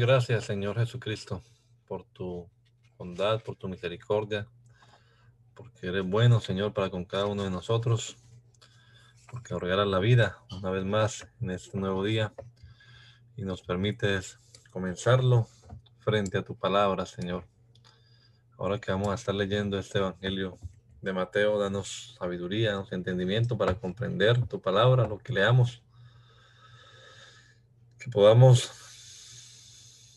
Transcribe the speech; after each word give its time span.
Gracias, 0.00 0.46
Señor 0.46 0.78
Jesucristo, 0.78 1.42
por 1.86 2.04
tu 2.04 2.48
bondad, 2.96 3.42
por 3.42 3.56
tu 3.56 3.68
misericordia, 3.68 4.46
porque 5.54 5.88
eres 5.88 6.04
bueno, 6.06 6.40
Señor, 6.40 6.72
para 6.72 6.88
con 6.88 7.04
cada 7.04 7.26
uno 7.26 7.44
de 7.44 7.50
nosotros, 7.50 8.16
porque 9.30 9.58
regalas 9.58 9.88
la 9.88 9.98
vida 9.98 10.38
una 10.52 10.70
vez 10.70 10.86
más 10.86 11.28
en 11.42 11.50
este 11.50 11.76
nuevo 11.76 12.02
día 12.02 12.32
y 13.36 13.42
nos 13.42 13.60
permites 13.60 14.38
comenzarlo 14.70 15.46
frente 15.98 16.38
a 16.38 16.42
tu 16.42 16.56
palabra, 16.56 17.04
Señor. 17.04 17.44
Ahora 18.56 18.80
que 18.80 18.92
vamos 18.92 19.08
a 19.08 19.14
estar 19.14 19.34
leyendo 19.34 19.78
este 19.78 19.98
Evangelio 19.98 20.58
de 21.02 21.12
Mateo, 21.12 21.58
danos 21.58 22.16
sabiduría, 22.18 22.72
danos 22.72 22.90
entendimiento 22.92 23.58
para 23.58 23.74
comprender 23.74 24.46
tu 24.46 24.62
palabra, 24.62 25.06
lo 25.06 25.18
que 25.18 25.34
leamos, 25.34 25.82
que 27.98 28.10
podamos 28.10 28.89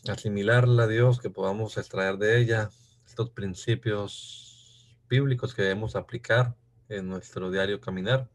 asimilarla 0.08 0.84
a 0.84 0.86
Dios, 0.86 1.20
que 1.20 1.30
podamos 1.30 1.76
extraer 1.78 2.18
de 2.18 2.38
ella 2.38 2.70
estos 3.06 3.30
principios 3.30 4.98
bíblicos 5.08 5.54
que 5.54 5.62
debemos 5.62 5.96
aplicar 5.96 6.54
en 6.88 7.08
nuestro 7.08 7.50
diario 7.50 7.80
caminar. 7.80 8.28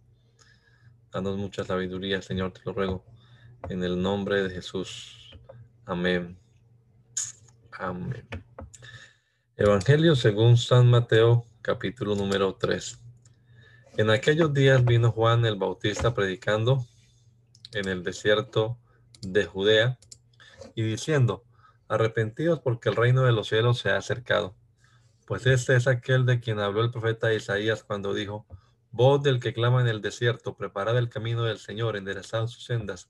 Danos 1.12 1.38
mucha 1.38 1.64
sabiduría, 1.64 2.22
Señor, 2.22 2.54
te 2.54 2.62
lo 2.66 2.74
ruego, 2.74 3.06
en 3.70 3.84
el 3.84 4.02
nombre 4.02 4.44
de 4.44 4.50
Jesús. 4.50 5.38
Amén. 5.86 6.38
Amén. 7.72 8.28
Evangelio 9.58 10.16
según 10.16 10.58
San 10.58 10.90
Mateo, 10.90 11.46
capítulo 11.62 12.16
número 12.16 12.56
3. 12.56 13.00
En 13.98 14.10
aquellos 14.10 14.54
días 14.54 14.86
vino 14.86 15.12
Juan 15.12 15.46
el 15.46 15.56
Bautista 15.56 16.14
predicando 16.14 16.86
en 17.74 17.88
el 17.88 18.04
desierto 18.04 18.78
de 19.22 19.46
Judea 19.46 19.98
y 20.76 20.84
diciendo, 20.84 21.44
Arrepentidos 21.90 22.62
porque 22.62 22.88
el 22.88 22.96
reino 22.96 23.24
de 23.24 23.34
los 23.34 23.50
cielos 23.50 23.80
se 23.80 23.90
ha 23.90 23.98
acercado. 23.98 24.56
Pues 25.26 25.46
este 25.46 25.76
es 25.76 25.88
aquel 25.88 26.26
de 26.26 26.40
quien 26.40 26.60
habló 26.60 26.84
el 26.84 26.92
profeta 26.92 27.34
Isaías 27.34 27.84
cuando 27.84 28.14
dijo, 28.14 28.46
Voz 28.92 29.22
del 29.22 29.40
que 29.40 29.54
clama 29.54 29.82
en 29.82 29.88
el 29.88 30.02
desierto, 30.02 30.56
preparad 30.56 30.98
el 30.98 31.10
camino 31.10 31.44
del 31.44 31.60
Señor, 31.60 31.98
enderezad 31.98 32.48
sus 32.48 32.64
sendas. 32.64 33.10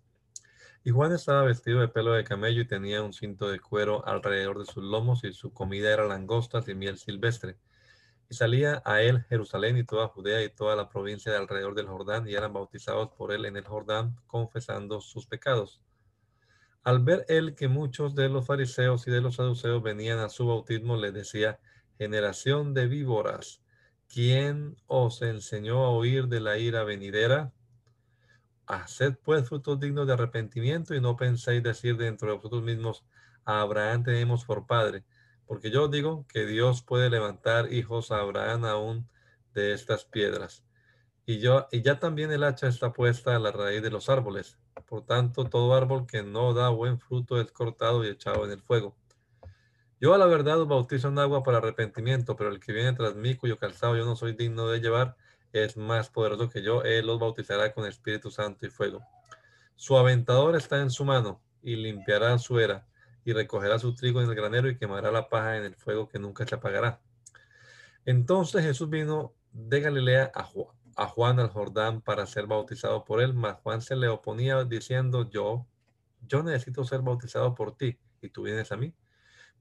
Y 0.83 0.91
Juan 0.91 1.13
estaba 1.13 1.43
vestido 1.43 1.81
de 1.81 1.89
pelo 1.89 2.13
de 2.13 2.23
camello 2.23 2.61
y 2.61 2.67
tenía 2.67 3.03
un 3.03 3.11
cinto 3.11 3.49
de 3.49 3.59
cuero 3.59 4.05
alrededor 4.07 4.59
de 4.59 4.65
sus 4.65 4.83
lomos 4.83 5.25
y 5.25 5.33
su 5.33 5.53
comida 5.53 5.91
era 5.93 6.05
langostas 6.05 6.67
y 6.69 6.73
miel 6.73 6.97
silvestre. 6.97 7.57
Y 8.29 8.35
salía 8.35 8.81
a 8.85 9.01
él 9.01 9.25
Jerusalén 9.27 9.77
y 9.77 9.83
toda 9.83 10.07
Judea 10.07 10.41
y 10.41 10.49
toda 10.49 10.77
la 10.77 10.87
provincia 10.87 11.33
de 11.33 11.37
alrededor 11.37 11.75
del 11.75 11.87
Jordán 11.87 12.29
y 12.29 12.33
eran 12.33 12.53
bautizados 12.53 13.09
por 13.11 13.33
él 13.33 13.43
en 13.43 13.57
el 13.57 13.65
Jordán, 13.65 14.15
confesando 14.27 15.01
sus 15.01 15.27
pecados. 15.27 15.81
Al 16.83 16.99
ver 16.99 17.25
él 17.27 17.55
que 17.55 17.67
muchos 17.67 18.15
de 18.15 18.29
los 18.29 18.45
fariseos 18.45 19.07
y 19.07 19.11
de 19.11 19.21
los 19.21 19.35
saduceos 19.35 19.83
venían 19.83 20.19
a 20.19 20.29
su 20.29 20.47
bautismo, 20.47 20.95
les 20.95 21.13
decía, 21.13 21.59
generación 21.97 22.73
de 22.73 22.87
víboras, 22.87 23.61
¿quién 24.07 24.77
os 24.87 25.21
enseñó 25.21 25.83
a 25.85 25.89
oír 25.89 26.27
de 26.27 26.39
la 26.39 26.57
ira 26.57 26.83
venidera? 26.83 27.51
Haced 28.65 29.17
pues 29.23 29.47
frutos 29.49 29.79
dignos 29.79 30.07
de 30.07 30.13
arrepentimiento 30.13 30.95
y 30.95 31.01
no 31.01 31.17
penséis 31.17 31.61
decir 31.61 31.97
dentro 31.97 32.29
de 32.29 32.37
vosotros 32.37 32.63
mismos, 32.63 33.03
a 33.43 33.61
Abraham 33.61 34.03
tenemos 34.03 34.45
por 34.45 34.67
padre, 34.67 35.03
porque 35.45 35.71
yo 35.71 35.87
digo 35.87 36.25
que 36.27 36.45
Dios 36.45 36.83
puede 36.83 37.09
levantar 37.09 37.73
hijos 37.73 38.11
a 38.11 38.19
Abraham 38.19 38.65
aún 38.65 39.09
de 39.53 39.73
estas 39.73 40.05
piedras. 40.05 40.63
Y, 41.25 41.39
yo, 41.39 41.67
y 41.71 41.81
ya 41.81 41.99
también 41.99 42.31
el 42.31 42.43
hacha 42.43 42.67
está 42.67 42.93
puesta 42.93 43.35
a 43.35 43.39
la 43.39 43.51
raíz 43.51 43.81
de 43.81 43.91
los 43.91 44.09
árboles. 44.09 44.57
Por 44.87 45.05
tanto, 45.05 45.45
todo 45.45 45.73
árbol 45.73 46.07
que 46.07 46.23
no 46.23 46.53
da 46.53 46.69
buen 46.69 46.99
fruto 46.99 47.39
es 47.39 47.51
cortado 47.51 48.03
y 48.03 48.07
echado 48.09 48.45
en 48.45 48.51
el 48.51 48.61
fuego. 48.61 48.95
Yo 50.01 50.13
a 50.13 50.17
la 50.17 50.25
verdad 50.25 50.65
bautizo 50.65 51.09
en 51.09 51.19
agua 51.19 51.43
para 51.43 51.57
arrepentimiento, 51.57 52.35
pero 52.35 52.49
el 52.49 52.59
que 52.59 52.71
viene 52.71 52.93
tras 52.93 53.15
mí, 53.15 53.35
cuyo 53.35 53.57
calzado 53.57 53.97
yo 53.97 54.05
no 54.05 54.15
soy 54.15 54.33
digno 54.33 54.67
de 54.69 54.79
llevar, 54.79 55.17
es 55.51 55.75
más 55.75 56.09
poderoso 56.09 56.49
que 56.49 56.61
yo. 56.61 56.83
Él 56.83 57.07
los 57.07 57.19
bautizará 57.19 57.73
con 57.73 57.85
Espíritu 57.85 58.31
Santo 58.31 58.65
y 58.65 58.69
fuego. 58.69 59.01
Su 59.75 59.97
aventador 59.97 60.55
está 60.55 60.81
en 60.81 60.89
su 60.89 61.03
mano 61.05 61.41
y 61.61 61.75
limpiará 61.75 62.37
su 62.37 62.59
era 62.59 62.87
y 63.25 63.33
recogerá 63.33 63.77
su 63.77 63.93
trigo 63.93 64.21
en 64.21 64.29
el 64.29 64.35
granero 64.35 64.69
y 64.69 64.77
quemará 64.77 65.11
la 65.11 65.27
paja 65.29 65.57
en 65.57 65.63
el 65.63 65.75
fuego 65.75 66.07
que 66.07 66.19
nunca 66.19 66.45
se 66.47 66.55
apagará. 66.55 67.01
Entonces 68.05 68.63
Jesús 68.63 68.89
vino 68.89 69.33
de 69.51 69.81
Galilea 69.81 70.31
a 70.33 70.43
Juan 70.43 70.78
a 70.99 71.07
Juan 71.07 71.39
al 71.39 71.49
Jordán 71.49 72.01
para 72.01 72.25
ser 72.25 72.45
bautizado 72.45 73.05
por 73.05 73.21
él, 73.21 73.33
mas 73.33 73.55
Juan 73.63 73.81
se 73.81 73.95
le 73.95 74.09
oponía 74.09 74.65
diciendo, 74.65 75.29
yo, 75.29 75.65
yo 76.27 76.43
necesito 76.43 76.83
ser 76.83 77.01
bautizado 77.01 77.55
por 77.55 77.77
ti 77.77 77.97
y 78.21 78.29
tú 78.29 78.43
vienes 78.43 78.73
a 78.73 78.77
mí. 78.77 78.93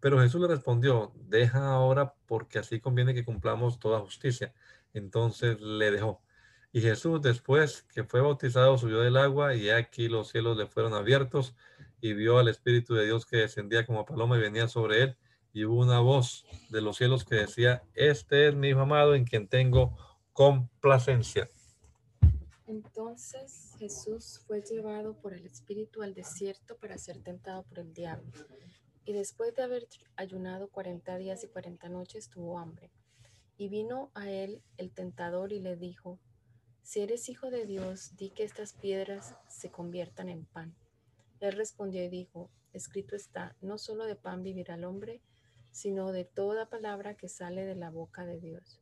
Pero 0.00 0.21
Jesús 0.21 0.41
le 0.41 0.49
respondió, 0.49 1.12
deja 1.15 1.71
ahora 1.71 2.12
porque 2.26 2.59
así 2.59 2.81
conviene 2.81 3.15
que 3.15 3.25
cumplamos 3.25 3.78
toda 3.78 4.00
justicia. 4.00 4.53
Entonces 4.93 5.60
le 5.60 5.93
dejó. 5.93 6.21
Y 6.72 6.81
Jesús 6.81 7.22
después 7.22 7.84
que 7.94 8.03
fue 8.03 8.20
bautizado 8.20 8.76
subió 8.76 8.99
del 9.00 9.16
agua 9.16 9.55
y 9.55 9.70
aquí 9.70 10.09
los 10.09 10.31
cielos 10.31 10.56
le 10.56 10.66
fueron 10.66 10.93
abiertos 10.93 11.55
y 12.00 12.15
vio 12.15 12.38
al 12.38 12.49
Espíritu 12.49 12.94
de 12.94 13.06
Dios 13.06 13.26
que 13.26 13.37
descendía 13.37 13.87
como 13.87 14.05
paloma 14.05 14.37
y 14.37 14.41
venía 14.41 14.66
sobre 14.66 15.03
él. 15.03 15.16
Y 15.53 15.65
hubo 15.66 15.82
una 15.82 16.00
voz 16.00 16.47
de 16.70 16.81
los 16.81 16.97
cielos 16.97 17.25
que 17.25 17.37
decía, 17.37 17.84
este 17.94 18.49
es 18.49 18.56
mi 18.56 18.72
amado 18.72 19.15
en 19.15 19.25
quien 19.25 19.47
tengo 19.47 19.97
complacencia. 20.38 21.50
Entonces 22.69 23.75
Jesús 23.76 24.40
fue 24.46 24.62
llevado 24.62 25.14
por 25.20 25.35
el 25.35 25.44
Espíritu 25.44 26.00
al 26.02 26.14
desierto 26.14 26.76
para 26.76 26.96
ser 26.96 27.19
tentado 27.25 27.64
por 27.64 27.81
el 27.81 27.93
diablo. 27.93 28.31
Y 29.05 29.14
después 29.14 29.52
de 29.56 29.64
haber 29.64 29.88
ayunado 30.14 30.69
cuarenta 30.69 31.19
días 31.19 31.43
y 31.43 31.49
cuarenta 31.49 31.88
noches, 31.88 32.29
tuvo 32.29 32.61
hambre. 32.61 32.93
Y 33.56 33.69
vino 33.69 34.12
a 34.14 34.31
él 34.31 34.62
el 34.76 34.93
tentador 34.93 35.52
y 35.52 35.58
le 35.58 35.75
dijo, 35.75 36.20
si 36.84 37.00
eres 37.00 37.29
hijo 37.29 37.50
de 37.50 37.67
Dios, 37.67 38.14
di 38.14 38.31
que 38.31 38.44
estas 38.44 38.75
piedras 38.75 39.34
se 39.49 39.73
conviertan 39.73 40.29
en 40.29 40.44
pan. 40.44 40.73
Él 41.41 41.55
respondió 41.55 42.05
y 42.05 42.08
dijo, 42.08 42.49
escrito 42.73 43.17
está, 43.17 43.56
no 43.61 43.76
solo 43.76 44.05
de 44.05 44.14
pan 44.14 44.44
vivirá 44.44 44.76
el 44.76 44.84
hombre, 44.84 45.20
sino 45.73 46.12
de 46.12 46.25
toda 46.25 46.70
palabra 46.70 47.17
que 47.17 47.29
sale 47.29 47.67
de 47.67 47.75
la 47.75 47.91
boca 47.91 48.25
de 48.25 48.38
Dios. 48.38 48.81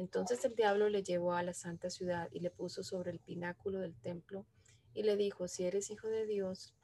Entonces 0.00 0.42
el 0.46 0.54
diablo 0.54 0.88
le 0.88 1.02
llevó 1.02 1.34
a 1.34 1.42
la 1.42 1.52
santa 1.52 1.90
ciudad 1.90 2.30
y 2.32 2.40
le 2.40 2.50
puso 2.50 2.82
sobre 2.82 3.10
el 3.10 3.18
pináculo 3.18 3.80
del 3.80 3.94
templo 4.00 4.46
y 4.94 5.02
le 5.02 5.14
dijo, 5.14 5.46
si 5.46 5.64
eres 5.64 5.90
hijo 5.90 6.08
de 6.08 6.24
Dios, 6.24 6.74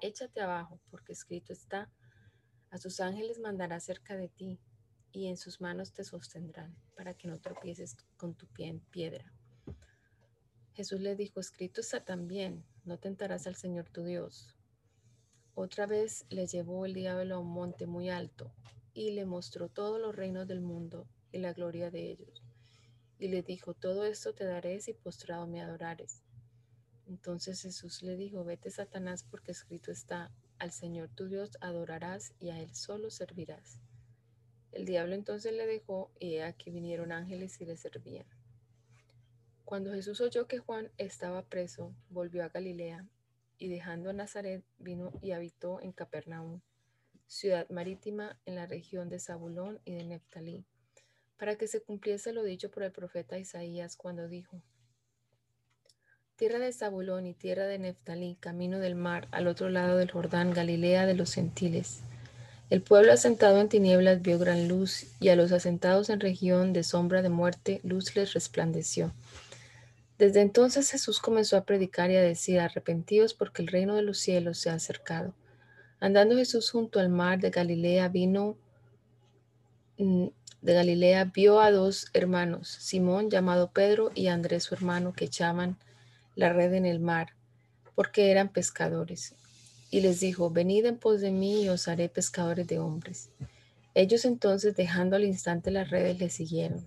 échate 0.00 0.40
abajo, 0.40 0.80
porque 0.90 1.12
escrito 1.12 1.52
está, 1.52 1.88
a 2.70 2.78
sus 2.78 2.98
ángeles 2.98 3.38
mandará 3.38 3.78
cerca 3.78 4.16
de 4.16 4.26
ti 4.26 4.58
y 5.12 5.28
en 5.28 5.36
sus 5.36 5.60
manos 5.60 5.92
te 5.92 6.02
sostendrán 6.02 6.74
para 6.96 7.14
que 7.14 7.28
no 7.28 7.38
tropieces 7.38 7.96
con 8.16 8.34
tu 8.34 8.48
pie 8.48 8.66
en 8.66 8.80
piedra. 8.80 9.32
Jesús 10.72 11.00
le 11.00 11.14
dijo, 11.14 11.38
escrito 11.38 11.80
está 11.80 12.04
también, 12.04 12.64
no 12.84 12.98
tentarás 12.98 13.46
al 13.46 13.54
Señor 13.54 13.88
tu 13.88 14.02
Dios. 14.02 14.56
Otra 15.54 15.86
vez 15.86 16.26
le 16.28 16.48
llevó 16.48 16.86
el 16.86 16.94
diablo 16.94 17.36
a 17.36 17.38
un 17.38 17.52
monte 17.52 17.86
muy 17.86 18.10
alto 18.10 18.52
y 18.94 19.12
le 19.12 19.26
mostró 19.26 19.68
todos 19.68 20.00
los 20.00 20.16
reinos 20.16 20.48
del 20.48 20.60
mundo 20.60 21.06
y 21.32 21.38
la 21.38 21.52
gloria 21.52 21.90
de 21.90 22.10
ellos. 22.10 22.42
Y 23.18 23.28
le 23.28 23.42
dijo, 23.42 23.74
todo 23.74 24.04
esto 24.04 24.34
te 24.34 24.44
daré 24.44 24.80
si 24.80 24.94
postrado 24.94 25.46
me 25.46 25.60
adorares. 25.60 26.22
Entonces 27.06 27.60
Jesús 27.62 28.02
le 28.02 28.16
dijo, 28.16 28.44
vete 28.44 28.70
Satanás 28.70 29.24
porque 29.24 29.52
escrito 29.52 29.90
está, 29.90 30.30
al 30.58 30.70
Señor 30.70 31.10
tu 31.10 31.26
Dios 31.28 31.58
adorarás 31.60 32.32
y 32.38 32.50
a 32.50 32.60
Él 32.60 32.74
solo 32.74 33.10
servirás. 33.10 33.80
El 34.72 34.84
diablo 34.84 35.14
entonces 35.14 35.52
le 35.52 35.66
dejó 35.66 36.12
y 36.18 36.38
aquí 36.38 36.70
vinieron 36.70 37.12
ángeles 37.12 37.60
y 37.60 37.66
le 37.66 37.76
servían. 37.76 38.26
Cuando 39.64 39.92
Jesús 39.92 40.20
oyó 40.20 40.46
que 40.46 40.58
Juan 40.58 40.90
estaba 40.98 41.42
preso, 41.42 41.94
volvió 42.08 42.44
a 42.44 42.48
Galilea 42.48 43.06
y 43.58 43.68
dejando 43.68 44.12
Nazaret 44.12 44.64
vino 44.78 45.12
y 45.20 45.32
habitó 45.32 45.80
en 45.80 45.92
Capernaum, 45.92 46.60
ciudad 47.26 47.68
marítima 47.70 48.38
en 48.46 48.54
la 48.54 48.66
región 48.66 49.08
de 49.08 49.20
Zabulón 49.20 49.80
y 49.84 49.94
de 49.94 50.04
Neftalí 50.04 50.64
para 51.40 51.56
que 51.56 51.66
se 51.66 51.80
cumpliese 51.80 52.34
lo 52.34 52.42
dicho 52.42 52.70
por 52.70 52.82
el 52.82 52.92
profeta 52.92 53.38
Isaías 53.38 53.96
cuando 53.96 54.28
dijo, 54.28 54.60
tierra 56.36 56.58
de 56.58 56.70
Zabulón 56.70 57.26
y 57.26 57.32
tierra 57.32 57.64
de 57.64 57.78
Neftalí, 57.78 58.36
camino 58.38 58.78
del 58.78 58.94
mar, 58.94 59.26
al 59.30 59.46
otro 59.46 59.70
lado 59.70 59.96
del 59.96 60.10
Jordán, 60.10 60.52
Galilea 60.52 61.06
de 61.06 61.14
los 61.14 61.32
gentiles. 61.32 62.00
El 62.68 62.82
pueblo 62.82 63.14
asentado 63.14 63.58
en 63.58 63.70
tinieblas 63.70 64.20
vio 64.20 64.38
gran 64.38 64.68
luz, 64.68 65.06
y 65.18 65.30
a 65.30 65.36
los 65.36 65.50
asentados 65.52 66.10
en 66.10 66.20
región 66.20 66.74
de 66.74 66.82
sombra 66.82 67.22
de 67.22 67.30
muerte, 67.30 67.80
luz 67.84 68.14
les 68.14 68.34
resplandeció. 68.34 69.14
Desde 70.18 70.42
entonces 70.42 70.90
Jesús 70.90 71.20
comenzó 71.20 71.56
a 71.56 71.64
predicar 71.64 72.10
y 72.10 72.16
a 72.16 72.22
decir, 72.22 72.60
arrepentidos 72.60 73.32
porque 73.32 73.62
el 73.62 73.68
reino 73.68 73.96
de 73.96 74.02
los 74.02 74.18
cielos 74.18 74.58
se 74.58 74.68
ha 74.68 74.74
acercado. 74.74 75.34
Andando 76.00 76.36
Jesús 76.36 76.70
junto 76.70 77.00
al 77.00 77.08
mar 77.08 77.40
de 77.40 77.48
Galilea, 77.48 78.08
vino 78.08 78.58
mm, 79.96 80.26
de 80.62 80.74
Galilea, 80.74 81.24
vio 81.24 81.60
a 81.60 81.70
dos 81.70 82.08
hermanos, 82.12 82.68
Simón 82.68 83.30
llamado 83.30 83.70
Pedro 83.70 84.10
y 84.14 84.28
Andrés 84.28 84.64
su 84.64 84.74
hermano, 84.74 85.12
que 85.12 85.24
echaban 85.24 85.78
la 86.36 86.52
red 86.52 86.74
en 86.74 86.86
el 86.86 87.00
mar, 87.00 87.34
porque 87.94 88.30
eran 88.30 88.48
pescadores. 88.48 89.34
Y 89.90 90.00
les 90.00 90.20
dijo, 90.20 90.50
venid 90.50 90.84
en 90.86 90.98
pos 90.98 91.20
de 91.20 91.30
mí 91.30 91.62
y 91.62 91.68
os 91.68 91.88
haré 91.88 92.08
pescadores 92.08 92.66
de 92.66 92.78
hombres. 92.78 93.30
Ellos 93.94 94.24
entonces, 94.24 94.76
dejando 94.76 95.16
al 95.16 95.24
instante 95.24 95.70
las 95.70 95.90
redes, 95.90 96.18
le 96.20 96.30
siguieron. 96.30 96.84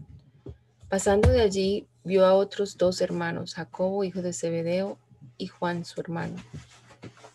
Pasando 0.88 1.30
de 1.30 1.42
allí, 1.42 1.88
vio 2.04 2.26
a 2.26 2.34
otros 2.34 2.78
dos 2.78 3.02
hermanos, 3.02 3.56
Jacobo, 3.56 4.04
hijo 4.04 4.22
de 4.22 4.34
Zebedeo, 4.34 4.98
y 5.38 5.48
Juan, 5.48 5.84
su 5.84 6.00
hermano, 6.00 6.36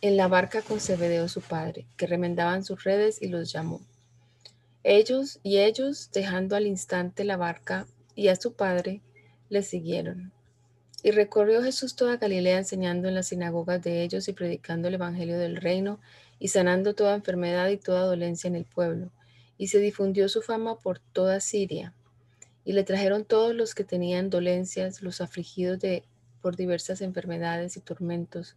en 0.00 0.16
la 0.16 0.28
barca 0.28 0.62
con 0.62 0.80
Zebedeo, 0.80 1.28
su 1.28 1.40
padre, 1.40 1.86
que 1.96 2.06
remendaban 2.06 2.64
sus 2.64 2.84
redes 2.84 3.20
y 3.20 3.28
los 3.28 3.52
llamó. 3.52 3.80
Ellos 4.84 5.40
y 5.42 5.58
ellos, 5.58 6.10
dejando 6.12 6.54
al 6.54 6.66
instante 6.66 7.24
la 7.24 7.36
barca 7.36 7.86
y 8.14 8.28
a 8.28 8.36
su 8.36 8.54
padre, 8.54 9.02
le 9.48 9.62
siguieron. 9.62 10.32
Y 11.02 11.10
recorrió 11.10 11.62
Jesús 11.62 11.96
toda 11.96 12.16
Galilea 12.16 12.58
enseñando 12.58 13.08
en 13.08 13.14
las 13.14 13.28
sinagogas 13.28 13.82
de 13.82 14.02
ellos 14.02 14.28
y 14.28 14.32
predicando 14.32 14.88
el 14.88 14.94
Evangelio 14.94 15.38
del 15.38 15.56
reino 15.56 16.00
y 16.38 16.48
sanando 16.48 16.94
toda 16.94 17.14
enfermedad 17.14 17.68
y 17.68 17.76
toda 17.76 18.02
dolencia 18.06 18.48
en 18.48 18.56
el 18.56 18.64
pueblo. 18.64 19.10
Y 19.56 19.68
se 19.68 19.78
difundió 19.78 20.28
su 20.28 20.42
fama 20.42 20.78
por 20.78 21.00
toda 21.00 21.40
Siria. 21.40 21.94
Y 22.64 22.72
le 22.72 22.84
trajeron 22.84 23.24
todos 23.24 23.54
los 23.54 23.74
que 23.74 23.84
tenían 23.84 24.30
dolencias, 24.30 25.02
los 25.02 25.20
afligidos 25.20 25.80
de, 25.80 26.04
por 26.40 26.56
diversas 26.56 27.00
enfermedades 27.00 27.76
y 27.76 27.80
tormentos, 27.80 28.56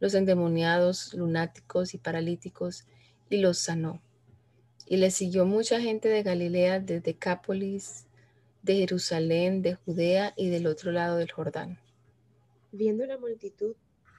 los 0.00 0.14
endemoniados, 0.14 1.14
lunáticos 1.14 1.94
y 1.94 1.98
paralíticos, 1.98 2.86
y 3.30 3.38
los 3.38 3.58
sanó. 3.58 4.00
Y 4.86 4.96
le 4.96 5.10
siguió 5.10 5.46
mucha 5.46 5.80
gente 5.80 6.08
de 6.08 6.22
Galilea, 6.22 6.80
de 6.80 7.00
Decápolis, 7.00 8.06
de 8.62 8.76
Jerusalén, 8.76 9.62
de 9.62 9.74
Judea 9.74 10.34
y 10.36 10.48
del 10.48 10.66
otro 10.66 10.92
lado 10.92 11.16
del 11.16 11.30
Jordán. 11.30 11.78
Viendo 12.70 13.06
la 13.06 13.18
multitud, 13.18 13.74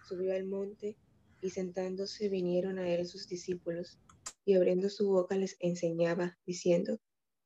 subió 0.08 0.34
al 0.34 0.46
monte 0.46 0.96
y 1.42 1.50
sentándose 1.50 2.30
vinieron 2.30 2.80
a 2.80 2.90
él 2.90 3.08
sus 3.08 3.28
discípulos 3.28 3.98
y 4.46 4.56
abriendo 4.56 4.90
su 4.90 5.10
boca 5.10 5.36
les 5.36 5.56
enseñaba, 5.60 6.38
diciendo, 6.46 7.00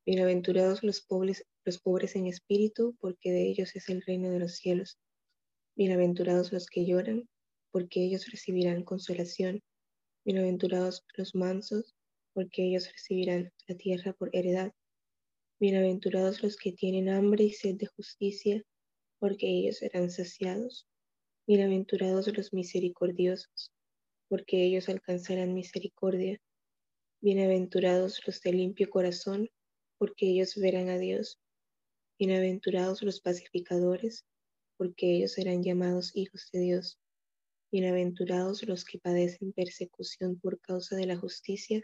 Bienaventurados 0.05 0.83
los 0.83 1.01
pobres, 1.01 1.45
los 1.65 1.79
pobres 1.79 2.15
en 2.15 2.27
espíritu, 2.27 2.95
porque 3.01 3.31
de 3.31 3.49
ellos 3.49 3.75
es 3.75 3.89
el 3.89 4.01
reino 4.03 4.29
de 4.29 4.39
los 4.39 4.55
cielos. 4.55 4.97
Bienaventurados 5.75 6.53
los 6.53 6.67
que 6.67 6.85
lloran, 6.85 7.27
porque 7.71 8.05
ellos 8.05 8.25
recibirán 8.31 8.85
consolación. 8.85 9.61
Bienaventurados 10.23 11.05
los 11.17 11.35
mansos, 11.35 11.96
porque 12.37 12.65
ellos 12.65 12.91
recibirán 12.91 13.51
la 13.65 13.75
tierra 13.75 14.13
por 14.13 14.29
heredad. 14.31 14.71
Bienaventurados 15.59 16.43
los 16.43 16.55
que 16.55 16.71
tienen 16.71 17.09
hambre 17.09 17.45
y 17.45 17.51
sed 17.51 17.77
de 17.77 17.87
justicia, 17.87 18.63
porque 19.17 19.47
ellos 19.47 19.77
serán 19.77 20.11
saciados. 20.11 20.87
Bienaventurados 21.47 22.27
los 22.37 22.53
misericordiosos, 22.53 23.73
porque 24.29 24.63
ellos 24.63 24.87
alcanzarán 24.87 25.55
misericordia. 25.55 26.39
Bienaventurados 27.21 28.21
los 28.27 28.39
de 28.41 28.53
limpio 28.53 28.87
corazón, 28.91 29.49
porque 29.97 30.27
ellos 30.27 30.53
verán 30.57 30.89
a 30.89 30.99
Dios. 30.99 31.39
Bienaventurados 32.19 33.01
los 33.01 33.19
pacificadores, 33.19 34.27
porque 34.77 35.11
ellos 35.11 35.31
serán 35.31 35.63
llamados 35.63 36.15
hijos 36.15 36.49
de 36.53 36.59
Dios. 36.59 36.99
Bienaventurados 37.71 38.61
los 38.67 38.85
que 38.85 38.99
padecen 38.99 39.53
persecución 39.53 40.39
por 40.39 40.61
causa 40.61 40.95
de 40.95 41.07
la 41.07 41.17
justicia, 41.17 41.81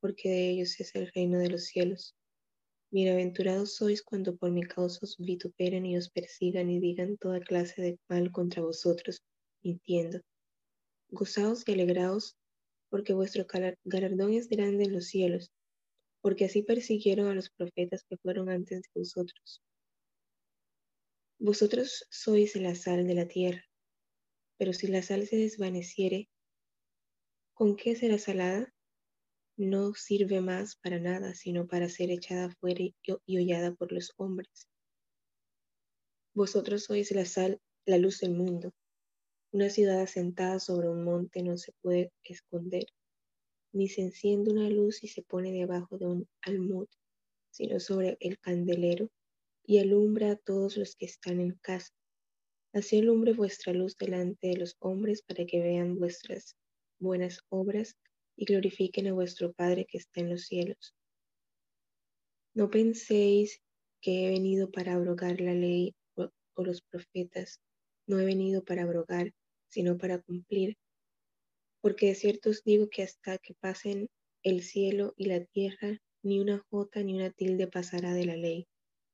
porque 0.00 0.28
de 0.28 0.50
ellos 0.50 0.78
es 0.80 0.94
el 0.94 1.10
reino 1.14 1.38
de 1.38 1.50
los 1.50 1.64
cielos. 1.64 2.14
Bienaventurados 2.90 3.74
sois 3.76 4.02
cuando 4.02 4.36
por 4.36 4.50
mi 4.50 4.62
causa 4.62 5.00
os 5.02 5.16
vituperen 5.18 5.84
y 5.84 5.96
os 5.96 6.08
persigan 6.08 6.70
y 6.70 6.80
digan 6.80 7.18
toda 7.18 7.40
clase 7.40 7.82
de 7.82 7.98
mal 8.08 8.32
contra 8.32 8.62
vosotros, 8.62 9.22
mintiendo. 9.62 10.20
Gozaos 11.10 11.66
y 11.66 11.72
alegraos, 11.72 12.36
porque 12.90 13.12
vuestro 13.12 13.46
galardón 13.84 14.32
es 14.32 14.48
grande 14.48 14.84
en 14.84 14.94
los 14.94 15.06
cielos, 15.06 15.50
porque 16.22 16.46
así 16.46 16.62
persiguieron 16.62 17.28
a 17.28 17.34
los 17.34 17.50
profetas 17.50 18.04
que 18.08 18.16
fueron 18.16 18.48
antes 18.48 18.82
de 18.82 18.88
vosotros. 18.94 19.62
Vosotros 21.38 22.06
sois 22.10 22.56
la 22.56 22.74
sal 22.74 23.06
de 23.06 23.14
la 23.14 23.28
tierra, 23.28 23.64
pero 24.56 24.72
si 24.72 24.86
la 24.86 25.02
sal 25.02 25.26
se 25.26 25.36
desvaneciere, 25.36 26.28
¿con 27.54 27.76
qué 27.76 27.94
será 27.94 28.18
salada? 28.18 28.72
No 29.58 29.92
sirve 29.94 30.40
más 30.40 30.76
para 30.76 31.00
nada, 31.00 31.34
sino 31.34 31.66
para 31.66 31.88
ser 31.88 32.10
echada 32.10 32.50
fuera 32.60 32.80
y, 32.80 32.94
hollada 33.36 33.74
por 33.74 33.92
los 33.92 34.12
hombres. 34.16 34.68
Vosotros 36.32 36.84
sois 36.84 37.10
la 37.10 37.24
sal, 37.24 37.60
la 37.84 37.98
luz 37.98 38.20
del 38.20 38.34
mundo. 38.34 38.72
Una 39.50 39.68
ciudad 39.68 40.00
asentada 40.00 40.60
sobre 40.60 40.88
un 40.88 41.02
monte 41.02 41.42
no 41.42 41.56
se 41.56 41.72
puede 41.82 42.12
esconder, 42.22 42.86
ni 43.72 43.88
se 43.88 44.02
enciende 44.02 44.52
una 44.52 44.70
luz 44.70 45.02
y 45.02 45.08
se 45.08 45.22
pone 45.22 45.50
debajo 45.50 45.98
de 45.98 46.06
un 46.06 46.28
almud, 46.42 46.86
sino 47.50 47.80
sobre 47.80 48.16
el 48.20 48.38
candelero, 48.38 49.10
y 49.64 49.78
alumbra 49.78 50.30
a 50.30 50.36
todos 50.36 50.76
los 50.76 50.94
que 50.94 51.06
están 51.06 51.40
en 51.40 51.58
casa. 51.60 51.92
Así 52.72 53.00
alumbre 53.00 53.32
vuestra 53.32 53.72
luz 53.72 53.96
delante 53.96 54.48
de 54.48 54.56
los 54.56 54.76
hombres 54.78 55.22
para 55.22 55.44
que 55.46 55.60
vean 55.60 55.98
vuestras 55.98 56.56
buenas 57.00 57.40
obras 57.48 57.96
y 58.38 58.44
glorifiquen 58.44 59.08
a 59.08 59.12
vuestro 59.12 59.52
Padre 59.52 59.84
que 59.84 59.98
está 59.98 60.20
en 60.20 60.30
los 60.30 60.46
cielos. 60.46 60.94
No 62.54 62.70
penséis 62.70 63.60
que 64.00 64.26
he 64.26 64.30
venido 64.30 64.70
para 64.70 64.94
abrogar 64.94 65.40
la 65.40 65.54
ley 65.54 65.96
o, 66.14 66.30
los 66.62 66.82
profetas. 66.82 67.60
No 68.06 68.20
he 68.20 68.24
venido 68.24 68.62
para 68.64 68.84
abrogar, 68.84 69.32
sino 69.68 69.98
para 69.98 70.22
cumplir. 70.22 70.76
Porque 71.80 72.06
de 72.06 72.14
cierto 72.14 72.50
os 72.50 72.62
digo 72.62 72.88
que 72.88 73.02
hasta 73.02 73.38
que 73.38 73.54
pasen 73.54 74.08
el 74.44 74.62
cielo 74.62 75.14
y 75.16 75.26
la 75.26 75.44
tierra, 75.44 75.98
ni 76.22 76.38
una 76.38 76.64
jota 76.70 77.02
ni 77.02 77.14
una 77.14 77.30
tilde 77.30 77.66
pasará 77.66 78.14
de 78.14 78.24
la 78.24 78.36
ley, 78.36 78.68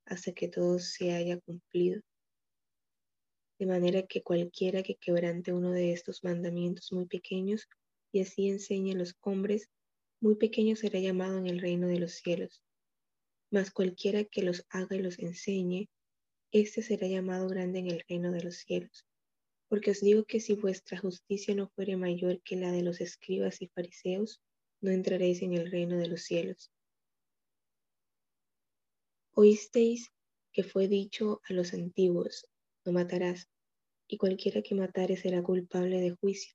hasta 0.04 0.32
que 0.32 0.48
todo 0.48 0.78
se 0.78 1.12
haya 1.12 1.40
cumplido. 1.40 2.02
De 3.58 3.64
manera 3.64 4.02
que 4.02 4.22
cualquiera 4.22 4.82
que 4.82 4.96
quebrante 4.96 5.54
uno 5.54 5.70
de 5.70 5.92
estos 5.92 6.22
mandamientos 6.24 6.92
muy 6.92 7.06
pequeños 7.06 7.68
y 8.14 8.20
así 8.20 8.48
enseñe 8.48 8.92
a 8.92 8.96
los 8.96 9.16
hombres, 9.22 9.68
muy 10.20 10.36
pequeño 10.36 10.76
será 10.76 11.00
llamado 11.00 11.36
en 11.36 11.48
el 11.48 11.58
reino 11.58 11.88
de 11.88 11.98
los 11.98 12.12
cielos. 12.12 12.62
Mas 13.50 13.72
cualquiera 13.72 14.22
que 14.22 14.42
los 14.42 14.64
haga 14.70 14.94
y 14.94 15.00
los 15.00 15.18
enseñe, 15.18 15.88
éste 16.52 16.82
será 16.82 17.08
llamado 17.08 17.48
grande 17.48 17.80
en 17.80 17.88
el 17.88 18.04
reino 18.08 18.30
de 18.30 18.44
los 18.44 18.58
cielos. 18.58 19.04
Porque 19.68 19.90
os 19.90 20.00
digo 20.00 20.24
que 20.26 20.38
si 20.38 20.54
vuestra 20.54 20.96
justicia 20.96 21.56
no 21.56 21.68
fuere 21.70 21.96
mayor 21.96 22.40
que 22.42 22.54
la 22.54 22.70
de 22.70 22.82
los 22.82 23.00
escribas 23.00 23.60
y 23.60 23.66
fariseos, 23.66 24.40
no 24.80 24.92
entraréis 24.92 25.42
en 25.42 25.54
el 25.54 25.68
reino 25.68 25.98
de 25.98 26.06
los 26.06 26.22
cielos. 26.22 26.70
Oísteis 29.32 30.12
que 30.52 30.62
fue 30.62 30.86
dicho 30.86 31.40
a 31.48 31.52
los 31.52 31.74
antiguos, 31.74 32.46
no 32.84 32.92
matarás, 32.92 33.48
y 34.06 34.18
cualquiera 34.18 34.62
que 34.62 34.76
matare 34.76 35.16
será 35.16 35.42
culpable 35.42 36.00
de 36.00 36.12
juicio. 36.12 36.54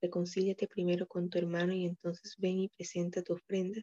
reconcíliate 0.00 0.66
primero 0.66 1.06
con 1.06 1.28
tu 1.30 1.38
hermano 1.38 1.72
y 1.72 1.84
entonces 1.84 2.36
ven 2.38 2.58
y 2.60 2.68
presenta 2.68 3.22
tu 3.22 3.34
ofrenda. 3.34 3.80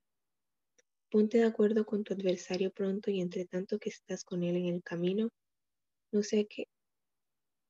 Ponte 1.10 1.38
de 1.38 1.45
acuerdo 1.45 1.86
con 1.86 2.03
tu 2.03 2.13
adversario 2.13 2.72
pronto 2.72 3.12
y 3.12 3.22
entre 3.22 3.45
tanto 3.45 3.79
que 3.79 3.89
estás 3.89 4.24
con 4.24 4.43
él 4.43 4.55
en 4.55 4.65
el 4.67 4.84
camino, 4.84 5.29
no 6.12 6.24
sea 6.24 6.43
que 6.45 6.67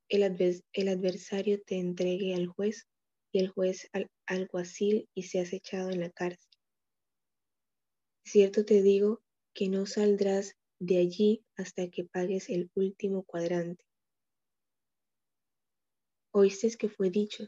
el, 0.10 0.24
adversario 0.24 1.62
te 1.64 1.78
entregue 1.78 2.36
al 2.36 2.48
juez 2.48 2.88
y 3.32 3.40
el 3.40 3.50
juez 3.50 3.90
al 3.92 4.10
alguacil 4.28 5.10
y 5.14 5.24
seas 5.24 5.54
echado 5.54 5.90
en 5.90 6.00
la 6.00 6.10
cárcel. 6.10 6.50
Cierto 8.24 8.66
te 8.66 8.82
digo 8.82 9.22
que 9.54 9.70
no 9.70 9.86
saldrás 9.86 10.56
de 10.80 10.98
allí 10.98 11.46
hasta 11.56 11.90
que 11.90 12.06
pagues 12.06 12.50
el 12.50 12.70
último 12.76 13.24
cuadrante. 13.24 13.84
Oísteis 16.32 16.76
que 16.76 16.90
fue 16.90 17.10
dicho, 17.10 17.48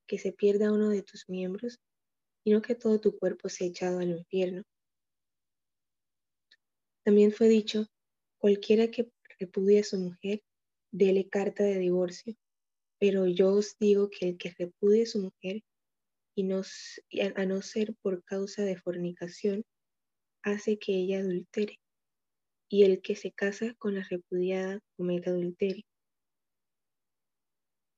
que 0.11 0.17
se 0.17 0.33
pierda 0.33 0.73
uno 0.73 0.89
de 0.89 1.03
tus 1.03 1.29
miembros 1.29 1.79
y 2.43 2.51
no 2.51 2.61
que 2.61 2.75
todo 2.75 2.99
tu 2.99 3.17
cuerpo 3.17 3.47
sea 3.47 3.67
echado 3.67 3.99
al 3.99 4.09
infierno. 4.09 4.63
También 7.05 7.31
fue 7.31 7.47
dicho, 7.47 7.87
cualquiera 8.37 8.91
que 8.91 9.09
repudie 9.39 9.79
a 9.79 9.83
su 9.85 9.97
mujer, 9.97 10.43
dele 10.91 11.29
carta 11.29 11.63
de 11.63 11.79
divorcio, 11.79 12.35
pero 12.99 13.25
yo 13.25 13.53
os 13.53 13.77
digo 13.79 14.09
que 14.09 14.27
el 14.27 14.37
que 14.37 14.53
repudie 14.59 15.03
a 15.03 15.05
su 15.05 15.19
mujer, 15.19 15.63
y 16.35 16.43
no, 16.43 16.61
a 17.37 17.45
no 17.45 17.61
ser 17.61 17.95
por 18.01 18.21
causa 18.25 18.63
de 18.63 18.75
fornicación, 18.75 19.63
hace 20.43 20.77
que 20.77 20.91
ella 20.91 21.19
adultere, 21.19 21.79
y 22.69 22.83
el 22.83 23.01
que 23.01 23.15
se 23.15 23.31
casa 23.31 23.75
con 23.75 23.95
la 23.95 24.03
repudiada 24.03 24.81
comete 24.97 25.29
adulterio. 25.29 25.85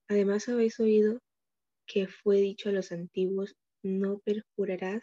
Además 0.08 0.48
habéis 0.48 0.78
oído 0.78 1.18
que 1.86 2.06
fue 2.06 2.40
dicho 2.40 2.68
a 2.68 2.72
los 2.72 2.92
antiguos, 2.92 3.56
no 3.82 4.18
perjurarás, 4.20 5.02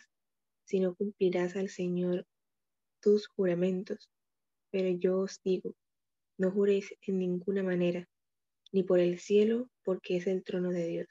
sino 0.66 0.96
cumplirás 0.96 1.56
al 1.56 1.70
Señor 1.70 2.26
tus 3.02 3.28
juramentos. 3.28 4.10
Pero 4.72 4.90
yo 4.90 5.20
os 5.20 5.42
digo, 5.44 5.76
no 6.38 6.52
juréis 6.52 6.96
en 7.02 7.20
ninguna 7.20 7.64
manera, 7.64 8.08
ni 8.72 8.84
por 8.84 9.00
el 9.00 9.20
cielo, 9.20 9.70
porque 9.84 10.18
es 10.18 10.28
el 10.28 10.44
trono 10.44 10.70
de 10.70 10.88
Dios, 10.88 11.08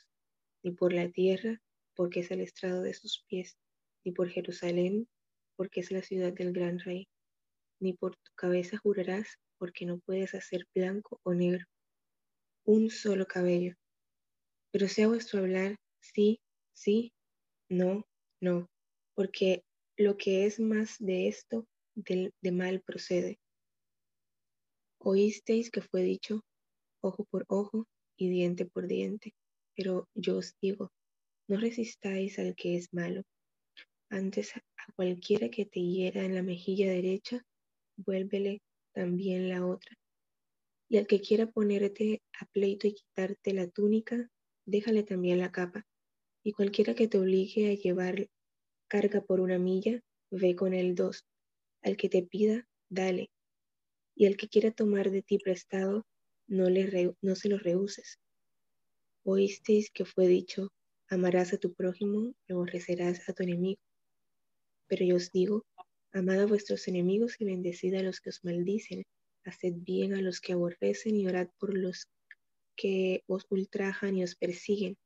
ni 0.63 0.73
por 0.73 0.93
la 0.93 1.11
tierra, 1.11 1.61
porque 1.95 2.21
es 2.21 2.31
el 2.31 2.41
estrado 2.41 2.83
de 2.83 2.95
sus 2.95 3.25
pies, 3.29 3.57
ni 4.05 4.13
por 4.13 4.31
Jerusalén, 4.31 5.09
porque 5.57 5.81
es 5.81 5.91
la 5.91 6.03
ciudad 6.03 6.33
del 6.33 6.53
gran 6.53 6.79
rey, 6.79 7.07
ni 7.81 7.93
por 7.93 8.17
tu 8.17 8.31
cabeza 8.35 8.79
jurarás, 8.79 9.39
porque 9.59 9.85
no 9.85 9.99
puedes 9.99 10.35
hacer 10.35 10.67
blanco 10.75 11.21
o 11.23 11.35
negro, 11.35 11.67
un 12.65 12.89
solo 12.91 13.27
cabello. 13.27 13.75
Pero 14.73 14.89
sea 14.89 15.09
vuestro 15.09 15.41
hablar 15.41 15.77
sí, 16.01 16.41
sí, 16.73 17.13
no, 17.69 18.05
no, 18.41 18.69
porque 19.15 19.63
lo 19.97 20.17
que 20.17 20.47
es 20.47 20.59
más 20.61 20.97
de 20.99 21.29
esto, 21.29 21.67
de, 21.95 22.33
mal 22.53 22.81
procede. 22.81 23.39
Oísteis 24.99 25.71
que 25.71 25.83
fue 25.83 26.03
dicho, 26.03 26.43
ojo 27.03 27.25
por 27.25 27.45
ojo 27.49 27.87
y 28.17 28.29
diente 28.29 28.67
por 28.67 28.87
diente, 28.87 29.35
pero 29.77 30.09
yo 30.15 30.39
os 30.39 30.55
digo, 30.61 30.91
no 31.49 31.59
resistáis 31.59 32.39
al 32.39 32.55
que 32.55 32.77
es 32.77 32.93
malo. 32.93 33.23
Antes 34.11 34.57
a 34.57 34.93
cualquiera 34.97 35.51
que 35.51 35.67
te 35.67 35.81
hiera 35.81 36.25
en 36.25 36.35
la 36.35 36.43
mejilla 36.43 36.91
derecha, 36.91 37.43
vuélvele 37.97 38.61
también 38.93 39.49
la 39.49 39.67
otra. 39.67 39.97
Y 40.89 40.99
al 40.99 41.07
que 41.07 41.21
quiera 41.21 41.47
ponerte 41.47 42.21
a 42.41 42.47
pleito 42.47 42.89
y 42.89 42.95
quitarte 42.95 43.55
la 43.55 43.69
túnica, 43.69 44.29
déjale 44.71 45.03
también 45.03 45.39
la 45.39 45.53
capa. 45.53 45.87
Y 46.43 46.53
cualquiera 46.53 46.95
que 46.95 47.09
te 47.09 47.19
obligue 47.19 47.71
a 47.71 47.75
llevar 47.75 48.29
carga 48.89 49.21
por 49.21 49.41
una 49.41 49.59
milla, 49.59 50.01
ve 50.31 50.57
con 50.57 50.75
él 50.75 50.95
dos. 50.95 51.25
Al 51.83 51.97
que 51.97 52.09
te 52.09 52.23
pida, 52.23 52.67
dale 52.89 53.31
y 54.21 54.27
el 54.27 54.37
que 54.37 54.49
quiera 54.49 54.71
tomar 54.71 55.11
de 55.11 55.23
ti 55.23 55.39
prestado, 55.39 56.05
no, 56.47 56.69
le 56.69 57.15
no 57.23 57.35
se 57.37 57.49
lo 57.49 57.57
rehuses. 57.57 58.19
Oísteis 59.25 59.91
que 59.91 60.05
fue 60.05 60.29
dicho, 60.29 60.69
amarás 61.09 61.55
a 61.55 61.57
tu 61.57 61.73
prójimo 61.73 62.35
y 62.47 62.53
aborrecerás 62.53 63.27
a 63.31 63.33
tu 63.33 63.45
enemigo. 63.45 63.81
Pero 64.89 65.07
yo 65.07 65.17
os 65.17 65.33
digo, 65.33 65.65
amad 66.13 66.41
a 66.41 66.45
vuestros 66.45 66.87
enemigos 66.87 67.41
y 67.41 67.47
bendecid 67.47 67.95
a 67.95 68.03
los 68.03 68.21
que 68.21 68.29
os 68.29 68.45
maldicen, 68.45 69.05
haced 69.47 69.73
bien 69.77 70.13
a 70.13 70.21
los 70.21 70.43
que 70.43 70.53
aborrecen 70.53 71.17
y 71.17 71.27
orad 71.27 71.49
por 71.59 71.75
los 71.75 72.07
que 72.81 73.23
os 73.27 73.47
ultrajan 73.51 74.17
y 74.17 74.25
os 74.25 74.35
persiguen, 74.35 74.97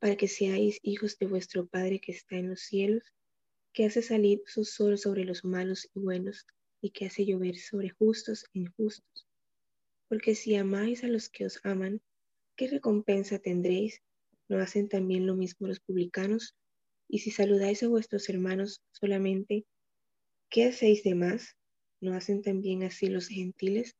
para 0.00 0.16
que 0.16 0.26
seáis 0.26 0.80
hijos 0.82 1.16
de 1.20 1.26
vuestro 1.26 1.68
Padre 1.68 2.00
que 2.00 2.10
está 2.10 2.34
en 2.36 2.48
los 2.50 2.62
cielos, 2.62 3.14
que 3.72 3.84
hace 3.84 4.02
salir 4.02 4.42
su 4.46 4.64
sol 4.64 4.98
sobre 4.98 5.24
los 5.24 5.44
malos 5.44 5.88
y 5.94 6.00
buenos 6.00 6.44
y 6.80 6.90
que 6.90 7.06
hace 7.06 7.24
llover 7.24 7.56
sobre 7.58 7.90
justos 7.90 8.44
e 8.54 8.58
injustos. 8.58 9.28
Porque 10.08 10.34
si 10.34 10.56
amáis 10.56 11.04
a 11.04 11.06
los 11.06 11.28
que 11.28 11.46
os 11.46 11.60
aman, 11.62 12.02
¿qué 12.56 12.66
recompensa 12.66 13.38
tendréis? 13.38 14.02
¿No 14.48 14.58
hacen 14.58 14.88
también 14.88 15.28
lo 15.28 15.36
mismo 15.36 15.68
los 15.68 15.78
publicanos? 15.78 16.56
Y 17.06 17.20
si 17.20 17.30
saludáis 17.30 17.84
a 17.84 17.88
vuestros 17.88 18.28
hermanos 18.28 18.82
solamente, 18.90 19.64
¿qué 20.50 20.64
hacéis 20.64 21.04
de 21.04 21.14
más? 21.14 21.56
¿No 22.00 22.14
hacen 22.14 22.42
también 22.42 22.82
así 22.82 23.06
los 23.06 23.28
gentiles? 23.28 23.94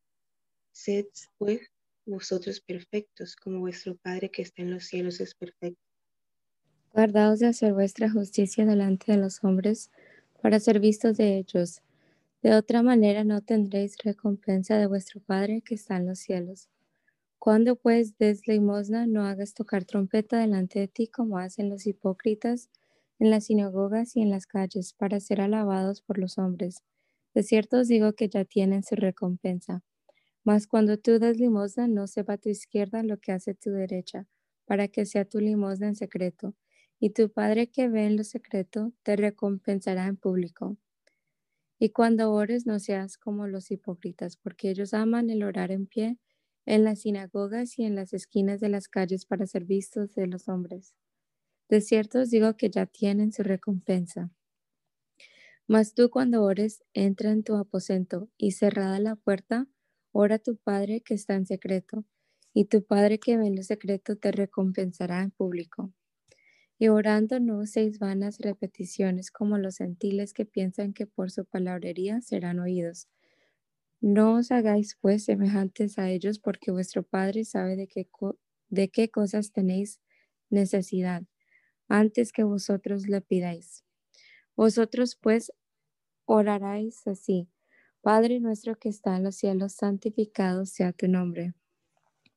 Sed, 0.73 1.07
pues, 1.39 1.71
vosotros 2.07 2.61
perfectos, 2.61 3.37
como 3.37 3.61
vuestro 3.61 3.97
Padre 3.97 4.31
que 4.31 4.43
está 4.43 4.63
en 4.63 4.71
los 4.71 4.85
cielos 4.85 5.21
es 5.21 5.35
perfecto. 5.35 5.81
Guardaos 6.93 7.41
de 7.41 7.49
hacer 7.49 7.73
vuestra 7.75 8.09
justicia 8.11 8.65
delante 8.65 9.11
de 9.13 9.19
los 9.19 9.43
hombres, 9.45 9.91
para 10.41 10.61
ser 10.61 10.81
vistos 10.81 11.17
de 11.17 11.37
ellos 11.39 11.83
de 12.43 12.55
otra 12.55 12.83
manera 12.83 13.25
no 13.25 13.41
tendréis 13.41 13.97
recompensa 14.05 14.77
de 14.77 14.87
vuestro 14.87 15.21
Padre 15.21 15.63
que 15.63 15.75
está 15.77 15.97
en 15.97 16.07
los 16.07 16.19
cielos. 16.21 16.69
Cuando 17.39 17.77
pues 17.77 18.19
des 18.19 18.47
limosna, 18.49 19.07
no 19.07 19.25
hagas 19.25 19.55
tocar 19.55 19.85
trompeta 19.85 20.39
delante 20.39 20.81
de 20.81 20.89
ti 20.89 21.09
como 21.09 21.39
hacen 21.39 21.71
los 21.71 21.87
hipócritas 21.87 22.71
en 23.19 23.31
las 23.31 23.47
sinagogas 23.47 24.17
y 24.17 24.23
en 24.23 24.31
las 24.31 24.47
calles 24.47 24.95
para 24.95 25.21
ser 25.21 25.41
alabados 25.41 26.03
por 26.03 26.19
los 26.19 26.39
hombres. 26.39 26.83
De 27.35 27.43
cierto 27.43 27.79
os 27.81 27.89
digo 27.89 28.15
que 28.15 28.29
ya 28.29 28.45
tienen 28.45 28.85
su 28.85 28.97
recompensa. 28.97 29.83
Mas 30.45 30.67
cuando 30.67 30.99
tú 30.99 31.19
des 31.19 31.39
limosna, 31.39 31.89
no 31.89 32.07
sepa 32.07 32.37
tu 32.39 32.49
izquierda 32.49 33.03
lo 33.03 33.19
que 33.19 33.33
hace 33.33 33.55
tu 33.55 33.71
derecha, 33.71 34.27
para 34.67 34.89
que 34.89 35.07
sea 35.07 35.25
tu 35.25 35.41
limosna 35.41 35.89
en 35.89 35.97
secreto. 35.97 36.55
Y 37.01 37.11
tu 37.11 37.31
Padre 37.33 37.69
que 37.71 37.89
ve 37.89 38.07
en 38.07 38.17
lo 38.17 38.25
secreto 38.25 38.93
te 39.03 39.17
recompensará 39.17 40.07
en 40.07 40.17
público. 40.17 40.77
Y 41.79 41.91
cuando 41.91 42.33
ores 42.33 42.65
no 42.67 42.79
seas 42.79 43.19
como 43.19 43.47
los 43.47 43.71
hipócritas, 43.71 44.37
porque 44.37 44.71
ellos 44.71 44.95
aman 44.95 45.31
el 45.31 45.43
orar 45.43 45.71
en 45.73 45.87
pie 45.87 46.19
en 46.65 46.85
las 46.85 47.01
sinagogas 47.01 47.79
y 47.79 47.85
en 47.85 47.97
las 47.97 48.13
esquinas 48.13 48.61
de 48.61 48.69
las 48.69 48.89
calles 48.89 49.27
para 49.27 49.47
ser 49.47 49.65
vistos 49.65 50.15
de 50.15 50.29
los 50.29 50.49
hombres. 50.49 50.95
De 51.69 51.81
cierto 51.81 52.21
os 52.21 52.31
digo 52.31 52.57
que 52.57 52.71
ya 52.71 52.87
tienen 52.87 53.33
su 53.33 53.43
recompensa. 53.43 54.31
Mas 55.67 55.95
tú 55.95 56.11
cuando 56.11 56.43
ores, 56.45 56.85
entra 56.93 57.31
en 57.31 57.43
tu 57.45 57.57
aposento 57.57 58.29
y 58.37 58.53
cerrada 58.53 59.01
la 59.01 59.17
puerta, 59.17 59.67
ora 60.13 60.37
a 60.37 60.39
tu 60.39 60.57
Padre 60.57 61.01
que 61.01 61.15
está 61.15 61.35
en 61.35 61.47
secreto, 61.47 62.05
y 62.55 62.67
tu 62.67 62.85
Padre 62.85 63.19
que 63.19 63.37
ve 63.37 63.47
en 63.47 63.57
lo 63.57 63.63
secreto 63.63 64.17
te 64.17 64.31
recompensará 64.33 65.23
en 65.23 65.31
público. 65.31 65.93
Y 66.79 66.89
orando 66.89 67.41
no 67.41 67.59
uséis 67.59 67.99
vanas 67.99 68.39
repeticiones 68.39 69.31
como 69.31 69.59
los 69.59 69.79
gentiles 69.79 70.33
que 70.33 70.45
piensan 70.45 70.93
que 70.93 71.07
por 71.07 71.31
su 71.31 71.45
palabrería 71.45 72.21
serán 72.21 72.59
oídos. 72.59 73.09
No 74.01 74.35
os 74.35 74.51
hagáis 74.51 74.99
pues 75.01 75.25
semejantes 75.25 75.99
a 75.99 76.11
ellos 76.11 76.39
porque 76.41 76.73
vuestro 76.73 77.05
Padre 77.05 77.45
sabe 77.45 77.77
de 77.77 77.87
qué, 77.87 78.09
de 78.69 78.89
qué 78.91 79.11
cosas 79.11 79.53
tenéis 79.53 80.01
necesidad 80.51 81.23
antes 81.89 82.33
que 82.33 82.43
vosotros 82.43 83.07
le 83.07 83.21
pidáis. 83.21 83.85
Vosotros 84.57 85.17
pues 85.21 85.53
oraréis 86.27 87.07
así. 87.07 87.49
Padre 88.03 88.41
nuestro 88.41 88.77
que 88.79 88.89
está 88.89 89.17
en 89.17 89.25
los 89.25 89.37
cielos, 89.37 89.73
santificado 89.73 90.67
sea 90.67 90.93
tu 90.93 91.09
nombre. 91.09 91.55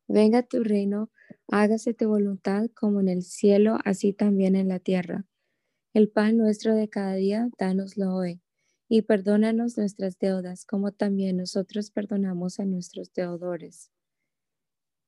Venga 0.08 0.44
tu 0.44 0.64
reino 0.64 1.10
hágase 1.48 1.94
tu 1.94 2.08
voluntad 2.08 2.68
como 2.74 3.02
en 3.02 3.10
el 3.10 3.24
cielo, 3.24 3.78
así 3.86 4.14
también 4.14 4.56
en 4.56 4.68
la 4.68 4.80
tierra. 4.80 5.26
El 5.94 6.10
pan 6.10 6.38
nuestro 6.38 6.76
de 6.76 6.90
cada 6.90 7.16
día, 7.16 7.50
dánoslo 7.58 8.14
hoy, 8.16 8.42
y 8.90 9.04
perdónanos 9.04 9.78
nuestras 9.78 10.20
deudas, 10.20 10.66
como 10.66 10.92
también 10.92 11.38
nosotros 11.38 11.92
perdonamos 11.92 12.60
a 12.60 12.66
nuestros 12.66 13.14
deudores. 13.14 13.92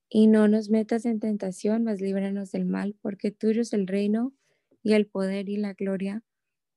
Y 0.09 0.27
no 0.27 0.47
nos 0.47 0.69
metas 0.69 1.05
en 1.05 1.19
tentación, 1.19 1.83
mas 1.83 2.01
líbranos 2.01 2.51
del 2.51 2.65
mal, 2.65 2.95
porque 3.01 3.31
tuyo 3.31 3.61
es 3.61 3.73
el 3.73 3.87
reino 3.87 4.33
y 4.81 4.93
el 4.93 5.05
poder 5.05 5.49
y 5.49 5.57
la 5.57 5.73
gloria 5.73 6.23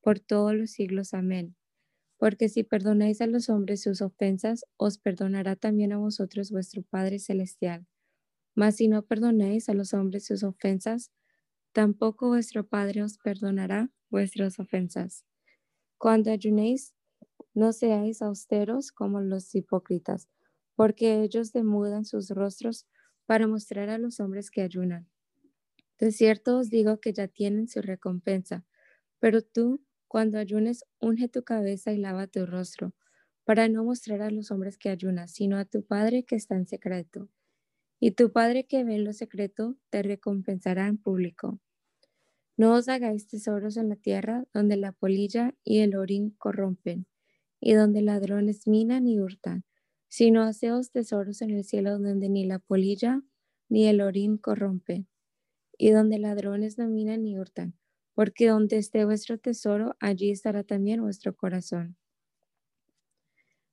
por 0.03 0.19
todos 0.21 0.55
los 0.55 0.71
siglos. 0.71 1.15
Amén. 1.15 1.55
Porque 2.21 2.51
si 2.51 2.65
perdonáis 2.65 3.23
a 3.23 3.27
los 3.27 3.49
hombres 3.49 3.83
sus 3.83 4.03
ofensas, 4.03 4.67
os 4.77 4.99
perdonará 4.99 5.57
también 5.57 5.95
a 5.95 5.99
vosotros 5.99 6.51
vuestro 6.51 6.83
Padre 6.83 7.19
Celestial. 7.19 7.87
Mas 8.55 8.77
si 8.77 8.89
no 8.89 9.07
perdonáis 9.07 9.71
a 9.71 9.75
los 9.75 9.95
hombres 9.95 10.27
sus 10.27 10.43
ofensas, 10.43 11.13
tampoco 11.73 12.29
vuestro 12.29 12.69
Padre 12.69 13.03
os 13.03 13.17
perdonará 13.17 13.91
vuestras 14.11 14.59
ofensas. 14.59 15.25
Cuando 15.97 16.31
ayunéis, 16.31 16.95
no 17.55 17.73
seáis 17.73 18.21
austeros 18.21 18.93
como 18.93 19.23
los 19.23 19.55
hipócritas, 19.55 20.29
porque 20.75 21.23
ellos 21.23 21.53
demudan 21.53 22.05
sus 22.05 22.29
rostros 22.29 22.87
para 23.25 23.47
mostrar 23.47 23.89
a 23.89 23.97
los 23.97 24.21
hombres 24.21 24.51
que 24.51 24.61
ayunan. 24.61 25.09
De 25.99 26.13
cierto 26.13 26.59
os 26.59 26.69
digo 26.69 27.01
que 27.01 27.15
ya 27.15 27.29
tienen 27.29 27.67
su 27.67 27.81
recompensa, 27.81 28.67
pero 29.21 29.43
tú, 29.43 29.83
cuando 30.11 30.39
ayunes, 30.41 30.85
unge 30.99 31.29
tu 31.29 31.45
cabeza 31.45 31.93
y 31.93 31.97
lava 31.97 32.27
tu 32.27 32.45
rostro, 32.45 32.95
para 33.45 33.69
no 33.69 33.85
mostrar 33.85 34.23
a 34.23 34.31
los 34.33 34.51
hombres 34.51 34.77
que 34.77 34.89
ayunas, 34.89 35.31
sino 35.31 35.57
a 35.57 35.65
tu 35.65 35.85
Padre 35.85 36.25
que 36.25 36.35
está 36.35 36.57
en 36.57 36.67
secreto. 36.67 37.29
Y 38.01 38.11
tu 38.11 38.33
Padre 38.33 38.67
que 38.67 38.83
ve 38.83 38.97
en 38.97 39.05
lo 39.05 39.13
secreto 39.13 39.77
te 39.89 40.03
recompensará 40.03 40.89
en 40.89 40.99
público. 40.99 41.61
No 42.57 42.75
os 42.75 42.89
hagáis 42.89 43.29
tesoros 43.29 43.77
en 43.77 43.89
la 43.89 43.95
tierra, 43.95 44.47
donde 44.53 44.77
la 44.77 44.91
polilla 44.91 45.55
y 45.63 45.79
el 45.79 45.95
orín 45.95 46.31
corrompen, 46.31 47.07
y 47.61 47.75
donde 47.75 48.03
ladrones 48.03 48.67
minan 48.67 49.07
y 49.07 49.21
hurtan, 49.21 49.65
sino 50.09 50.43
haceos 50.43 50.91
tesoros 50.91 51.41
en 51.41 51.51
el 51.51 51.63
cielo 51.63 52.01
donde 52.01 52.29
ni 52.29 52.47
la 52.47 52.59
polilla 52.59 53.23
ni 53.69 53.87
el 53.87 54.01
orín 54.01 54.39
corrompen, 54.39 55.07
y 55.79 55.91
donde 55.91 56.19
ladrones 56.19 56.79
no 56.79 56.89
minan 56.89 57.23
ni 57.23 57.39
hurtan, 57.39 57.80
porque 58.21 58.49
donde 58.49 58.77
esté 58.77 59.07
vuestro 59.07 59.39
tesoro, 59.39 59.97
allí 59.99 60.31
estará 60.31 60.63
también 60.63 61.01
vuestro 61.01 61.35
corazón. 61.35 61.97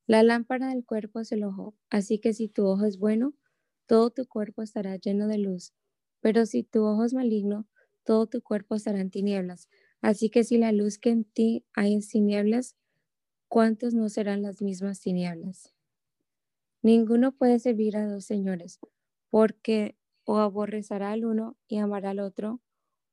La 0.06 0.24
lámpara 0.24 0.70
del 0.70 0.86
cuerpo 0.86 1.20
es 1.20 1.34
el 1.34 1.44
ojo, 1.44 1.75
así 1.89 2.20
que 2.20 2.32
si 2.32 2.48
tu 2.48 2.66
ojo 2.66 2.86
es 2.86 2.98
bueno, 2.98 3.34
todo 3.88 4.10
tu 4.10 4.25
cuerpo 4.25 4.62
estará 4.62 4.96
lleno 4.96 5.27
de 5.27 5.38
luz, 5.38 5.74
pero 6.22 6.46
si 6.46 6.63
tu 6.63 6.86
ojo 6.86 7.04
es 7.04 7.13
maligno, 7.13 7.68
todo 8.06 8.27
tu 8.27 8.42
cuerpo 8.42 8.75
estará 8.75 9.01
en 9.01 9.12
tinieblas. 9.12 9.68
Así 10.00 10.30
que 10.30 10.46
si 10.46 10.58
la 10.58 10.72
luz 10.72 10.98
que 10.98 11.10
en 11.10 11.26
ti 11.26 11.65
hay 11.74 11.95
es 11.98 12.08
tinieblas, 12.08 12.78
¿cuántos 13.50 13.93
no 13.93 14.08
serán 14.08 14.43
las 14.43 14.62
mismas 14.62 15.02
tinieblas? 15.02 15.74
Ninguno 16.82 17.34
puede 17.34 17.60
servir 17.60 17.98
a 17.98 18.08
dos 18.08 18.24
señores, 18.24 18.80
porque 19.30 19.98
o 20.24 20.38
aborrecerá 20.38 21.12
al 21.12 21.26
uno 21.26 21.58
y 21.67 21.80
amará 21.80 22.12
al 22.12 22.21
otro, 22.21 22.62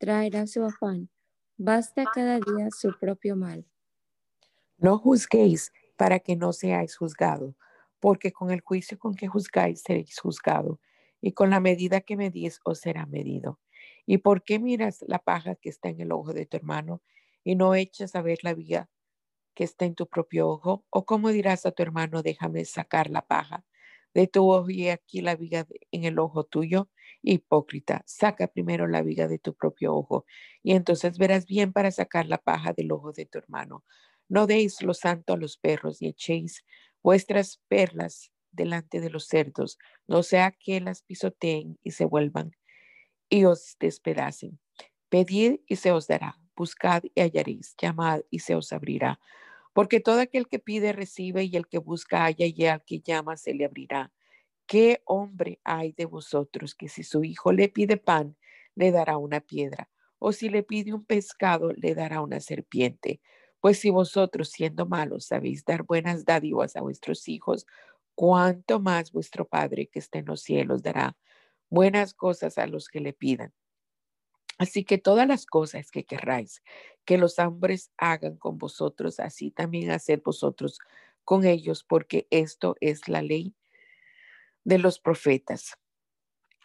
traerá 0.00 0.48
su 0.48 0.64
afán. 0.64 1.10
Basta 1.56 2.06
cada 2.06 2.40
día 2.40 2.70
su 2.72 2.98
propio 2.98 3.36
mal. 3.36 3.66
No 4.78 4.98
juzguéis 4.98 5.72
para 5.96 6.18
que 6.20 6.36
no 6.36 6.52
seáis 6.52 6.96
juzgado, 6.96 7.56
porque 8.00 8.32
con 8.32 8.50
el 8.50 8.60
juicio 8.62 8.98
con 8.98 9.14
que 9.14 9.28
juzgáis 9.28 9.82
seréis 9.82 10.18
juzgado, 10.18 10.80
y 11.20 11.32
con 11.32 11.50
la 11.50 11.60
medida 11.60 12.00
que 12.00 12.16
medís 12.16 12.60
os 12.64 12.80
será 12.80 13.06
medido. 13.06 13.60
¿Y 14.06 14.18
por 14.18 14.42
qué 14.42 14.58
miras 14.58 15.04
la 15.06 15.18
paja 15.18 15.54
que 15.54 15.68
está 15.68 15.88
en 15.90 16.00
el 16.00 16.12
ojo 16.12 16.32
de 16.32 16.46
tu 16.46 16.56
hermano 16.56 17.02
y 17.44 17.56
no 17.56 17.74
echas 17.74 18.14
a 18.16 18.22
ver 18.22 18.38
la 18.42 18.54
viga 18.54 18.88
que 19.54 19.64
está 19.64 19.86
en 19.86 19.94
tu 19.96 20.08
propio 20.08 20.48
ojo? 20.48 20.86
¿O 20.90 21.06
cómo 21.06 21.30
dirás 21.30 21.66
a 21.66 21.72
tu 21.72 21.82
hermano, 21.82 22.22
déjame 22.22 22.64
sacar 22.64 23.10
la 23.10 23.22
paja 23.26 23.66
de 24.14 24.26
tu 24.28 24.50
ojo 24.50 24.70
y 24.70 24.88
aquí 24.90 25.22
la 25.22 25.36
viga 25.36 25.66
en 25.92 26.04
el 26.04 26.18
ojo 26.18 26.44
tuyo? 26.44 26.90
Hipócrita, 27.22 28.02
saca 28.06 28.46
primero 28.48 28.86
la 28.86 29.02
viga 29.02 29.28
de 29.28 29.38
tu 29.38 29.54
propio 29.54 29.94
ojo 29.94 30.24
y 30.62 30.72
entonces 30.72 31.18
verás 31.18 31.46
bien 31.46 31.72
para 31.72 31.90
sacar 31.90 32.26
la 32.26 32.38
paja 32.38 32.72
del 32.72 32.92
ojo 32.92 33.12
de 33.12 33.26
tu 33.26 33.38
hermano. 33.38 33.84
No 34.28 34.46
deis 34.46 34.82
lo 34.82 34.94
santo 34.94 35.34
a 35.34 35.36
los 35.36 35.56
perros 35.56 36.00
y 36.02 36.08
echéis 36.08 36.64
vuestras 37.02 37.60
perlas 37.68 38.32
delante 38.52 39.00
de 39.00 39.10
los 39.10 39.26
cerdos, 39.26 39.78
no 40.08 40.22
sea 40.22 40.52
que 40.52 40.80
las 40.80 41.02
pisoteen 41.02 41.78
y 41.82 41.92
se 41.92 42.04
vuelvan 42.04 42.52
y 43.28 43.44
os 43.44 43.76
despedacen. 43.80 44.58
Pedid 45.08 45.60
y 45.66 45.76
se 45.76 45.92
os 45.92 46.06
dará 46.06 46.36
buscad 46.56 47.02
y 47.14 47.20
hallaréis, 47.22 47.74
llamad 47.80 48.20
y 48.30 48.40
se 48.40 48.54
os 48.54 48.72
abrirá. 48.72 49.18
Porque 49.72 50.00
todo 50.00 50.20
aquel 50.20 50.46
que 50.48 50.58
pide 50.58 50.92
recibe 50.92 51.44
y 51.44 51.56
el 51.56 51.68
que 51.68 51.78
busca 51.78 52.24
halla 52.24 52.46
y 52.46 52.66
al 52.66 52.84
que 52.84 53.00
llama 53.00 53.36
se 53.38 53.54
le 53.54 53.64
abrirá. 53.64 54.12
¿Qué 54.70 55.02
hombre 55.04 55.58
hay 55.64 55.90
de 55.90 56.04
vosotros 56.04 56.76
que 56.76 56.88
si 56.88 57.02
su 57.02 57.24
hijo 57.24 57.50
le 57.50 57.68
pide 57.68 57.96
pan, 57.96 58.36
le 58.76 58.92
dará 58.92 59.16
una 59.16 59.40
piedra? 59.40 59.90
O 60.20 60.30
si 60.30 60.48
le 60.48 60.62
pide 60.62 60.94
un 60.94 61.04
pescado, 61.04 61.72
le 61.72 61.96
dará 61.96 62.20
una 62.20 62.38
serpiente. 62.38 63.20
Pues 63.58 63.80
si 63.80 63.90
vosotros, 63.90 64.50
siendo 64.50 64.86
malos, 64.86 65.24
sabéis 65.26 65.64
dar 65.64 65.82
buenas 65.82 66.24
dádivas 66.24 66.76
a 66.76 66.82
vuestros 66.82 67.26
hijos, 67.26 67.66
cuánto 68.14 68.78
más 68.78 69.10
vuestro 69.10 69.44
Padre 69.44 69.88
que 69.88 69.98
está 69.98 70.20
en 70.20 70.26
los 70.26 70.42
cielos 70.42 70.84
dará 70.84 71.16
buenas 71.68 72.14
cosas 72.14 72.56
a 72.56 72.68
los 72.68 72.86
que 72.86 73.00
le 73.00 73.12
pidan. 73.12 73.52
Así 74.56 74.84
que 74.84 74.98
todas 74.98 75.26
las 75.26 75.46
cosas 75.46 75.90
que 75.90 76.04
querráis 76.04 76.62
que 77.04 77.18
los 77.18 77.40
hombres 77.40 77.90
hagan 77.96 78.36
con 78.36 78.56
vosotros, 78.56 79.18
así 79.18 79.50
también 79.50 79.90
haced 79.90 80.22
vosotros 80.24 80.78
con 81.24 81.44
ellos, 81.44 81.82
porque 81.82 82.28
esto 82.30 82.76
es 82.80 83.08
la 83.08 83.20
ley 83.20 83.56
de 84.64 84.78
los 84.78 84.98
profetas. 84.98 85.76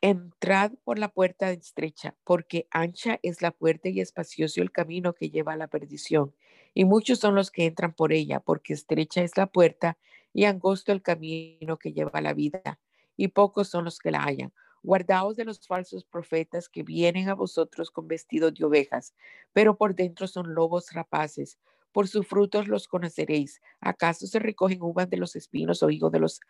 Entrad 0.02 0.74
por 0.84 1.00
la 1.00 1.10
puerta 1.10 1.52
estrecha, 1.52 2.16
porque 2.24 2.68
ancha 2.72 3.20
es 3.24 3.42
la 3.42 3.52
puerta 3.52 3.90
y 3.90 4.02
espacioso 4.02 4.62
el 4.62 4.72
camino 4.72 5.14
que 5.14 5.30
lleva 5.30 5.54
a 5.54 5.58
la 5.58 5.68
perdición, 5.68 6.36
y 6.74 6.86
muchos 6.86 7.20
son 7.20 7.36
los 7.36 7.50
que 7.52 7.66
entran 7.66 7.94
por 7.94 8.14
ella, 8.14 8.40
porque 8.40 8.74
estrecha 8.74 9.24
es 9.24 9.38
la 9.38 9.48
puerta 9.48 9.98
y 10.34 10.46
angosto 10.46 10.92
el 10.92 11.02
camino 11.02 11.78
que 11.78 11.94
lleva 11.94 12.12
a 12.14 12.22
la 12.22 12.34
vida, 12.34 12.80
y 13.18 13.30
pocos 13.30 13.70
son 13.70 13.86
los 13.86 14.00
que 14.00 14.12
la 14.12 14.24
hallan. 14.24 14.54
Guardaos 14.84 15.36
de 15.38 15.46
los 15.46 15.66
falsos 15.66 16.06
profetas 16.06 16.70
que 16.70 16.84
vienen 16.84 17.30
a 17.30 17.34
vosotros 17.34 17.90
con 17.90 18.08
vestidos 18.08 18.54
de 18.54 18.66
ovejas, 18.66 19.16
pero 19.54 19.78
por 19.78 19.96
dentro 19.96 20.28
son 20.28 20.54
lobos 20.54 20.92
rapaces. 20.94 21.58
Por 21.92 22.08
sus 22.08 22.28
frutos 22.28 22.68
los 22.68 22.88
conoceréis. 22.88 23.62
¿Acaso 23.80 24.28
se 24.28 24.38
recogen 24.40 24.84
uvas 24.84 25.10
de 25.10 25.18
los 25.18 25.36
espinos 25.36 25.82
o 25.82 25.90
higos 25.90 26.12
de 26.12 26.20
los 26.20 26.42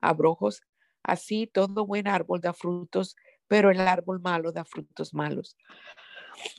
abrojos? 0.00 0.62
Así 1.02 1.46
todo 1.46 1.86
buen 1.86 2.06
árbol 2.08 2.40
da 2.40 2.52
frutos, 2.52 3.16
pero 3.48 3.70
el 3.70 3.80
árbol 3.80 4.20
malo 4.20 4.52
da 4.52 4.64
frutos 4.64 5.14
malos. 5.14 5.56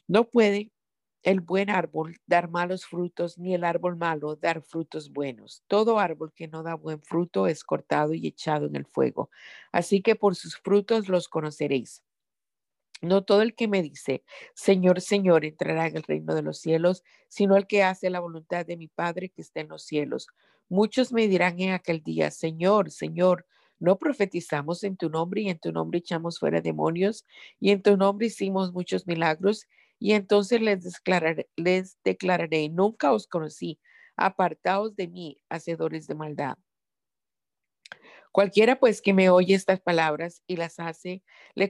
No 0.08 0.30
puede 0.30 0.72
el 1.24 1.40
buen 1.40 1.70
árbol 1.70 2.18
dar 2.26 2.50
malos 2.50 2.86
frutos, 2.86 3.38
ni 3.38 3.54
el 3.54 3.64
árbol 3.64 3.96
malo 3.96 4.36
dar 4.36 4.64
frutos 4.64 5.12
buenos. 5.12 5.64
Todo 5.68 6.00
árbol 6.00 6.34
que 6.34 6.48
no 6.48 6.64
da 6.64 6.74
buen 6.74 7.02
fruto 7.02 7.48
es 7.48 7.64
cortado 7.64 8.14
y 8.14 8.28
echado 8.28 8.66
en 8.66 8.76
el 8.76 8.86
fuego. 8.86 9.30
Así 9.72 10.02
que 10.02 10.16
por 10.16 10.36
sus 10.36 10.58
frutos 10.58 11.10
los 11.10 11.28
conoceréis. 11.28 12.04
No 13.02 13.24
todo 13.24 13.42
el 13.42 13.56
que 13.56 13.68
me 13.68 13.82
dice, 13.82 14.24
Señor, 14.54 15.02
Señor, 15.02 15.44
entrará 15.44 15.88
en 15.88 15.98
el 15.98 16.04
reino 16.04 16.36
de 16.36 16.44
los 16.44 16.60
cielos, 16.60 17.04
sino 17.30 17.56
el 17.58 17.66
que 17.66 17.84
hace 17.84 18.10
la 18.12 18.20
voluntad 18.20 18.66
de 18.66 18.78
mi 18.78 18.88
Padre 18.88 19.30
que 19.30 19.42
está 19.42 19.60
en 19.62 19.70
los 19.70 19.84
cielos. 19.84 20.28
Muchos 20.70 21.12
me 21.12 21.28
dirán 21.28 21.60
en 21.60 21.72
aquel 21.72 22.04
día, 22.04 22.30
Señor, 22.30 22.92
Señor, 22.92 23.46
no 23.82 23.98
profetizamos 23.98 24.84
en 24.84 24.96
tu 24.96 25.10
nombre 25.10 25.41
y 25.41 25.50
en 25.50 25.60
tu 25.60 25.72
nombre 25.72 26.00
echamos 26.00 26.39
fuera 26.39 26.62
demonios 26.62 27.26
y 27.60 27.72
en 27.72 27.82
tu 27.82 27.98
nombre 27.98 28.28
hicimos 28.28 28.72
muchos 28.72 29.08
milagros 29.08 29.67
y 30.00 30.13
entonces 30.13 30.62
les 30.62 31.98
declararé, 32.04 32.70
nunca 32.70 33.12
os 33.12 33.28
conocí, 33.28 33.80
apartaos 34.15 34.96
de 34.96 35.08
mí, 35.08 35.38
hacedores 35.50 36.08
de 36.08 36.15
maldad. 36.15 36.56
Cualquiera 38.32 38.80
pues 38.80 39.02
que 39.02 39.13
me 39.13 39.30
oye 39.30 39.56
estas 39.56 39.82
palabras 39.82 40.41
y 40.48 40.56
las 40.56 40.80
hace, 40.80 41.24
le, 41.54 41.70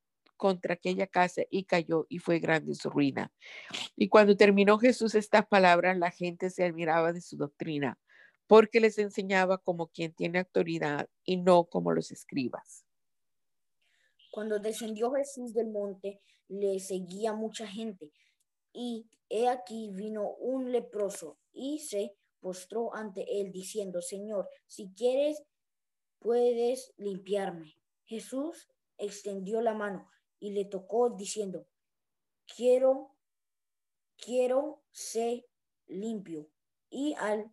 contra 0.41 0.73
aquella 0.73 1.05
casa 1.05 1.43
y 1.51 1.65
cayó 1.65 2.07
y 2.09 2.17
fue 2.17 2.39
grande 2.39 2.73
su 2.73 2.89
ruina. 2.89 3.31
Y 3.95 4.09
cuando 4.09 4.35
terminó 4.35 4.79
Jesús 4.79 5.13
estas 5.13 5.45
palabras, 5.45 5.99
la 5.99 6.09
gente 6.09 6.49
se 6.49 6.63
admiraba 6.63 7.13
de 7.13 7.21
su 7.21 7.37
doctrina, 7.37 7.99
porque 8.47 8.79
les 8.79 8.97
enseñaba 8.97 9.59
como 9.59 9.89
quien 9.89 10.13
tiene 10.13 10.39
autoridad 10.39 11.07
y 11.23 11.37
no 11.37 11.65
como 11.65 11.93
los 11.93 12.11
escribas. 12.11 12.87
Cuando 14.31 14.57
descendió 14.57 15.11
Jesús 15.11 15.53
del 15.53 15.69
monte, 15.69 16.19
le 16.47 16.79
seguía 16.79 17.33
mucha 17.33 17.67
gente, 17.67 18.11
y 18.73 19.05
he 19.29 19.47
aquí 19.47 19.91
vino 19.93 20.27
un 20.39 20.71
leproso 20.71 21.37
y 21.53 21.77
se 21.77 22.15
postró 22.39 22.95
ante 22.95 23.41
él, 23.41 23.51
diciendo, 23.51 24.01
Señor, 24.01 24.49
si 24.65 24.91
quieres, 24.95 25.43
puedes 26.17 26.95
limpiarme. 26.97 27.77
Jesús 28.05 28.67
extendió 28.97 29.61
la 29.61 29.75
mano 29.75 30.09
y 30.41 30.51
le 30.51 30.65
tocó 30.65 31.11
diciendo, 31.11 31.67
quiero, 32.55 33.15
quiero 34.17 34.81
ser 34.91 35.45
limpio. 35.87 36.49
Y 36.89 37.13
al 37.13 37.49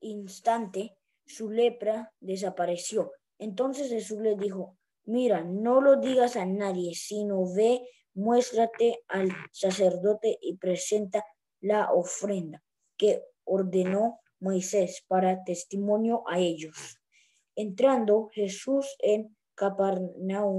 instante 0.00 0.96
su 1.26 1.50
lepra 1.50 2.14
desapareció. 2.20 3.12
Entonces 3.38 3.90
Jesús 3.90 4.20
le 4.20 4.36
dijo, 4.36 4.78
mira, 5.04 5.42
no 5.42 5.80
lo 5.80 5.96
digas 5.96 6.36
a 6.36 6.46
nadie, 6.46 6.94
sino 6.94 7.52
ve, 7.52 7.82
muéstrate 8.14 9.02
al 9.08 9.30
sacerdote 9.50 10.38
y 10.40 10.56
presenta 10.56 11.24
la 11.60 11.92
ofrenda 11.92 12.62
que 12.96 13.24
ordenó 13.44 14.20
Moisés 14.38 15.04
para 15.08 15.42
testimonio 15.42 16.22
a 16.28 16.38
ellos. 16.38 17.00
Entrando 17.56 18.28
Jesús 18.32 18.96
en 19.00 19.36
Capernaum, 19.54 20.58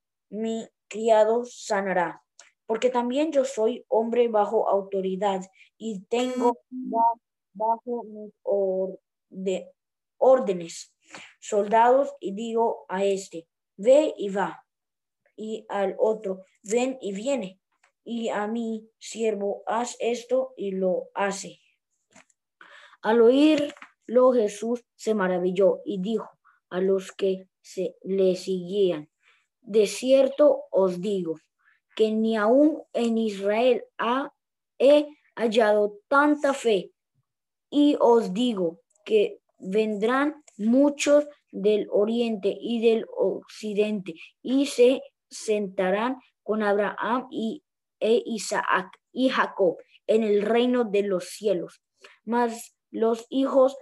mi 0.31 0.67
criado 0.87 1.45
sanará, 1.45 2.23
porque 2.65 2.89
también 2.89 3.31
yo 3.31 3.45
soy 3.45 3.85
hombre 3.89 4.27
bajo 4.29 4.67
autoridad 4.67 5.41
y 5.77 6.01
tengo 6.05 6.57
bajo 7.53 8.03
mis 8.03 8.33
órdenes 10.17 10.93
soldados 11.39 12.13
y 12.19 12.33
digo 12.33 12.85
a 12.87 13.03
este, 13.03 13.47
ve 13.75 14.13
y 14.17 14.29
va, 14.29 14.65
y 15.35 15.65
al 15.69 15.95
otro, 15.99 16.45
ven 16.63 16.97
y 17.01 17.13
viene, 17.13 17.59
y 18.03 18.29
a 18.29 18.47
mi 18.47 18.89
siervo, 18.99 19.63
haz 19.65 19.97
esto 19.99 20.53
y 20.55 20.71
lo 20.71 21.09
hace. 21.13 21.59
Al 23.01 23.21
oírlo 23.21 24.31
Jesús 24.33 24.85
se 24.95 25.13
maravilló 25.13 25.81
y 25.83 26.01
dijo 26.01 26.29
a 26.69 26.79
los 26.79 27.11
que 27.11 27.49
se 27.61 27.97
le 28.03 28.35
seguían, 28.35 29.10
de 29.61 29.87
cierto 29.87 30.63
os 30.71 30.99
digo 31.01 31.35
que 31.95 32.11
ni 32.11 32.35
aún 32.37 32.83
en 32.93 33.17
Israel 33.17 33.83
ha, 33.97 34.33
he 34.79 35.07
hallado 35.35 35.99
tanta 36.07 36.53
fe. 36.53 36.91
Y 37.69 37.95
os 37.99 38.33
digo 38.33 38.81
que 39.05 39.39
vendrán 39.59 40.43
muchos 40.57 41.27
del 41.51 41.87
oriente 41.91 42.57
y 42.59 42.81
del 42.81 43.05
occidente 43.15 44.13
y 44.41 44.65
se 44.65 45.01
sentarán 45.29 46.17
con 46.43 46.63
Abraham 46.63 47.27
y 47.31 47.63
e 47.99 48.21
Isaac 48.25 48.99
y 49.11 49.29
Jacob 49.29 49.77
en 50.07 50.23
el 50.23 50.41
reino 50.41 50.83
de 50.85 51.03
los 51.03 51.29
cielos. 51.29 51.81
Mas 52.25 52.75
los 52.89 53.25
hijos 53.29 53.77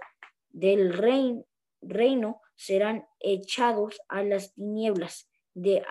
del 0.50 0.92
reino 0.92 2.40
serán 2.54 3.06
echados 3.20 3.98
a 4.08 4.22
las 4.22 4.52
tinieblas 4.52 5.29
de, 5.54 5.82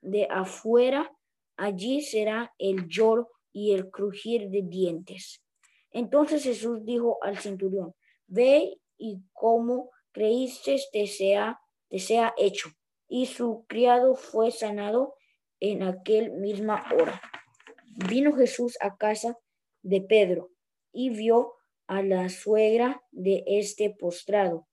de 0.00 0.26
afuera, 0.30 1.10
allí 1.56 2.00
será 2.02 2.52
el 2.58 2.88
lloro 2.88 3.30
y 3.52 3.72
el 3.72 3.90
crujir 3.90 4.50
de 4.50 4.62
dientes. 4.62 5.42
Entonces 5.90 6.42
Jesús 6.42 6.84
dijo 6.84 7.18
al 7.22 7.38
centurión, 7.38 7.94
ve 8.26 8.78
y 8.98 9.22
como 9.32 9.90
creíste 10.12 10.76
te 10.92 11.06
sea, 11.06 11.60
sea 11.90 12.34
hecho. 12.36 12.70
Y 13.08 13.26
su 13.26 13.64
criado 13.68 14.16
fue 14.16 14.50
sanado 14.50 15.14
en 15.60 15.82
aquel 15.82 16.32
misma 16.32 16.84
hora. 16.92 17.20
Vino 18.08 18.32
Jesús 18.32 18.76
a 18.80 18.96
casa 18.96 19.38
de 19.82 20.00
Pedro 20.00 20.50
y 20.92 21.10
vio 21.10 21.52
a 21.86 22.02
la 22.02 22.28
suegra 22.28 23.02
de 23.12 23.44
este 23.46 23.90
postrado 23.90 24.66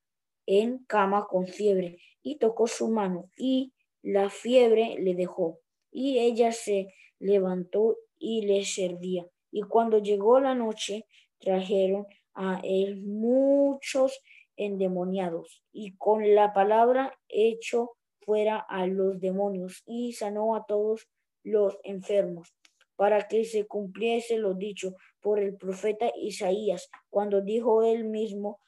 en 0.46 0.84
cama 0.86 1.28
con 1.30 1.48
fiebre 1.48 1.98
y 2.24 2.38
tocó 2.38 2.68
su 2.68 2.90
mano 2.90 3.30
y 3.38 3.74
la 4.02 4.30
fiebre 4.30 4.96
le 5.00 5.16
dejó 5.16 5.60
y 5.92 6.20
ella 6.20 6.52
se 6.52 6.94
levantó 7.20 7.98
y 8.18 8.44
le 8.44 8.66
servía. 8.66 9.26
Y 9.52 9.62
cuando 9.64 10.00
llegó 10.00 10.40
la 10.40 10.56
noche, 10.56 11.06
trajeron 11.40 12.08
a 12.34 12.62
él 12.64 13.02
muchos 13.02 14.22
endemoniados 14.56 15.64
y 15.72 15.96
con 15.98 16.36
la 16.36 16.54
palabra 16.54 17.18
echó 17.28 17.92
fuera 18.22 18.58
a 18.58 18.86
los 18.88 19.20
demonios 19.20 19.84
y 19.86 20.14
sanó 20.14 20.56
a 20.56 20.66
todos 20.66 21.10
los 21.44 21.78
enfermos 21.84 22.54
para 22.96 23.28
que 23.28 23.46
se 23.46 23.66
cumpliese 23.66 24.38
lo 24.38 24.54
dicho 24.54 24.94
por 25.22 25.40
el 25.40 25.58
profeta 25.58 26.12
Isaías, 26.16 26.90
cuando 27.10 27.42
dijo 27.42 27.84
él 27.84 28.04
mismo, 28.04 28.60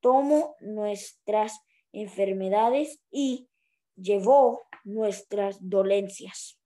tomo 0.00 0.56
nuestras 0.58 1.60
enfermedades 1.92 3.00
y 3.10 3.48
llevó 3.96 4.62
nuestras 4.84 5.58
dolencias. 5.60 6.58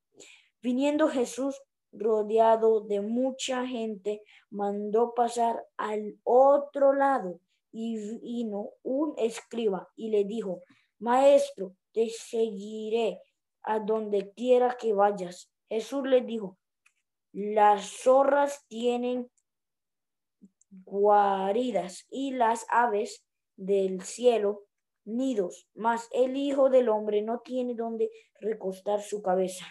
Viniendo 0.60 1.08
Jesús 1.08 1.60
rodeado 1.92 2.80
de 2.80 3.00
mucha 3.00 3.66
gente, 3.66 4.22
mandó 4.50 5.12
pasar 5.14 5.64
al 5.76 6.18
otro 6.24 6.92
lado 6.92 7.40
y 7.70 7.96
vino 8.20 8.70
un 8.82 9.14
escriba 9.18 9.88
y 9.96 10.10
le 10.10 10.24
dijo, 10.24 10.62
Maestro, 10.98 11.74
te 11.92 12.08
seguiré 12.08 13.20
a 13.62 13.78
donde 13.78 14.32
quiera 14.32 14.76
que 14.78 14.92
vayas. 14.92 15.50
Jesús 15.68 16.06
les 16.06 16.26
dijo, 16.26 16.58
las 17.32 18.02
zorras 18.02 18.64
tienen 18.68 19.30
guaridas 20.70 22.06
y 22.10 22.32
las 22.32 22.66
aves 22.68 23.24
del 23.56 24.02
cielo 24.02 24.64
nidos, 25.04 25.68
mas 25.74 26.08
el 26.12 26.36
Hijo 26.36 26.70
del 26.70 26.88
Hombre 26.88 27.22
no 27.22 27.40
tiene 27.40 27.74
donde 27.74 28.10
recostar 28.40 29.02
su 29.02 29.22
cabeza. 29.22 29.66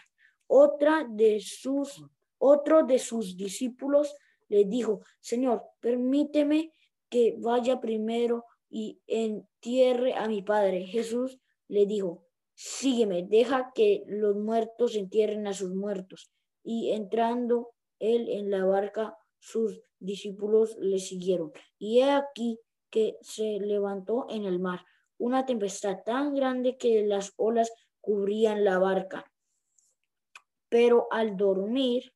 Otra 0.48 1.06
de 1.10 1.40
sus, 1.40 2.04
otro 2.38 2.84
de 2.84 3.00
sus 3.00 3.38
discípulos 3.38 4.16
le 4.50 4.66
dijo, 4.66 5.02
Señor, 5.20 5.64
permíteme 5.80 6.74
que 7.10 7.36
vaya 7.40 7.80
primero 7.80 8.46
y 8.70 9.00
entierre 9.08 10.14
a 10.14 10.28
mi 10.28 10.42
padre. 10.42 10.86
Jesús 10.86 11.40
le 11.68 11.86
dijo, 11.86 12.26
sígueme, 12.54 13.24
deja 13.24 13.72
que 13.74 14.04
los 14.08 14.36
muertos 14.36 14.96
entierren 14.96 15.48
a 15.48 15.54
sus 15.54 15.74
muertos. 15.74 16.32
Y 16.64 16.92
entrando 16.92 17.70
él 18.00 18.30
en 18.30 18.52
la 18.52 18.66
barca, 18.66 19.16
sus 19.40 19.82
discípulos 20.00 20.76
le 20.80 21.00
siguieron. 21.00 21.52
Y 21.78 22.00
he 22.00 22.12
aquí 22.12 22.60
que 22.90 23.16
se 23.22 23.60
levantó 23.60 24.28
en 24.30 24.46
el 24.46 24.60
mar 24.60 24.82
una 25.22 25.46
tempestad 25.46 26.02
tan 26.04 26.34
grande 26.34 26.78
que 26.78 27.04
las 27.04 27.34
olas 27.38 27.72
cubrían 28.02 28.64
la 28.64 28.80
barca. 28.80 29.32
Pero 30.68 31.08
al 31.12 31.38
dormir, 31.38 32.12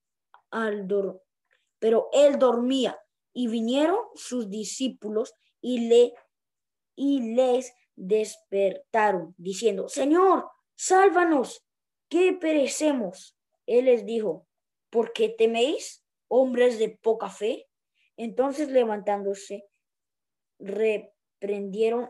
al 0.50 0.88
pero 1.78 2.10
él 2.14 2.40
dormía 2.40 3.00
y 3.32 3.48
vinieron 3.48 4.00
sus 4.16 4.50
discípulos 4.50 5.34
y 5.62 5.88
le 5.88 6.14
y 6.96 7.36
les 7.36 7.74
despertaron 7.96 9.36
diciendo, 9.38 9.88
"Señor, 9.88 10.50
sálvanos, 10.76 11.64
que 12.10 12.34
perecemos." 12.34 13.38
Él 13.68 13.86
les 13.86 14.06
dijo, 14.06 14.48
"¿Por 14.90 15.14
qué 15.14 15.30
teméis, 15.30 16.04
hombres 16.28 16.80
de 16.80 16.90
poca 16.90 17.30
fe?" 17.30 17.68
Entonces 18.18 18.70
levantándose 18.70 19.68
reprendieron 20.58 22.10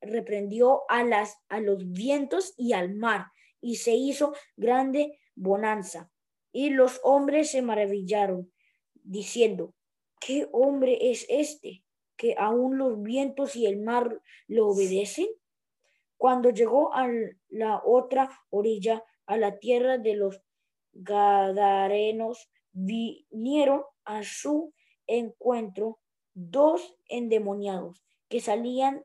reprendió 0.00 0.82
a, 0.88 1.04
las, 1.04 1.38
a 1.48 1.60
los 1.60 1.90
vientos 1.90 2.54
y 2.56 2.72
al 2.72 2.94
mar, 2.94 3.26
y 3.60 3.76
se 3.76 3.92
hizo 3.92 4.34
grande 4.56 5.18
bonanza. 5.34 6.10
Y 6.52 6.70
los 6.70 7.00
hombres 7.02 7.50
se 7.50 7.62
maravillaron, 7.62 8.52
diciendo, 8.94 9.74
¿qué 10.20 10.48
hombre 10.52 11.10
es 11.10 11.26
este 11.28 11.84
que 12.16 12.34
aún 12.38 12.76
los 12.76 13.02
vientos 13.02 13.56
y 13.56 13.66
el 13.66 13.78
mar 13.78 14.20
lo 14.46 14.68
obedecen? 14.68 15.28
Cuando 16.16 16.50
llegó 16.50 16.94
a 16.94 17.08
la 17.48 17.80
otra 17.84 18.30
orilla, 18.50 19.02
a 19.26 19.36
la 19.38 19.58
tierra 19.58 19.96
de 19.96 20.14
los 20.14 20.42
Gadarenos, 20.92 22.50
vinieron 22.72 23.84
a 24.04 24.22
su 24.22 24.74
encuentro 25.06 25.98
dos 26.34 26.96
endemoniados 27.08 28.04
que 28.28 28.40
salían 28.40 29.04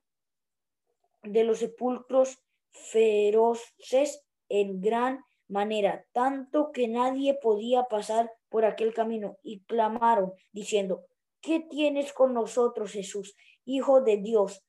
de 1.25 1.43
los 1.43 1.59
sepulcros 1.59 2.39
feroces 2.71 4.23
en 4.49 4.81
gran 4.81 5.23
manera, 5.47 6.05
tanto 6.11 6.71
que 6.71 6.87
nadie 6.87 7.35
podía 7.35 7.83
pasar 7.83 8.31
por 8.49 8.65
aquel 8.65 8.93
camino, 8.93 9.37
y 9.43 9.61
clamaron, 9.63 10.33
diciendo, 10.51 11.05
¿qué 11.41 11.59
tienes 11.59 12.13
con 12.13 12.33
nosotros, 12.33 12.91
Jesús, 12.91 13.35
Hijo 13.65 14.01
de 14.01 14.17
Dios? 14.17 14.63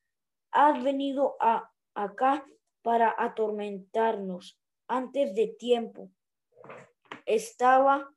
¿Has 0.51 0.83
venido 0.83 1.35
a, 1.39 1.71
acá 1.93 2.45
para 2.81 3.13
atormentarnos 3.17 4.59
antes 4.87 5.35
de 5.35 5.47
tiempo? 5.47 6.09
Estaba 7.25 8.09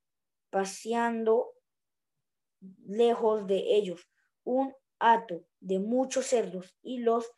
paseando 0.51 1.53
lejos 2.87 3.47
de 3.47 3.77
ellos 3.77 4.09
un 4.45 4.75
hato 4.99 5.45
de 5.61 5.79
muchos 5.79 6.27
cerdos 6.27 6.77
y 6.83 6.99
los 6.99 7.31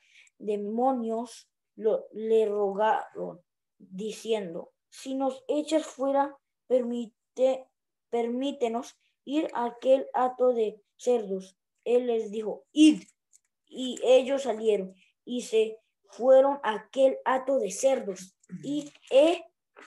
demonios 0.43 1.49
le 1.77 2.47
rogaron, 2.47 3.41
diciendo, 3.79 4.73
si 4.91 5.15
nos 5.15 5.43
echas 5.49 5.85
fuera, 5.87 6.37
permite, 6.67 7.67
permítenos 8.11 8.97
ir 9.25 9.49
a 9.55 9.67
aquel 9.67 10.07
hato 10.13 10.53
de 10.53 10.81
cerdos. 10.97 11.57
Él 11.85 12.07
les 12.07 12.31
dijo, 12.31 12.65
id. 12.73 13.03
Y 13.67 13.99
ellos 14.05 14.43
salieron 14.43 14.95
y 15.25 15.43
se 15.43 15.79
fueron 16.05 16.61
a 16.63 16.75
aquel 16.75 17.19
hato 17.25 17.59
de 17.59 17.71
cerdos. 17.71 18.37
Y 18.63 18.93
he 19.11 19.45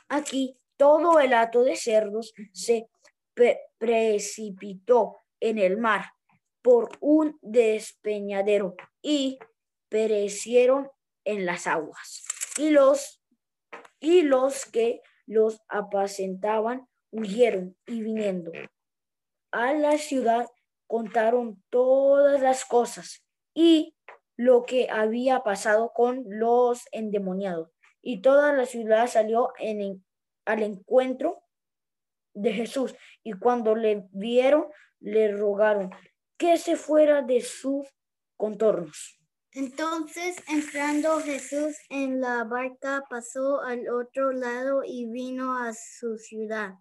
aquí 0.09 0.57
todo 0.77 1.19
el 1.19 1.33
hato 1.33 1.63
de 1.63 1.75
cerdos 1.75 2.33
se 2.51 2.89
precipitó 3.77 5.17
en 5.39 5.59
el 5.59 5.77
mar 5.77 6.05
por 6.61 6.89
un 6.99 7.37
despeñadero 7.41 8.75
y 9.01 9.37
perecieron 9.95 10.89
en 11.23 11.45
las 11.45 11.67
aguas. 11.67 12.25
Y 12.57 12.71
los, 12.71 13.23
y 14.01 14.23
los 14.23 14.65
que 14.65 14.99
los 15.25 15.61
apacentaban 15.69 16.85
huyeron 17.11 17.77
y 17.87 18.01
viniendo 18.01 18.51
a 19.53 19.71
la 19.71 19.97
ciudad 19.97 20.49
contaron 20.85 21.63
todas 21.69 22.41
las 22.41 22.65
cosas 22.65 23.23
y 23.53 23.95
lo 24.35 24.63
que 24.63 24.89
había 24.91 25.43
pasado 25.43 25.93
con 25.93 26.25
los 26.27 26.83
endemoniados. 26.91 27.69
Y 28.01 28.21
toda 28.21 28.51
la 28.51 28.65
ciudad 28.65 29.07
salió 29.07 29.53
en, 29.59 30.05
al 30.43 30.61
encuentro 30.61 31.41
de 32.33 32.51
Jesús. 32.51 32.93
Y 33.23 33.31
cuando 33.31 33.77
le 33.77 34.09
vieron, 34.11 34.65
le 34.99 35.31
rogaron 35.31 35.89
que 36.35 36.57
se 36.57 36.75
fuera 36.75 37.21
de 37.21 37.39
sus 37.39 37.87
contornos. 38.35 39.21
Entonces, 39.55 40.35
entrando 40.49 41.21
Jesús 41.21 41.77
en 41.87 42.19
la 42.19 42.43
barca, 42.43 43.05
pasó 43.09 43.61
al 43.61 43.87
otro 43.87 44.33
lado 44.33 44.81
y 44.85 45.09
vino 45.09 45.57
a 45.57 45.71
su 45.73 46.17
ciudad. 46.17 46.73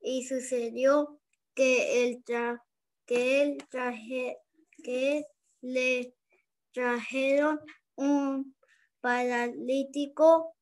Y 0.00 0.24
sucedió 0.26 1.20
que, 1.54 2.04
él 2.04 2.24
que, 3.04 3.42
él 3.42 3.58
traje, 3.68 4.38
que 4.82 5.26
le 5.60 6.14
trajeron 6.72 7.60
un 7.96 8.56
paralítico 9.02 10.56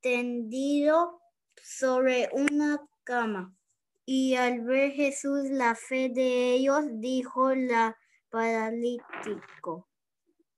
tendido 0.00 1.20
sobre 1.62 2.30
una 2.32 2.84
cama. 3.04 3.54
Y 4.04 4.34
al 4.34 4.62
ver 4.62 4.90
Jesús 4.90 5.50
la 5.50 5.76
fe 5.76 6.10
de 6.12 6.54
ellos, 6.54 6.82
dijo 6.94 7.54
la 7.54 7.96
paralítico 8.28 9.86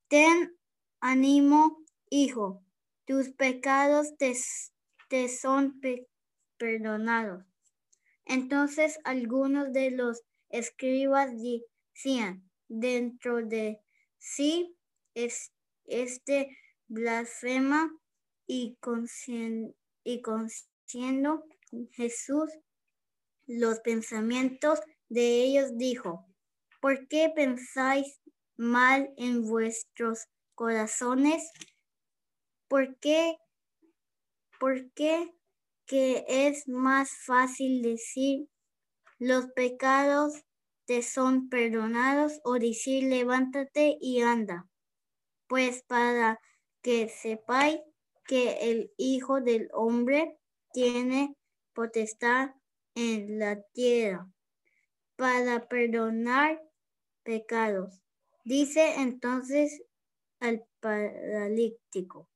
Ten 0.08 0.56
ánimo, 1.00 1.84
hijo, 2.08 2.64
tus 3.06 3.28
pecados 3.30 4.16
te, 4.16 4.34
son 5.28 5.80
perdonados. 6.56 7.44
Entonces 8.24 8.98
algunos 9.04 9.72
de 9.72 9.90
los 9.90 10.22
escribas 10.48 11.30
decían 11.32 12.48
dentro 12.68 13.44
de 13.44 13.80
sí, 14.18 14.76
es, 15.14 15.52
este 15.84 16.56
blasfema 16.86 17.90
y, 18.46 18.78
y 20.04 20.22
conociendo 20.22 21.44
Jesús 21.92 22.50
los 23.46 23.80
pensamientos 23.80 24.80
de 25.08 25.42
ellos 25.42 25.76
dijo, 25.76 26.26
¿por 26.80 27.08
qué 27.08 27.30
pensáis 27.34 28.20
mal 28.58 29.14
en 29.16 29.48
vuestros 29.48 30.26
corazones? 30.54 31.50
¿Por 32.68 32.98
qué? 32.98 33.38
¿Por 34.60 34.90
qué 34.92 35.32
que 35.86 36.24
es 36.28 36.68
más 36.68 37.10
fácil 37.24 37.80
decir 37.80 38.48
los 39.18 39.46
pecados 39.54 40.44
te 40.84 41.02
son 41.02 41.48
perdonados 41.48 42.40
o 42.44 42.58
decir 42.58 43.04
levántate 43.04 43.96
y 44.00 44.20
anda? 44.20 44.68
Pues 45.46 45.82
para 45.84 46.40
que 46.82 47.08
sepáis 47.08 47.80
que 48.26 48.70
el 48.70 48.92
Hijo 48.98 49.40
del 49.40 49.68
Hombre 49.72 50.36
tiene 50.72 51.34
potestad 51.72 52.50
en 52.94 53.38
la 53.38 53.62
tierra 53.72 54.28
para 55.16 55.66
perdonar 55.68 56.60
pecados. 57.22 58.02
Dice 58.48 58.94
entonces 58.94 59.82
al 60.40 60.64
paralítico, 60.80 62.30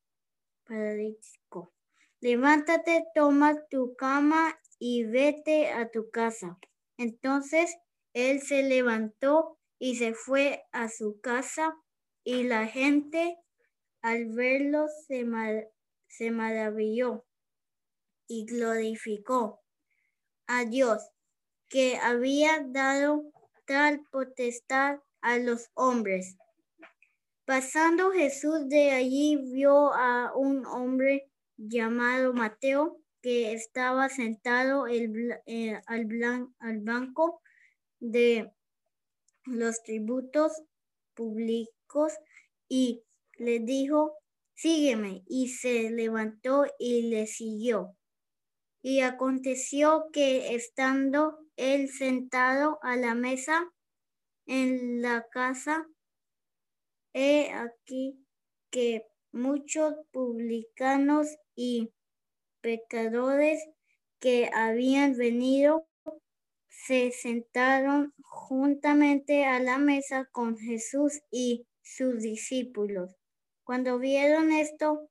paralítico, 0.62 1.72
levántate, 2.20 3.06
toma 3.14 3.56
tu 3.70 3.96
cama 3.96 4.60
y 4.78 5.04
vete 5.04 5.70
a 5.70 5.90
tu 5.90 6.10
casa. 6.10 6.58
Entonces 6.98 7.74
él 8.12 8.42
se 8.42 8.62
levantó 8.62 9.58
y 9.78 9.96
se 9.96 10.12
fue 10.12 10.66
a 10.70 10.90
su 10.90 11.18
casa 11.22 11.74
y 12.24 12.42
la 12.42 12.66
gente 12.66 13.38
al 14.02 14.26
verlo 14.34 14.88
se, 15.08 15.24
se 16.08 16.30
maravilló 16.30 17.24
y 18.28 18.44
glorificó 18.44 19.62
a 20.46 20.66
Dios, 20.66 21.08
que 21.70 21.96
había 21.96 22.62
dado 22.68 23.32
tal 23.64 24.02
potestad 24.10 24.98
a 25.22 25.38
los 25.38 25.70
hombres. 25.74 26.36
Pasando 27.44 28.10
Jesús 28.12 28.68
de 28.68 28.90
allí 28.90 29.36
vio 29.52 29.92
a 29.94 30.32
un 30.36 30.66
hombre 30.66 31.30
llamado 31.56 32.34
Mateo 32.34 32.98
que 33.20 33.52
estaba 33.52 34.08
sentado 34.08 34.86
eh, 34.88 35.80
al, 35.86 36.08
al 36.58 36.80
banco 36.80 37.40
de 38.00 38.52
los 39.44 39.82
tributos 39.82 40.52
públicos 41.14 42.12
y 42.68 43.02
le 43.38 43.60
dijo, 43.60 44.16
sígueme. 44.54 45.22
Y 45.26 45.48
se 45.48 45.90
levantó 45.90 46.66
y 46.78 47.10
le 47.10 47.26
siguió. 47.26 47.96
Y 48.82 49.00
aconteció 49.00 50.06
que 50.12 50.54
estando 50.54 51.38
él 51.56 51.88
sentado 51.90 52.78
a 52.82 52.96
la 52.96 53.14
mesa 53.14 53.70
en 54.46 55.02
la 55.02 55.26
casa, 55.30 55.86
he 57.12 57.50
aquí 57.52 58.18
que 58.70 59.06
muchos 59.32 59.94
publicanos 60.10 61.28
y 61.54 61.92
pecadores 62.60 63.62
que 64.20 64.50
habían 64.54 65.16
venido 65.16 65.86
se 66.68 67.10
sentaron 67.12 68.14
juntamente 68.22 69.44
a 69.44 69.60
la 69.60 69.78
mesa 69.78 70.28
con 70.32 70.56
Jesús 70.56 71.20
y 71.30 71.66
sus 71.82 72.20
discípulos. 72.20 73.14
Cuando 73.64 73.98
vieron 73.98 74.52
esto, 74.52 75.08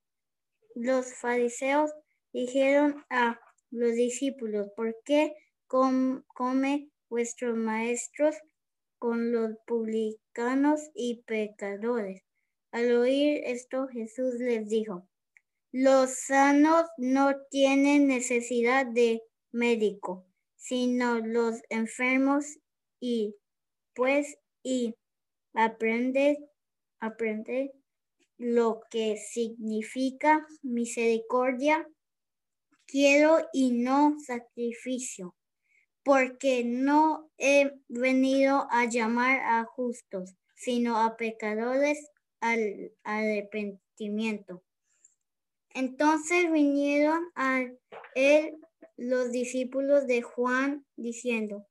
los 0.76 1.14
fariseos 1.14 1.92
dijeron 2.34 3.06
a 3.10 3.40
los 3.70 3.94
discípulos, 3.94 4.70
¿por 4.76 4.96
qué 5.06 5.34
come 5.68 6.90
vuestros 7.10 7.56
maestros 7.56 8.36
con 9.02 9.32
los 9.32 9.58
publicanos 9.66 10.92
y 10.94 11.24
pecadores? 11.24 12.22
Al 12.72 12.96
oír 12.96 13.42
esto, 13.46 13.88
Jesús 13.88 14.36
les 14.36 14.70
dijo, 14.70 15.08
los 15.72 16.12
sanos 16.28 16.86
no 16.98 17.34
tienen 17.50 18.08
necesidad 18.08 18.86
de 18.86 19.24
médico, 19.52 20.28
sino 20.56 21.18
los 21.18 21.62
enfermos 21.70 22.60
y 23.00 23.36
pues 23.96 24.38
y 24.62 24.94
aprende, 25.56 26.38
aprende 27.00 27.72
lo 28.38 28.82
que 28.92 29.18
significa 29.18 30.46
misericordia, 30.62 31.90
quiero 32.86 33.40
y 33.52 33.72
no 33.72 34.16
sacrificio, 34.20 35.34
porque 36.04 36.64
no 36.64 37.30
he 37.38 37.72
venido 37.88 38.68
a 38.72 38.86
llamar 38.86 39.40
a 39.40 39.66
justos, 39.66 40.36
sino 40.56 40.98
a 40.98 41.18
pecadores 41.18 42.10
al 42.40 42.92
arrepentimiento. 43.04 44.64
Entonces 45.74 46.52
vinieron 46.52 47.24
a 47.36 47.62
él 48.16 48.58
los 48.98 49.32
discípulos 49.32 50.06
de 50.08 50.22
Juan 50.22 50.86
diciendo, 50.96 51.68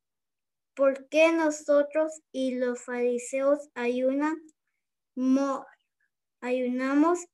¿por 0.74 1.08
qué 1.08 1.32
nosotros 1.32 2.12
y 2.32 2.54
los 2.54 2.82
fariseos 2.82 3.68
ayunan, 3.74 4.40
ayunamos 6.40 7.26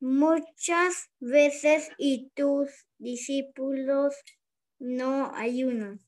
muchas 0.00 1.10
veces 1.20 1.90
y 1.98 2.30
tus 2.34 2.70
discípulos 2.98 4.14
no 4.78 5.34
ayunan? 5.34 6.00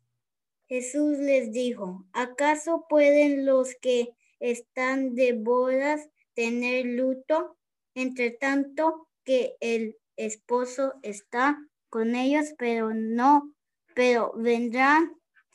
Jesús 0.74 1.18
les 1.18 1.52
dijo, 1.52 2.04
¿acaso 2.12 2.86
pueden 2.88 3.46
los 3.46 3.76
que 3.80 4.08
están 4.40 5.14
de 5.14 5.32
bodas 5.32 6.08
tener 6.34 6.84
luto, 6.86 7.56
entre 7.94 8.32
tanto 8.32 9.08
que 9.22 9.54
el 9.60 9.96
esposo 10.16 10.94
está 11.02 11.56
con 11.90 12.16
ellos, 12.16 12.54
pero 12.58 12.92
no, 12.92 13.54
pero 13.94 14.32
vendrán 14.34 15.12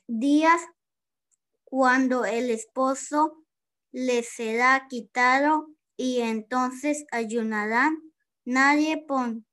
días 0.07 0.61
cuando 1.65 2.23
el 2.23 2.49
esposo 2.49 3.43
les 3.91 4.29
será 4.29 4.87
quitado 4.87 5.67
y 5.97 6.21
entonces 6.21 7.03
ayunarán. 7.11 7.97
Nadie 8.45 9.03
pone, 9.05 9.43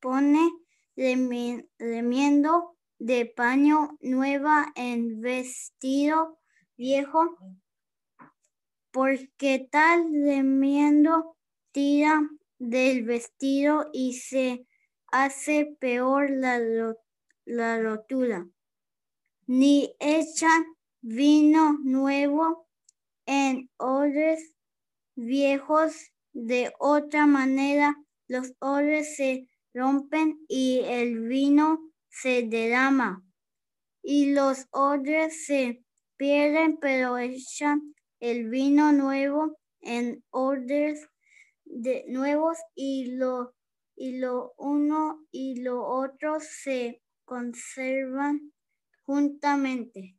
pone 0.00 0.50
remiendo 0.96 2.76
de 3.00 3.24
paño 3.24 3.96
nueva 4.02 4.72
en 4.76 5.22
vestido 5.22 6.38
viejo, 6.76 7.38
porque 8.90 9.66
tal 9.70 10.04
remiendo 10.12 11.36
tira 11.72 12.20
del 12.58 13.04
vestido 13.04 13.88
y 13.94 14.12
se 14.12 14.66
hace 15.06 15.76
peor 15.80 16.30
la, 16.30 16.60
la 17.46 17.80
rotura. 17.80 18.46
Ni 19.46 19.96
echan 19.98 20.66
vino 21.00 21.78
nuevo 21.82 22.68
en 23.24 23.70
odres 23.78 24.54
viejos. 25.16 26.12
De 26.32 26.72
otra 26.78 27.26
manera, 27.26 27.96
los 28.28 28.52
odres 28.60 29.16
se 29.16 29.48
rompen 29.72 30.44
y 30.48 30.80
el 30.84 31.20
vino 31.20 31.89
se 32.10 32.42
derrama. 32.42 33.24
Y 34.02 34.32
los 34.32 34.66
odres 34.70 35.46
se 35.46 35.82
pierden, 36.16 36.78
pero 36.78 37.18
echan 37.18 37.94
el 38.18 38.48
vino 38.50 38.92
nuevo 38.92 39.58
en 39.80 40.22
odres 40.30 41.08
de 41.64 42.04
nuevos 42.08 42.58
y 42.74 43.16
lo 43.16 43.54
y 44.00 44.16
lo 44.16 44.54
uno 44.56 45.26
y 45.30 45.60
lo 45.60 45.86
otro 45.86 46.38
se 46.40 47.02
conservan 47.26 48.52
juntamente. 49.04 50.16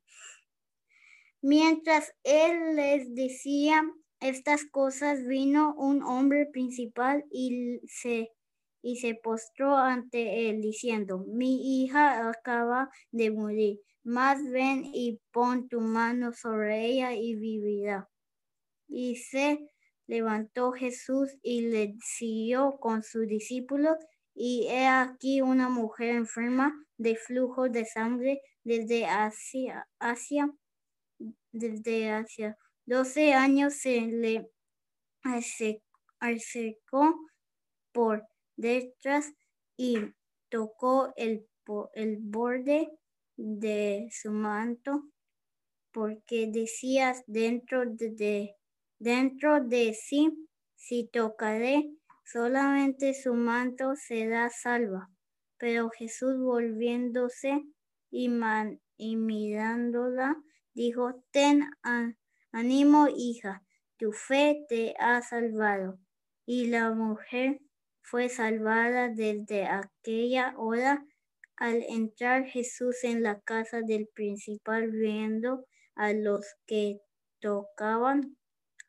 Mientras 1.41 2.13
él 2.23 2.75
les 2.75 3.15
decía 3.15 3.84
estas 4.19 4.65
cosas, 4.65 5.25
vino 5.25 5.73
un 5.73 6.04
hombre 6.04 6.45
principal 6.45 7.25
y 7.32 7.80
se, 7.88 8.30
y 8.82 8.98
se 8.98 9.15
postró 9.15 9.77
ante 9.77 10.50
él 10.50 10.62
diciendo, 10.62 11.23
mi 11.27 11.84
hija 11.84 12.29
acaba 12.29 12.90
de 13.12 13.32
morir, 13.32 13.79
más 14.04 14.44
ven 14.50 14.84
y 14.86 15.19
pon 15.32 15.67
tu 15.67 15.82
mano 15.82 16.34
sobre 16.34 16.86
ella 16.86 17.13
y 17.13 17.36
vivirá. 17.36 18.10
Y 18.88 19.17
se 19.17 19.60
levantó 20.08 20.71
Jesús 20.71 21.29
y 21.42 21.62
le 21.62 21.96
siguió 22.02 22.77
con 22.79 23.04
sus 23.04 23.27
discípulos. 23.27 23.96
Y 24.34 24.67
he 24.69 24.88
aquí 24.88 25.42
una 25.42 25.69
mujer 25.69 26.15
enferma 26.15 26.73
de 26.98 27.15
flujo 27.15 27.69
de 27.69 27.86
sangre 27.86 28.42
desde 28.63 29.06
Asia 29.06 29.88
desde 31.52 32.12
Asia. 32.12 32.58
Doce 32.86 33.34
años 33.34 33.75
se 33.75 34.02
le 34.02 34.50
acercó 36.19 37.15
por 37.92 38.25
detrás 38.56 39.33
y 39.77 39.97
tocó 40.49 41.13
el, 41.15 41.47
el 41.93 42.17
borde 42.19 42.89
de 43.37 44.10
su 44.12 44.31
manto 44.31 45.04
porque 45.91 46.47
decías 46.47 47.23
dentro 47.27 47.83
de 47.85 48.56
dentro 48.99 49.63
de 49.63 49.93
sí, 49.93 50.47
si 50.75 51.08
tocaré 51.08 51.91
solamente 52.23 53.13
su 53.13 53.33
manto 53.33 53.95
será 53.95 54.49
salva. 54.49 55.10
Pero 55.58 55.89
Jesús 55.89 56.37
volviéndose 56.39 57.63
y, 58.10 58.29
y 58.97 59.15
mirándola, 59.15 60.35
dijo, 60.73 61.23
ten 61.31 61.63
ánimo 62.52 63.08
hija, 63.15 63.63
tu 63.97 64.12
fe 64.12 64.65
te 64.69 64.93
ha 64.99 65.21
salvado. 65.21 65.99
Y 66.45 66.67
la 66.67 66.91
mujer 66.91 67.60
fue 68.02 68.29
salvada 68.29 69.10
desde 69.10 69.65
aquella 69.65 70.54
hora 70.58 71.06
al 71.56 71.83
entrar 71.83 72.45
Jesús 72.45 73.04
en 73.04 73.23
la 73.23 73.39
casa 73.41 73.81
del 73.81 74.08
principal 74.08 74.89
viendo 74.91 75.65
a 75.95 76.13
los 76.13 76.45
que 76.65 76.99
tocaban 77.39 78.37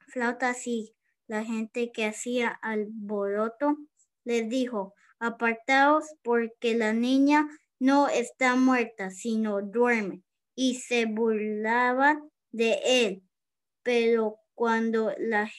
flautas 0.08 0.66
y 0.66 0.94
la 1.26 1.44
gente 1.44 1.92
que 1.92 2.06
hacía 2.06 2.48
alboroto, 2.62 3.76
les 4.24 4.48
dijo, 4.48 4.94
apartaos 5.18 6.04
porque 6.22 6.74
la 6.74 6.92
niña 6.92 7.46
no 7.78 8.08
está 8.08 8.56
muerta, 8.56 9.10
sino 9.10 9.62
duerme. 9.62 10.22
Y 10.54 10.76
se 10.76 11.06
burlaban 11.06 12.28
de 12.50 12.78
él. 12.84 13.22
Pero 13.82 14.36
cuando 14.54 15.12
la 15.18 15.50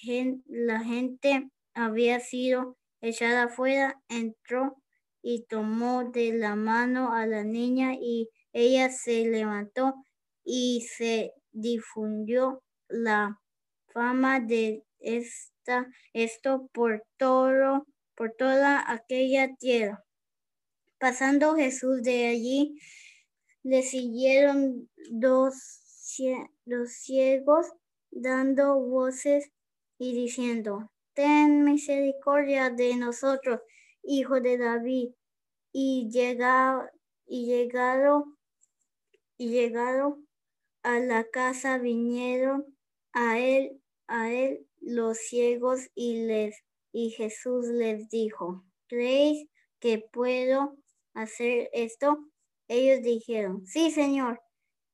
la 0.47 0.79
gente 0.79 1.49
había 1.73 2.19
sido 2.19 2.77
echada 3.03 3.43
afuera, 3.43 4.01
entró 4.07 4.81
y 5.21 5.45
tomó 5.45 6.05
de 6.05 6.33
la 6.33 6.55
mano 6.55 7.13
a 7.13 7.25
la 7.27 7.43
niña 7.43 7.93
y 7.93 8.29
ella 8.53 8.89
se 8.89 9.25
levantó 9.25 9.93
y 10.43 10.87
se 10.97 11.33
difundió 11.51 12.63
la 12.87 13.39
fama 13.93 14.39
de 14.39 14.83
esta, 14.99 15.87
esto 16.13 16.69
por 16.73 17.03
todo, 17.17 17.85
por 18.15 18.33
toda 18.37 18.89
aquella 18.91 19.53
tierra. 19.55 20.03
Pasando 20.97 21.55
Jesús 21.55 22.01
de 22.03 22.27
allí, 22.27 22.77
le 23.63 23.81
siguieron 23.83 24.89
dos, 25.11 25.53
dos 26.65 26.91
ciegos 26.93 27.67
dando 28.11 28.79
voces 28.79 29.49
y 29.97 30.13
diciendo, 30.13 30.92
ten 31.13 31.63
misericordia 31.63 32.69
de 32.69 32.95
nosotros, 32.95 33.61
hijo 34.03 34.41
de 34.41 34.57
David. 34.57 35.09
Y 35.71 36.09
llegado, 36.11 36.89
y 37.25 37.45
llegado, 37.47 38.25
y 39.37 39.49
llegado 39.49 40.19
a 40.83 40.99
la 40.99 41.23
casa 41.25 41.77
vinieron 41.77 42.77
a 43.13 43.39
él, 43.39 43.81
a 44.07 44.31
él 44.31 44.67
los 44.81 45.17
ciegos 45.17 45.89
y 45.95 46.25
les, 46.25 46.63
y 46.91 47.11
Jesús 47.11 47.65
les 47.67 48.09
dijo, 48.09 48.63
¿creéis 48.87 49.47
que 49.79 49.99
puedo 49.99 50.77
hacer 51.13 51.69
esto? 51.73 52.17
Ellos 52.67 53.01
dijeron, 53.01 53.65
sí, 53.65 53.91
Señor. 53.91 54.41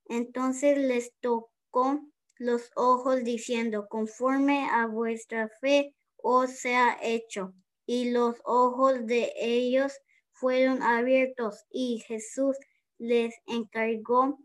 Entonces 0.05 0.77
les 0.77 1.13
tocó 1.19 1.99
los 2.37 2.71
ojos 2.75 3.23
diciendo, 3.23 3.87
conforme 3.89 4.67
a 4.71 4.87
vuestra 4.87 5.49
fe 5.59 5.93
os 6.23 6.51
sea 6.51 6.97
hecho. 7.01 7.53
Y 7.85 8.11
los 8.11 8.35
ojos 8.43 9.05
de 9.05 9.33
ellos 9.37 9.93
fueron 10.31 10.83
abiertos 10.83 11.65
y 11.69 11.99
Jesús 11.99 12.57
les 12.97 13.33
encargó 13.47 14.37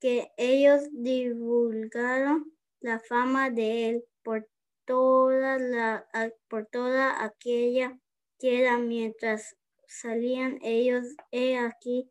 que 0.00 0.32
ellos 0.38 0.88
divulgaron 0.92 2.50
la 2.80 2.98
fama 3.00 3.50
de 3.50 3.90
él 3.90 4.04
por 4.22 4.48
toda, 4.86 5.58
la, 5.58 6.06
por 6.48 6.66
toda 6.66 7.22
aquella 7.22 7.98
tierra 8.40 8.78
mientras 8.78 9.56
salían 9.86 10.58
ellos, 10.62 11.04
he 11.30 11.58
aquí, 11.58 12.10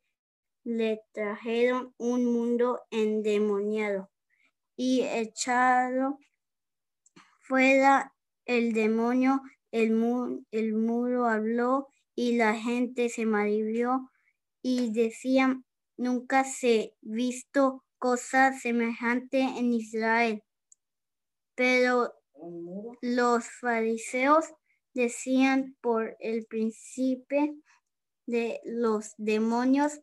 le 0.64 1.02
trajeron 1.12 1.94
un 1.98 2.26
mundo 2.26 2.82
endemoniado 2.92 4.10
y 4.78 5.02
echado 5.02 6.20
fuera 7.42 8.14
el 8.46 8.74
demonio, 8.74 9.42
el, 9.72 9.92
el 10.52 10.74
muro 10.76 11.26
habló 11.26 11.88
y 12.16 12.38
la 12.38 12.54
gente 12.54 13.10
se 13.10 13.26
maravilló 13.26 14.12
y 14.62 14.92
decían, 14.94 15.66
nunca 15.98 16.44
se 16.44 16.94
visto 17.02 17.84
cosa 17.98 18.54
semejante 18.54 19.40
en 19.42 19.74
Israel. 19.74 20.44
Pero 21.56 22.14
los 23.02 23.50
fariseos 23.60 24.46
decían 24.94 25.76
por 25.82 26.16
el 26.20 26.46
príncipe 26.46 27.54
de 28.26 28.60
los 28.64 29.14
demonios, 29.18 30.00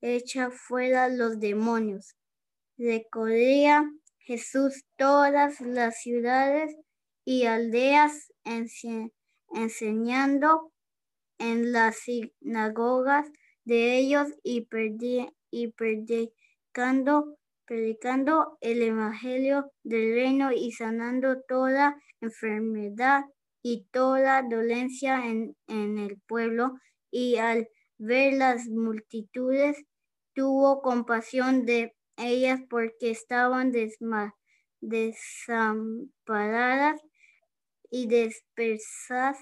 echa 0.00 0.50
fuera 0.50 1.08
los 1.08 1.38
demonios. 1.38 2.16
Recorría 2.76 3.84
Jesús 4.18 4.84
todas 4.96 5.60
las 5.60 6.00
ciudades 6.00 6.76
y 7.24 7.46
aldeas 7.46 8.32
enseñando 9.50 10.72
en 11.38 11.72
las 11.72 11.96
sinagogas 11.96 13.28
de 13.64 13.98
ellos 13.98 14.28
y, 14.42 14.66
y 15.50 15.72
predicando, 15.72 17.36
predicando 17.64 18.56
el 18.60 18.82
evangelio 18.82 19.72
del 19.82 20.14
reino 20.14 20.52
y 20.52 20.72
sanando 20.72 21.42
toda 21.42 22.00
enfermedad 22.20 23.24
y 23.62 23.86
toda 23.90 24.42
dolencia 24.42 25.26
en, 25.26 25.56
en 25.66 25.98
el 25.98 26.20
pueblo. 26.26 26.78
Y 27.10 27.36
al 27.36 27.68
ver 27.98 28.34
las 28.34 28.68
multitudes, 28.68 29.84
tuvo 30.34 30.82
compasión 30.82 31.66
de 31.66 31.94
ellas 32.16 32.60
porque 32.68 33.10
estaban 33.10 33.72
desamparadas 34.80 37.00
y 37.90 38.06
dispersas 38.06 39.38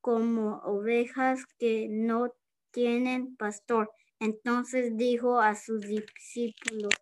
como 0.00 0.58
ovejas 0.58 1.44
que 1.58 1.88
no 1.88 2.32
tienen 2.70 3.36
pastor. 3.36 3.90
Entonces 4.20 4.96
dijo 4.96 5.40
a 5.40 5.54
sus 5.54 5.80
discípulos, 5.80 6.92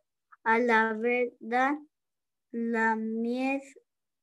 a 0.43 0.59
la 0.59 0.95
verdad, 0.95 1.75
la 2.51 2.97
mies, 2.97 3.63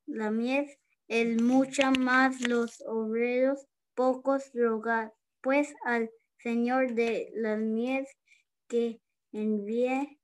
la 0.06 0.32
mies, 0.32 0.78
el 1.12 1.42
mucha 1.42 1.92
más 1.92 2.40
los 2.48 2.82
obreros, 2.88 3.68
pocos 3.96 4.50
rogar, 4.54 5.12
pues 5.42 5.74
al 5.84 6.10
Señor 6.38 6.94
de 6.94 7.30
las 7.34 7.60
mies 7.60 8.08
que 8.70 9.02
envíe 9.34 10.18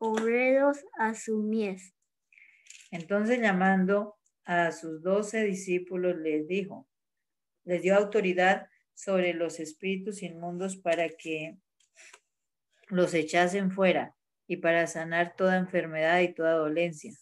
obreros 0.00 0.78
a 0.98 1.14
su 1.14 1.38
mies. 1.38 1.94
Entonces 2.90 3.38
llamando 3.40 4.16
a 4.44 4.72
sus 4.72 5.00
doce 5.00 5.44
discípulos 5.44 6.16
les 6.16 6.48
dijo, 6.48 6.88
les 7.62 7.82
dio 7.82 7.94
autoridad 7.94 8.66
sobre 8.94 9.32
los 9.32 9.60
espíritus 9.60 10.24
inmundos 10.24 10.76
para 10.76 11.08
que 11.08 11.56
los 12.88 13.14
echasen 13.14 13.70
fuera 13.70 14.16
y 14.48 14.56
para 14.56 14.88
sanar 14.88 15.36
toda 15.36 15.56
enfermedad 15.56 16.20
y 16.22 16.34
toda 16.34 16.54
dolencia. 16.54 17.12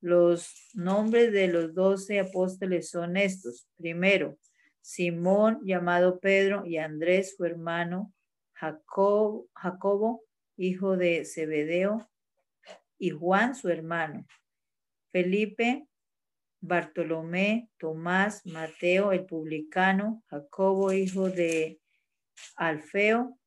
Los 0.00 0.70
nombres 0.74 1.32
de 1.32 1.48
los 1.48 1.74
doce 1.74 2.20
apóstoles 2.20 2.88
son 2.88 3.16
estos. 3.16 3.66
Primero, 3.76 4.38
Simón, 4.80 5.60
llamado 5.64 6.20
Pedro, 6.20 6.64
y 6.64 6.78
Andrés, 6.78 7.36
su 7.36 7.44
hermano, 7.44 8.12
Jacob, 8.52 9.46
Jacobo, 9.54 10.22
hijo 10.56 10.96
de 10.96 11.24
Zebedeo, 11.24 12.10
y 12.98 13.10
Juan, 13.10 13.54
su 13.54 13.68
hermano, 13.68 14.26
Felipe, 15.10 15.86
Bartolomé, 16.60 17.70
Tomás, 17.78 18.44
Mateo, 18.44 19.12
el 19.12 19.24
publicano, 19.24 20.22
Jacobo, 20.28 20.92
hijo 20.92 21.30
de 21.30 21.80
Alfeo, 22.56 23.38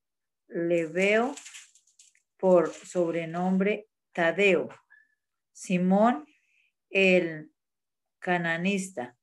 Leveo, 0.48 1.36
por 2.38 2.74
sobrenombre 2.74 3.88
Tadeo, 4.12 4.70
Simón, 5.54 6.26
el 6.94 7.52
cananista, 8.20 9.18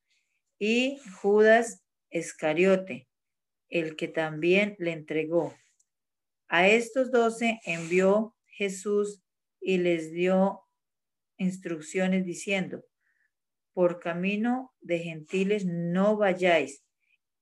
y 0.59 0.99
Judas 1.23 1.83
Escariote, 2.11 3.09
el 3.71 3.97
que 3.97 4.09
también 4.09 4.77
le 4.79 4.93
entregó. 4.93 5.55
A 6.49 6.69
estos 6.69 7.11
doce 7.11 7.61
envió 7.65 8.37
Jesús 8.47 9.23
y 9.61 9.79
les 9.79 10.13
dio 10.13 10.63
instrucciones 11.39 12.27
diciendo, 12.27 12.85
por 13.73 14.01
camino 14.01 14.75
de 14.81 14.99
gentiles 14.99 15.65
no 15.65 16.17
vayáis, 16.17 16.85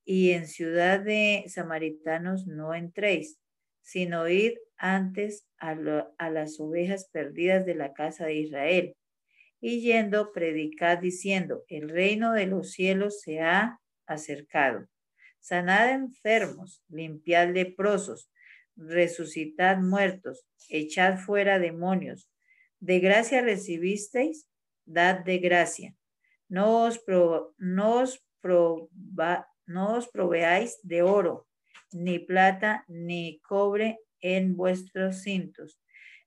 y 0.04 0.30
en 0.30 0.46
ciudad 0.46 1.00
de 1.00 1.44
samaritanos 1.48 2.46
no 2.46 2.74
entréis, 2.74 3.40
sino 3.82 4.28
id 4.28 4.52
antes 4.76 5.46
a, 5.58 5.74
las 5.74 6.60
ovejas 6.60 7.08
perdidas 7.10 7.66
de 7.66 7.74
la 7.74 7.94
casa 7.94 8.26
de 8.26 8.34
Israel. 8.34 8.96
Y 9.60 9.80
yendo, 9.80 10.32
predicad 10.32 10.98
diciendo, 10.98 11.64
el 11.68 11.88
reino 11.88 12.32
de 12.32 12.46
los 12.46 12.72
cielos 12.72 13.20
se 13.20 13.40
ha 13.40 13.80
acercado. 14.06 14.86
Sanad 15.40 15.90
enfermos, 15.90 16.84
limpiad 16.88 17.50
leprosos, 17.52 18.30
resucitad 18.76 19.78
muertos, 19.78 20.46
echad 20.68 21.18
fuera 21.18 21.58
demonios. 21.58 22.30
De 22.80 23.00
gracia 23.00 23.40
recibisteis, 23.42 24.48
dad 24.84 25.24
de 25.24 25.38
gracia. 25.38 25.94
No 26.48 26.84
os, 26.84 27.02
no 27.66 27.96
os 29.96 30.08
proveáis 30.08 30.78
de 30.82 31.02
oro, 31.02 31.48
ni 31.92 32.18
plata, 32.18 32.84
ni 32.88 33.40
cobre 33.40 33.98
en 34.20 34.56
vuestros 34.56 35.22
cintos, 35.22 35.80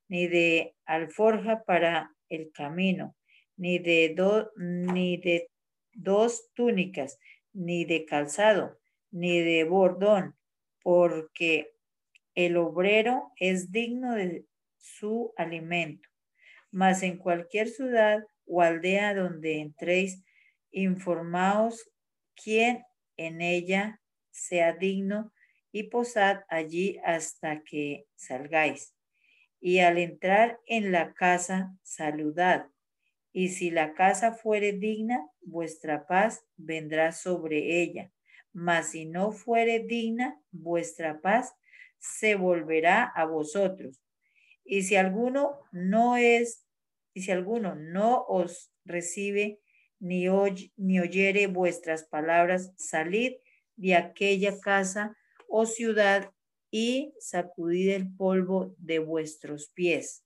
ni 0.07 0.27
de 0.27 0.75
alforja 0.85 1.63
para 1.63 2.13
el 2.29 2.51
camino, 2.51 3.15
ni 3.61 3.77
de, 3.77 4.15
ni 4.55 5.17
de 5.17 5.47
dos 5.93 6.51
túnicas, 6.55 7.19
ni 7.53 7.85
de 7.85 8.05
calzado, 8.05 8.79
ni 9.11 9.39
de 9.39 9.65
bordón, 9.65 10.35
porque 10.81 11.71
el 12.33 12.57
obrero 12.57 13.31
es 13.37 13.71
digno 13.71 14.15
de 14.15 14.47
su 14.77 15.31
alimento. 15.37 16.09
Mas 16.71 17.03
en 17.03 17.17
cualquier 17.17 17.67
ciudad 17.67 18.25
o 18.47 18.63
aldea 18.63 19.13
donde 19.13 19.59
entréis, 19.59 20.23
informaos 20.71 21.87
quién 22.33 22.83
en 23.15 23.41
ella 23.41 24.01
sea 24.31 24.73
digno 24.73 25.31
y 25.71 25.83
posad 25.83 26.39
allí 26.49 26.99
hasta 27.05 27.61
que 27.61 28.07
salgáis. 28.15 28.95
Y 29.59 29.79
al 29.79 29.99
entrar 29.99 30.59
en 30.65 30.91
la 30.91 31.13
casa, 31.13 31.75
saludad. 31.83 32.70
Y 33.33 33.49
si 33.49 33.71
la 33.71 33.93
casa 33.93 34.33
fuere 34.33 34.73
digna, 34.73 35.29
vuestra 35.41 36.05
paz 36.05 36.45
vendrá 36.57 37.11
sobre 37.11 37.81
ella. 37.81 38.11
Mas 38.53 38.91
si 38.91 39.05
no 39.05 39.31
fuere 39.31 39.79
digna, 39.79 40.39
vuestra 40.51 41.21
paz 41.21 41.53
se 41.99 42.35
volverá 42.35 43.03
a 43.03 43.25
vosotros. 43.25 44.01
Y 44.65 44.83
si 44.83 44.95
alguno 44.95 45.59
no 45.71 46.17
es, 46.17 46.65
y 47.13 47.21
si 47.21 47.31
alguno 47.31 47.75
no 47.75 48.25
os 48.27 48.71
recibe 48.85 49.59
ni, 49.99 50.25
ni 50.77 50.99
oyere 50.99 51.47
vuestras 51.47 52.03
palabras, 52.03 52.73
salid 52.75 53.33
de 53.75 53.95
aquella 53.95 54.59
casa 54.59 55.15
o 55.47 55.65
ciudad 55.65 56.31
y 56.71 57.13
sacudid 57.19 57.91
el 57.91 58.15
polvo 58.15 58.75
de 58.77 58.99
vuestros 58.99 59.69
pies. 59.69 60.23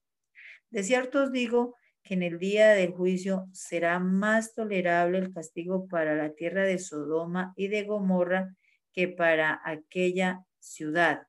De 0.70 0.84
cierto 0.84 1.24
os 1.24 1.32
digo 1.32 1.76
que 2.06 2.14
en 2.14 2.22
el 2.22 2.38
día 2.38 2.70
del 2.70 2.92
juicio 2.92 3.48
será 3.52 4.00
más 4.00 4.54
tolerable 4.54 5.18
el 5.18 5.34
castigo 5.34 5.88
para 5.88 6.16
la 6.16 6.34
tierra 6.34 6.64
de 6.64 6.78
Sodoma 6.78 7.52
y 7.58 7.68
de 7.68 7.84
Gomorra 7.84 8.56
que 8.94 9.08
para 9.08 9.60
aquella 9.66 10.46
ciudad. 10.60 11.28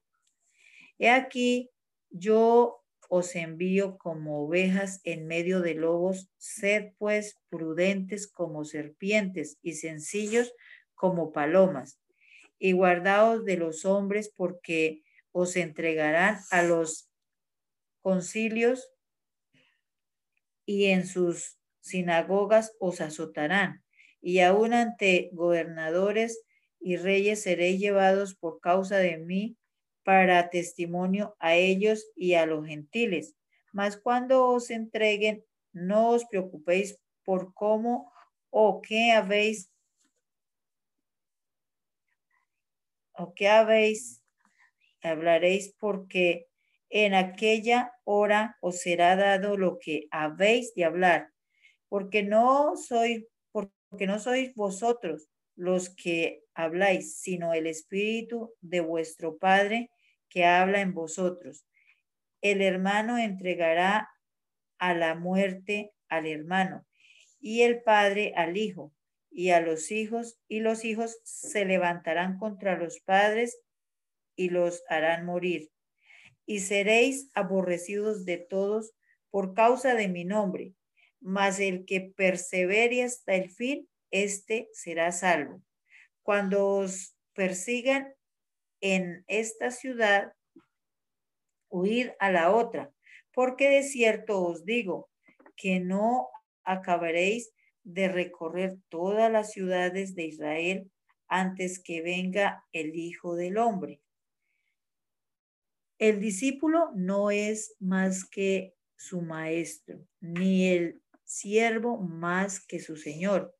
He 0.99 1.09
aquí, 1.11 1.71
yo 2.11 2.85
os 3.09 3.35
envío 3.37 3.97
como 3.97 4.45
ovejas 4.45 5.01
en 5.05 5.27
medio 5.27 5.61
de 5.63 5.75
lobos, 5.75 6.29
sed 6.37 6.93
pues 6.99 7.39
prudentes 7.49 8.27
como 8.27 8.65
serpientes 8.65 9.59
y 9.63 9.75
sencillos 9.75 10.53
como 10.95 11.33
palomas, 11.33 11.99
y 12.59 12.73
guardaos 12.73 13.47
de 13.47 13.57
los 13.57 13.87
hombres 13.87 14.31
porque 14.35 15.03
os 15.33 15.57
entregarán 15.57 16.39
a 16.51 16.63
los 16.63 17.09
concilios 18.03 18.91
y 20.67 20.87
en 20.87 21.07
sus 21.07 21.59
sinagogas 21.81 22.77
os 22.81 23.01
azotarán, 23.01 23.85
y 24.21 24.41
aún 24.41 24.75
ante 24.75 25.31
gobernadores 25.33 26.43
y 26.81 26.97
reyes 26.97 27.43
seréis 27.43 27.81
llevados 27.81 28.35
por 28.35 28.61
causa 28.61 28.99
de 28.99 29.19
mí 29.19 29.57
para 30.03 30.51
testimonio 30.51 31.37
a 31.39 31.55
ellos 31.55 32.11
y 32.15 32.35
a 32.35 32.47
los 32.47 32.67
gentiles. 32.67 33.35
Mas 33.73 33.97
cuando 33.97 34.47
os 34.47 34.71
entreguen, 34.71 35.45
no 35.73 36.11
os 36.11 36.25
preocupéis 36.27 36.99
por 37.25 37.55
cómo 37.55 38.13
o 38.51 38.81
qué 38.83 39.13
habéis 39.13 39.71
o 43.13 43.35
qué 43.35 43.49
habéis 43.49 44.23
hablaréis 45.03 45.75
porque 45.79 46.46
en 46.91 47.15
aquella 47.15 47.93
hora 48.05 48.57
os 48.61 48.81
será 48.81 49.17
dado 49.17 49.57
lo 49.57 49.79
que 49.79 50.07
habéis 50.11 50.75
de 50.75 50.85
hablar, 50.85 51.33
porque 51.89 52.23
no 52.23 52.77
sois 52.77 53.25
porque 53.53 54.07
no 54.07 54.19
sois 54.19 54.55
vosotros 54.55 55.29
los 55.55 55.89
que 55.89 56.43
habláis, 56.55 57.19
sino 57.19 57.55
el 57.55 57.67
espíritu 57.67 58.55
de 58.61 58.81
vuestro 58.81 59.39
Padre 59.39 59.91
que 60.29 60.45
habla 60.45 60.81
en 60.81 60.93
vosotros. 60.93 61.67
El 62.43 62.61
hermano 62.63 63.17
entregará 63.17 64.11
a 64.79 64.95
la 64.95 65.15
muerte 65.15 65.93
al 66.09 66.27
hermano 66.27 66.87
y 67.41 67.63
el 67.63 67.83
padre 67.83 68.33
al 68.37 68.57
hijo 68.57 68.93
y 69.31 69.51
a 69.51 69.61
los 69.61 69.91
hijos 69.91 70.39
y 70.49 70.61
los 70.61 70.85
hijos 70.85 71.19
se 71.25 71.65
levantarán 71.65 72.39
contra 72.39 72.77
los 72.77 73.01
padres 73.01 73.61
y 74.35 74.51
los 74.51 74.83
harán 74.89 75.25
morir. 75.25 75.71
Y 76.47 76.61
seréis 76.61 77.29
aborrecidos 77.35 78.25
de 78.25 78.39
todos 78.39 78.95
por 79.31 79.53
causa 79.55 79.95
de 79.95 80.09
mi 80.09 80.25
nombre, 80.25 80.73
mas 81.21 81.61
el 81.61 81.85
que 81.85 82.01
persevere 82.01 83.03
hasta 83.03 83.35
el 83.35 83.51
fin, 83.51 83.89
éste 84.11 84.69
será 84.73 85.13
salvo. 85.13 85.63
Cuando 86.23 86.67
os 86.67 87.17
persigan 87.35 88.15
en 88.81 89.25
esta 89.27 89.71
ciudad, 89.71 90.33
huir 91.69 92.15
a 92.21 92.31
la 92.31 92.55
otra, 92.55 92.93
porque 93.33 93.69
de 93.69 93.83
cierto 93.83 94.43
os 94.43 94.65
digo 94.65 95.11
que 95.57 95.81
no 95.81 96.29
acabaréis 96.65 97.53
de 97.83 98.09
recorrer 98.09 98.79
todas 98.89 99.31
las 99.31 99.53
ciudades 99.53 100.15
de 100.15 100.25
Israel 100.25 100.91
antes 101.29 101.83
que 101.83 102.03
venga 102.03 102.65
el 102.73 102.95
Hijo 102.97 103.37
del 103.37 103.59
Hombre. 103.59 104.01
El 105.99 106.21
discípulo 106.21 106.91
no 106.95 107.31
es 107.31 107.75
más 107.81 108.29
que 108.29 108.75
su 108.97 109.23
maestro, 109.23 110.07
ni 110.21 110.69
el 110.69 111.03
siervo 111.25 111.99
más 111.99 112.65
que 112.65 112.81
su 112.81 112.97
señor. 112.97 113.57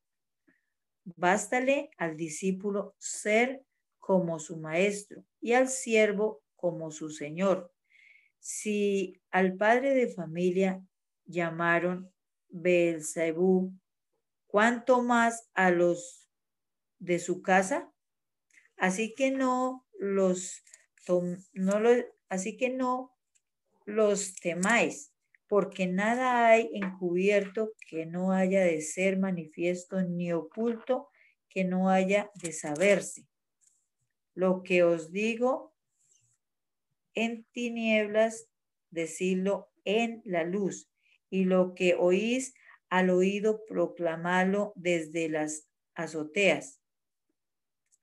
Bástale 1.03 1.89
al 1.97 2.15
discípulo 2.15 2.95
ser 2.99 3.65
como 3.97 4.39
su 4.39 4.57
maestro 4.57 5.23
y 5.41 5.53
al 5.53 5.67
siervo 5.67 6.43
como 6.55 6.91
su 6.91 7.09
señor. 7.09 7.73
Si 8.39 9.19
al 9.31 9.57
padre 9.57 9.95
de 9.95 10.09
familia 10.13 10.85
llamaron 11.25 12.13
Beelzebú, 12.49 13.73
¿cuánto 14.45 15.01
más 15.01 15.49
a 15.55 15.71
los 15.71 16.29
de 16.99 17.17
su 17.19 17.41
casa? 17.41 17.91
Así 18.77 19.15
que 19.15 19.31
no 19.31 19.87
los 19.97 20.61
no 21.53 21.79
así 22.29 22.57
que 22.57 22.69
no 22.69 23.15
los 23.85 24.35
temáis, 24.35 25.13
porque 25.47 25.87
nada 25.87 26.47
hay 26.47 26.69
encubierto 26.73 27.71
que 27.89 28.05
no 28.05 28.31
haya 28.31 28.61
de 28.61 28.81
ser 28.81 29.17
manifiesto 29.17 30.01
ni 30.01 30.33
oculto 30.33 31.09
que 31.49 31.63
no 31.63 31.89
haya 31.89 32.29
de 32.35 32.51
saberse. 32.51 33.27
Lo 34.33 34.61
que 34.61 34.83
os 34.83 35.11
digo 35.11 35.73
en 37.15 37.45
tinieblas, 37.51 38.47
decirlo 38.91 39.69
en 39.85 40.21
la 40.25 40.43
luz, 40.43 40.91
y 41.29 41.45
lo 41.45 41.73
que 41.73 41.95
oís 41.95 42.53
al 42.89 43.09
oído, 43.09 43.65
proclamarlo 43.65 44.73
desde 44.75 45.29
las 45.29 45.67
azoteas. 45.95 46.79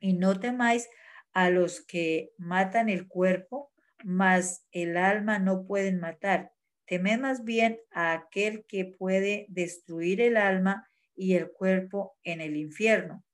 Y 0.00 0.14
no 0.14 0.40
temáis 0.40 0.88
a 1.32 1.50
los 1.50 1.80
que 1.80 2.32
matan 2.36 2.88
el 2.88 3.06
cuerpo, 3.06 3.72
mas 4.04 4.66
el 4.70 4.98
alma 4.98 5.38
no 5.38 5.66
pueden 5.66 5.98
matar. 5.98 6.52
Temed 6.86 7.18
más 7.18 7.42
bien 7.42 7.80
a 7.90 8.12
aquel 8.12 8.66
que 8.66 8.84
puede 8.84 9.46
destruir 9.48 10.20
el 10.20 10.36
alma 10.36 10.86
y 11.16 11.34
el 11.34 11.50
cuerpo 11.50 12.14
en 12.22 12.42
el 12.42 12.56
infierno. 12.56 13.24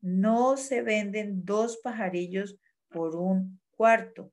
No 0.00 0.56
se 0.56 0.80
venden 0.80 1.44
dos 1.44 1.76
pajarillos 1.76 2.58
por 2.88 3.16
un 3.16 3.60
cuarto. 3.70 4.32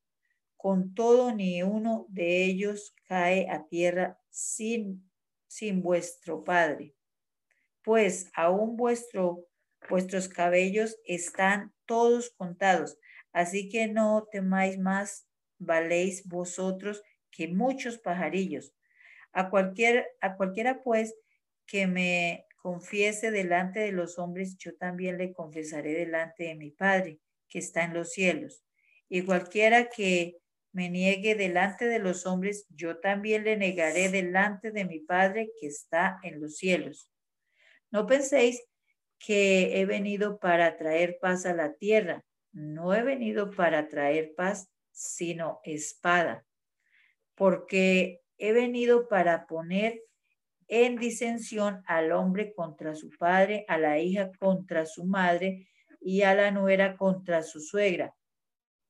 Con 0.55 0.93
todo, 0.93 1.33
ni 1.35 1.61
uno 1.61 2.05
de 2.07 2.45
ellos 2.45 2.95
cae 3.07 3.49
a 3.49 3.65
tierra 3.67 4.17
sin, 4.29 5.11
sin 5.47 5.81
vuestro 5.81 6.43
Padre. 6.43 6.95
Pues 7.83 8.31
aún 8.33 8.77
vuestro, 8.77 9.45
vuestros 9.89 10.29
cabellos 10.29 10.97
están 11.03 11.73
todos 11.85 12.29
contados. 12.29 12.97
Así 13.33 13.67
que 13.67 13.87
no 13.87 14.27
temáis 14.31 14.77
más, 14.77 15.27
valéis 15.61 16.27
vosotros 16.27 17.01
que 17.29 17.47
muchos 17.47 17.97
pajarillos. 17.97 18.73
A, 19.31 19.49
cualquier, 19.49 20.07
a 20.19 20.35
cualquiera 20.35 20.83
pues 20.83 21.15
que 21.65 21.87
me 21.87 22.45
confiese 22.57 23.31
delante 23.31 23.79
de 23.79 23.91
los 23.91 24.19
hombres, 24.19 24.57
yo 24.57 24.75
también 24.75 25.17
le 25.17 25.33
confesaré 25.33 25.93
delante 25.93 26.43
de 26.43 26.55
mi 26.55 26.71
Padre 26.71 27.19
que 27.47 27.59
está 27.59 27.83
en 27.83 27.93
los 27.93 28.11
cielos. 28.11 28.63
Y 29.09 29.23
cualquiera 29.23 29.89
que 29.89 30.37
me 30.73 30.89
niegue 30.89 31.35
delante 31.35 31.85
de 31.85 31.99
los 31.99 32.25
hombres, 32.25 32.65
yo 32.69 32.99
también 32.99 33.43
le 33.43 33.57
negaré 33.57 34.09
delante 34.09 34.71
de 34.71 34.85
mi 34.85 34.99
Padre 34.99 35.49
que 35.59 35.67
está 35.67 36.19
en 36.23 36.39
los 36.39 36.57
cielos. 36.57 37.09
No 37.89 38.05
penséis 38.05 38.63
que 39.19 39.79
he 39.79 39.85
venido 39.85 40.39
para 40.39 40.77
traer 40.77 41.17
paz 41.21 41.45
a 41.45 41.53
la 41.53 41.73
tierra. 41.73 42.23
No 42.53 42.93
he 42.93 43.03
venido 43.03 43.51
para 43.51 43.87
traer 43.87 44.33
paz, 44.35 44.69
sino 44.91 45.59
espada, 45.63 46.45
porque 47.35 48.21
he 48.37 48.53
venido 48.53 49.07
para 49.07 49.47
poner 49.47 50.01
en 50.67 50.97
disensión 50.97 51.83
al 51.85 52.11
hombre 52.11 52.53
contra 52.53 52.95
su 52.95 53.09
padre, 53.17 53.65
a 53.67 53.77
la 53.77 53.99
hija 53.99 54.31
contra 54.39 54.85
su 54.85 55.05
madre 55.05 55.67
y 55.99 56.21
a 56.21 56.33
la 56.33 56.51
nuera 56.51 56.95
contra 56.97 57.43
su 57.43 57.59
suegra, 57.59 58.15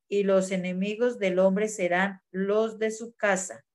y 0.07 0.23
los 0.23 0.51
enemigos 0.51 1.17
del 1.19 1.39
hombre 1.39 1.67
serán 1.67 2.21
los 2.31 2.77
de 2.77 2.91
su 2.91 3.13
casa. 3.15 3.65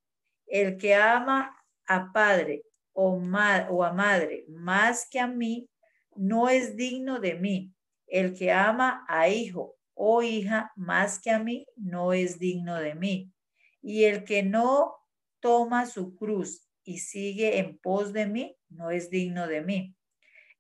El 0.47 0.77
que 0.77 0.95
ama 0.95 1.57
a 1.87 2.13
padre 2.13 2.63
o, 2.93 3.21
o 3.71 3.85
a 3.85 3.93
madre 3.93 4.45
más 4.49 5.09
que 5.11 5.19
a 5.19 5.27
mí, 5.27 5.69
no 6.15 6.49
es 6.49 6.77
digno 6.77 7.21
de 7.21 7.35
mí. 7.35 7.73
El 8.07 8.35
que 8.35 8.53
ama 8.53 9.05
a 9.09 9.29
hijo 9.29 9.76
o 9.99 10.23
hija 10.23 10.73
más 10.77 11.19
que 11.19 11.31
a 11.31 11.39
mí, 11.39 11.67
no 11.75 12.13
es 12.13 12.39
digno 12.39 12.79
de 12.79 12.95
mí. 12.95 13.33
Y 13.81 14.05
el 14.05 14.25
que 14.25 14.43
no 14.43 14.95
toma 15.41 15.87
su 15.87 16.15
cruz 16.15 16.69
y 16.85 16.99
sigue 16.99 17.59
en 17.59 17.79
pos 17.79 18.13
de 18.13 18.27
mí, 18.27 18.57
no 18.69 18.91
es 18.91 19.09
digno 19.09 19.49
de 19.49 19.63
mí. 19.63 19.97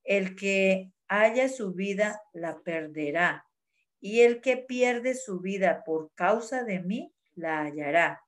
El 0.05 0.37
que 0.37 0.91
haya 1.07 1.51
su 1.51 1.75
vida, 1.75 2.21
la 2.33 2.63
perderá. 2.63 3.47
Y 4.01 4.21
el 4.21 4.41
que 4.41 4.57
pierde 4.57 5.15
su 5.15 5.41
vida 5.41 5.85
por 5.85 6.13
causa 6.15 6.65
de 6.65 6.81
mí, 6.81 7.13
la 7.35 7.63
hallará. 7.63 8.23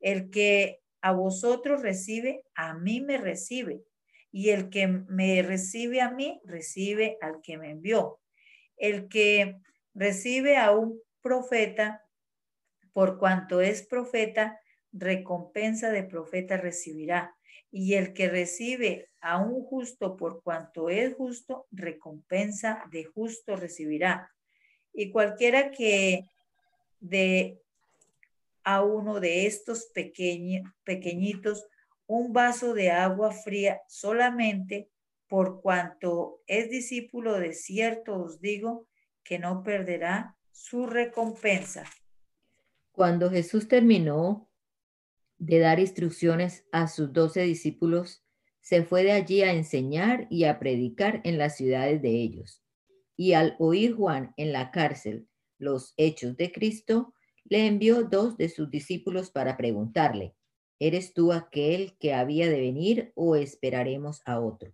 El 0.00 0.30
que 0.30 0.80
a 1.00 1.12
vosotros 1.12 1.80
recibe, 1.80 2.42
a 2.56 2.74
mí 2.74 3.00
me 3.00 3.18
recibe. 3.18 3.84
Y 4.32 4.50
el 4.50 4.68
que 4.68 4.88
me 4.88 5.42
recibe 5.42 6.00
a 6.00 6.10
mí, 6.10 6.40
recibe 6.44 7.18
al 7.20 7.40
que 7.40 7.56
me 7.56 7.70
envió. 7.70 8.18
El 8.76 9.08
que 9.08 9.60
recibe 9.94 10.56
a 10.56 10.72
un 10.72 11.00
profeta, 11.22 12.02
por 12.92 13.18
cuanto 13.18 13.60
es 13.60 13.86
profeta, 13.86 14.60
recompensa 14.92 15.90
de 15.90 16.04
profeta 16.04 16.56
recibirá. 16.56 17.36
Y 17.70 17.94
el 17.94 18.12
que 18.12 18.28
recibe 18.28 19.10
a 19.20 19.38
un 19.38 19.64
justo 19.64 20.16
por 20.16 20.42
cuanto 20.42 20.90
es 20.90 21.14
justo, 21.14 21.66
recompensa 21.72 22.84
de 22.90 23.04
justo 23.04 23.56
recibirá. 23.56 24.30
Y 24.92 25.10
cualquiera 25.10 25.70
que 25.72 26.24
de 27.00 27.60
a 28.62 28.82
uno 28.82 29.20
de 29.20 29.46
estos 29.46 29.90
pequeñitos 30.84 31.66
un 32.06 32.32
vaso 32.32 32.74
de 32.74 32.90
agua 32.90 33.32
fría 33.32 33.82
solamente 33.88 34.88
por 35.28 35.60
cuanto 35.60 36.40
es 36.46 36.70
discípulo 36.70 37.38
de 37.38 37.52
cierto 37.52 38.22
os 38.22 38.40
digo 38.40 38.86
que 39.24 39.38
no 39.38 39.62
perderá 39.62 40.36
su 40.52 40.86
recompensa. 40.86 41.84
Cuando 42.92 43.30
Jesús 43.30 43.66
terminó 43.66 44.48
de 45.38 45.58
dar 45.58 45.80
instrucciones 45.80 46.64
a 46.70 46.86
sus 46.86 47.12
doce 47.12 47.42
discípulos, 47.42 48.24
se 48.60 48.82
fue 48.84 49.02
de 49.02 49.12
allí 49.12 49.42
a 49.42 49.52
enseñar 49.52 50.26
y 50.30 50.44
a 50.44 50.58
predicar 50.58 51.20
en 51.24 51.38
las 51.38 51.56
ciudades 51.56 52.00
de 52.00 52.10
ellos. 52.10 52.62
Y 53.16 53.32
al 53.32 53.56
oír 53.58 53.94
Juan 53.94 54.32
en 54.36 54.52
la 54.52 54.70
cárcel 54.70 55.28
los 55.58 55.94
hechos 55.96 56.36
de 56.36 56.52
Cristo, 56.52 57.14
le 57.44 57.66
envió 57.66 58.04
dos 58.04 58.36
de 58.36 58.48
sus 58.48 58.70
discípulos 58.70 59.30
para 59.30 59.56
preguntarle, 59.56 60.34
¿eres 60.78 61.12
tú 61.12 61.32
aquel 61.32 61.96
que 61.98 62.14
había 62.14 62.48
de 62.48 62.60
venir 62.60 63.12
o 63.14 63.36
esperaremos 63.36 64.20
a 64.24 64.40
otro? 64.40 64.72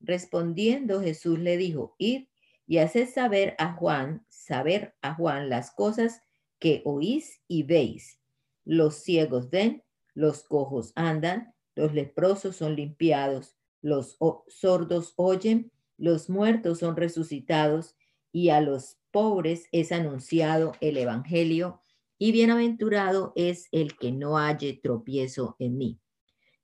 Respondiendo 0.00 1.00
Jesús 1.00 1.38
le 1.38 1.56
dijo, 1.56 1.94
id 1.98 2.26
y 2.66 2.78
haced 2.78 3.08
saber 3.08 3.54
a 3.58 3.74
Juan, 3.74 4.24
saber 4.28 4.94
a 5.02 5.14
Juan 5.14 5.48
las 5.48 5.70
cosas 5.70 6.22
que 6.58 6.82
oís 6.84 7.40
y 7.48 7.62
veis. 7.62 8.20
Los 8.64 8.96
ciegos 8.96 9.50
ven, 9.50 9.84
los 10.14 10.42
cojos 10.42 10.92
andan, 10.96 11.54
los 11.74 11.92
leprosos 11.92 12.56
son 12.56 12.74
limpiados, 12.74 13.56
los 13.82 14.18
sordos 14.48 15.12
oyen, 15.16 15.70
los 15.98 16.28
muertos 16.28 16.80
son 16.80 16.96
resucitados 16.96 17.94
y 18.32 18.48
a 18.50 18.60
los 18.60 18.98
pobres 19.10 19.68
es 19.72 19.92
anunciado 19.92 20.72
el 20.80 20.96
Evangelio 20.96 21.82
y 22.18 22.32
bienaventurado 22.32 23.32
es 23.36 23.68
el 23.72 23.96
que 23.96 24.12
no 24.12 24.36
halle 24.36 24.80
tropiezo 24.82 25.56
en 25.58 25.76
mí. 25.76 26.00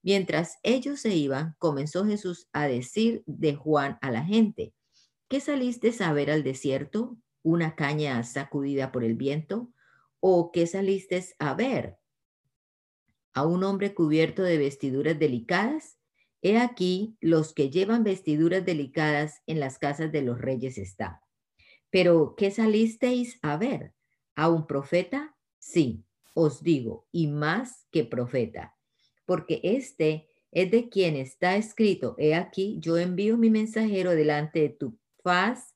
Mientras 0.03 0.59
ellos 0.62 1.00
se 1.00 1.14
iban, 1.14 1.55
comenzó 1.59 2.05
Jesús 2.05 2.48
a 2.53 2.66
decir 2.66 3.22
de 3.26 3.55
Juan 3.55 3.98
a 4.00 4.11
la 4.11 4.24
gente, 4.24 4.74
¿qué 5.33 5.41
saliste 5.41 5.95
a 6.01 6.12
ver 6.12 6.30
al 6.30 6.43
desierto? 6.43 7.16
¿Una 7.43 7.74
caña 7.74 8.22
sacudida 8.22 8.93
por 8.93 9.03
el 9.03 9.14
viento? 9.14 9.72
¿O 10.20 10.53
qué 10.53 10.66
saliste 10.66 11.24
a 11.39 11.55
ver? 11.55 11.97
¿A 13.33 13.47
un 13.47 13.64
hombre 13.64 13.95
cubierto 13.95 14.43
de 14.43 14.59
vestiduras 14.59 15.18
delicadas? 15.18 15.99
He 16.43 16.59
aquí, 16.59 17.16
los 17.22 17.55
que 17.55 17.70
llevan 17.70 18.05
vestiduras 18.05 18.66
delicadas 18.66 19.41
en 19.47 19.59
las 19.59 19.78
casas 19.78 20.12
de 20.12 20.20
los 20.20 20.39
reyes 20.39 20.76
están. 20.76 21.16
Pero, 21.89 22.35
¿qué 22.37 22.51
salisteis 22.51 23.39
a 23.41 23.57
ver? 23.57 23.95
¿A 24.35 24.51
un 24.51 24.66
profeta? 24.66 25.35
Sí, 25.59 26.05
os 26.35 26.62
digo, 26.62 27.07
y 27.11 27.28
más 27.28 27.87
que 27.91 28.05
profeta, 28.05 28.76
porque 29.24 29.62
este 29.64 30.28
es 30.51 30.70
de 30.70 30.91
quien 30.91 31.16
está 31.16 31.57
escrito, 31.57 32.16
he 32.18 32.35
aquí, 32.35 32.76
yo 32.80 32.99
envío 32.99 33.39
mi 33.39 33.49
mensajero 33.49 34.11
delante 34.11 34.61
de 34.61 34.68
tu 34.68 34.99
faz, 35.22 35.74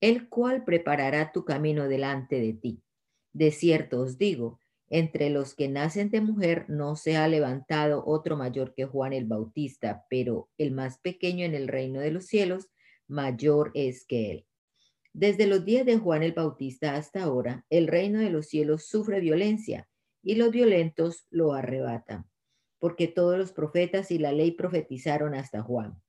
el 0.00 0.28
cual 0.28 0.64
preparará 0.64 1.32
tu 1.32 1.44
camino 1.44 1.88
delante 1.88 2.40
de 2.40 2.52
ti. 2.52 2.82
De 3.32 3.50
cierto 3.50 4.00
os 4.00 4.18
digo, 4.18 4.60
entre 4.90 5.28
los 5.28 5.54
que 5.54 5.68
nacen 5.68 6.10
de 6.10 6.20
mujer 6.20 6.64
no 6.68 6.96
se 6.96 7.16
ha 7.16 7.28
levantado 7.28 8.02
otro 8.06 8.36
mayor 8.36 8.74
que 8.74 8.86
Juan 8.86 9.12
el 9.12 9.26
Bautista, 9.26 10.06
pero 10.08 10.48
el 10.56 10.72
más 10.72 10.98
pequeño 10.98 11.44
en 11.44 11.54
el 11.54 11.68
reino 11.68 12.00
de 12.00 12.10
los 12.10 12.26
cielos 12.26 12.68
mayor 13.06 13.70
es 13.74 14.06
que 14.06 14.30
él. 14.30 14.46
Desde 15.12 15.46
los 15.46 15.64
días 15.64 15.84
de 15.84 15.98
Juan 15.98 16.22
el 16.22 16.32
Bautista 16.32 16.94
hasta 16.94 17.22
ahora, 17.22 17.66
el 17.70 17.86
reino 17.86 18.20
de 18.20 18.30
los 18.30 18.46
cielos 18.46 18.86
sufre 18.86 19.20
violencia 19.20 19.88
y 20.22 20.36
los 20.36 20.50
violentos 20.50 21.26
lo 21.30 21.52
arrebatan, 21.52 22.26
porque 22.78 23.08
todos 23.08 23.36
los 23.36 23.52
profetas 23.52 24.10
y 24.10 24.18
la 24.18 24.32
ley 24.32 24.52
profetizaron 24.52 25.34
hasta 25.34 25.62
Juan. 25.62 26.00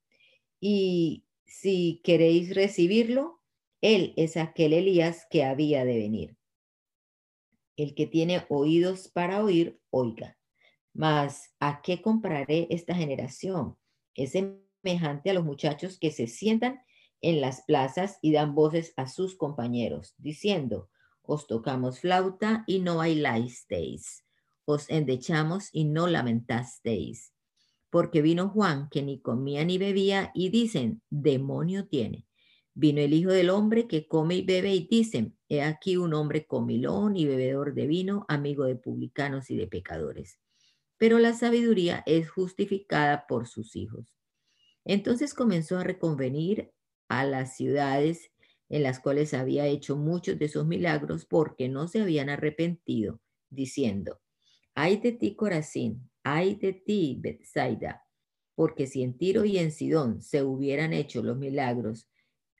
Y 0.60 1.24
si 1.50 2.00
queréis 2.04 2.54
recibirlo, 2.54 3.40
él 3.80 4.14
es 4.16 4.36
aquel 4.36 4.72
Elías 4.72 5.26
que 5.30 5.42
había 5.42 5.84
de 5.84 5.98
venir. 5.98 6.36
El 7.76 7.96
que 7.96 8.06
tiene 8.06 8.46
oídos 8.48 9.08
para 9.08 9.42
oír, 9.42 9.80
oiga. 9.90 10.38
Mas, 10.92 11.52
¿a 11.58 11.82
qué 11.82 12.00
compraré 12.00 12.68
esta 12.70 12.94
generación? 12.94 13.76
Es 14.14 14.32
semejante 14.32 15.30
a 15.30 15.34
los 15.34 15.44
muchachos 15.44 15.98
que 15.98 16.12
se 16.12 16.28
sientan 16.28 16.82
en 17.20 17.40
las 17.40 17.62
plazas 17.62 18.18
y 18.22 18.32
dan 18.32 18.54
voces 18.54 18.92
a 18.96 19.08
sus 19.08 19.36
compañeros, 19.36 20.14
diciendo, 20.18 20.88
os 21.22 21.48
tocamos 21.48 22.00
flauta 22.00 22.62
y 22.68 22.78
no 22.78 22.98
bailasteis, 22.98 24.24
os 24.64 24.88
endechamos 24.88 25.68
y 25.72 25.84
no 25.84 26.06
lamentasteis. 26.06 27.32
Porque 27.90 28.22
vino 28.22 28.48
Juan, 28.48 28.88
que 28.88 29.02
ni 29.02 29.20
comía 29.20 29.64
ni 29.64 29.78
bebía, 29.78 30.30
y 30.34 30.48
dicen, 30.48 31.02
demonio 31.10 31.88
tiene. 31.88 32.26
Vino 32.72 33.00
el 33.00 33.12
Hijo 33.12 33.30
del 33.30 33.50
Hombre 33.50 33.88
que 33.88 34.06
come 34.06 34.36
y 34.36 34.42
bebe, 34.42 34.72
y 34.74 34.86
dicen, 34.88 35.36
he 35.48 35.62
aquí 35.62 35.96
un 35.96 36.14
hombre 36.14 36.46
comilón 36.46 37.16
y 37.16 37.26
bebedor 37.26 37.74
de 37.74 37.86
vino, 37.86 38.24
amigo 38.28 38.64
de 38.64 38.76
publicanos 38.76 39.50
y 39.50 39.56
de 39.56 39.66
pecadores. 39.66 40.38
Pero 40.96 41.18
la 41.18 41.34
sabiduría 41.34 42.02
es 42.06 42.30
justificada 42.30 43.26
por 43.26 43.48
sus 43.48 43.74
hijos. 43.74 44.16
Entonces 44.84 45.34
comenzó 45.34 45.78
a 45.78 45.84
reconvenir 45.84 46.70
a 47.08 47.24
las 47.24 47.56
ciudades 47.56 48.30
en 48.68 48.84
las 48.84 49.00
cuales 49.00 49.34
había 49.34 49.66
hecho 49.66 49.96
muchos 49.96 50.38
de 50.38 50.48
sus 50.48 50.64
milagros 50.64 51.26
porque 51.26 51.68
no 51.68 51.88
se 51.88 52.00
habían 52.00 52.30
arrepentido, 52.30 53.20
diciendo, 53.50 54.20
ay 54.74 54.98
de 54.98 55.12
ti 55.12 55.34
Corazín, 55.34 56.09
ay 56.22 56.56
de 56.56 56.72
ti 56.72 57.18
Bethsaida, 57.20 58.04
porque 58.54 58.86
si 58.86 59.02
en 59.02 59.16
Tiro 59.16 59.44
y 59.44 59.58
en 59.58 59.72
Sidón 59.72 60.22
se 60.22 60.42
hubieran 60.42 60.92
hecho 60.92 61.22
los 61.22 61.36
milagros 61.36 62.08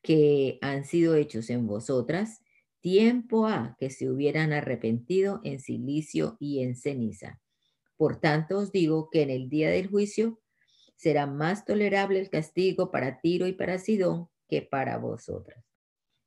que 0.03 0.59
han 0.63 0.85
sido 0.85 1.15
hechos 1.15 1.51
en 1.51 1.67
vosotras, 1.67 2.43
tiempo 2.81 3.47
ha 3.47 3.77
que 3.79 3.91
se 3.91 4.11
hubieran 4.11 4.53
arrepentido 4.53 5.41
en 5.45 5.61
silicio 5.61 6.37
y 6.41 6.63
en 6.63 6.75
ceniza. 6.75 7.41
Por 7.97 8.19
tanto 8.19 8.59
os 8.59 8.73
digo 8.73 9.11
que 9.11 9.23
en 9.23 9.31
el 9.31 9.51
día 9.51 9.71
del 9.71 9.89
juicio 9.89 10.41
será 10.97 11.27
más 11.27 11.65
tolerable 11.65 12.19
el 12.19 12.31
castigo 12.31 12.91
para 12.91 13.21
Tiro 13.21 13.47
y 13.47 13.53
para 13.53 13.79
Sidón 13.79 14.29
que 14.49 14.63
para 14.63 14.99
vosotras. 14.99 15.65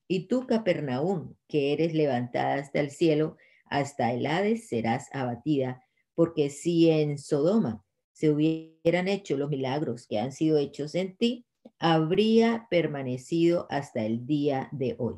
Y 0.08 0.28
tú, 0.28 0.46
Capernaum, 0.46 1.36
que 1.48 1.74
eres 1.74 1.94
levantada 1.94 2.56
hasta 2.56 2.80
el 2.80 2.92
cielo, 2.92 3.38
hasta 3.66 4.14
el 4.14 4.26
Hades 4.26 4.68
serás 4.68 5.10
abatida, 5.14 5.84
porque 6.16 6.50
si 6.50 6.90
en 6.90 7.18
Sodoma 7.18 7.84
se 8.12 8.30
hubieran 8.30 9.08
hecho 9.08 9.38
los 9.38 9.50
milagros 9.50 10.08
que 10.08 10.20
han 10.20 10.32
sido 10.32 10.58
hechos 10.58 10.96
en 10.96 11.18
ti, 11.18 11.46
habría 11.80 12.68
permanecido 12.70 13.68
hasta 13.70 14.06
el 14.06 14.26
día 14.26 14.70
de 14.72 14.96
hoy. 15.00 15.16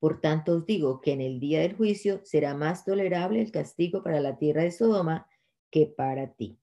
Por 0.00 0.20
tanto 0.20 0.56
os 0.56 0.66
digo 0.66 1.00
que 1.00 1.12
en 1.12 1.20
el 1.20 1.38
día 1.38 1.60
del 1.60 1.76
juicio 1.76 2.20
será 2.24 2.54
más 2.54 2.84
tolerable 2.84 3.40
el 3.40 3.52
castigo 3.52 4.02
para 4.02 4.20
la 4.20 4.36
tierra 4.36 4.64
de 4.64 4.72
Sodoma 4.72 5.28
que 5.70 5.86
para 5.86 6.34
ti. 6.34 6.58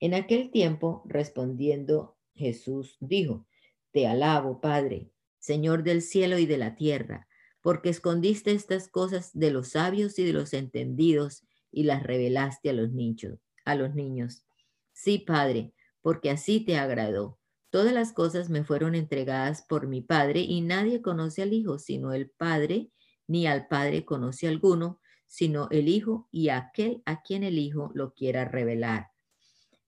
En 0.00 0.14
aquel 0.14 0.50
tiempo, 0.50 1.04
respondiendo 1.06 2.16
Jesús, 2.34 2.96
dijo, 2.98 3.46
te 3.92 4.08
alabo, 4.08 4.60
Padre, 4.60 5.12
Señor 5.38 5.84
del 5.84 6.02
cielo 6.02 6.38
y 6.38 6.46
de 6.46 6.58
la 6.58 6.74
tierra, 6.74 7.28
porque 7.60 7.90
escondiste 7.90 8.50
estas 8.50 8.88
cosas 8.88 9.30
de 9.32 9.52
los 9.52 9.68
sabios 9.68 10.18
y 10.18 10.24
de 10.24 10.32
los 10.32 10.52
entendidos 10.52 11.44
y 11.72 11.84
las 11.84 12.02
revelaste 12.02 12.70
a 12.70 12.72
los 12.74 12.92
niños. 12.92 13.38
A 13.64 13.74
los 13.74 13.94
niños. 13.94 14.44
Sí, 14.92 15.18
Padre, 15.18 15.72
porque 16.02 16.30
así 16.30 16.60
te 16.60 16.76
agradó. 16.76 17.38
Todas 17.70 17.94
las 17.94 18.12
cosas 18.12 18.50
me 18.50 18.64
fueron 18.64 18.94
entregadas 18.94 19.62
por 19.62 19.86
mi 19.86 20.02
Padre 20.02 20.40
y 20.40 20.60
nadie 20.60 21.00
conoce 21.00 21.42
al 21.42 21.54
Hijo 21.54 21.78
sino 21.78 22.12
el 22.12 22.28
Padre, 22.28 22.90
ni 23.26 23.46
al 23.46 23.66
Padre 23.66 24.04
conoce 24.04 24.46
alguno, 24.46 25.00
sino 25.26 25.68
el 25.70 25.88
Hijo 25.88 26.28
y 26.30 26.50
aquel 26.50 27.02
a 27.06 27.22
quien 27.22 27.42
el 27.44 27.58
Hijo 27.58 27.90
lo 27.94 28.12
quiera 28.12 28.44
revelar. 28.44 29.08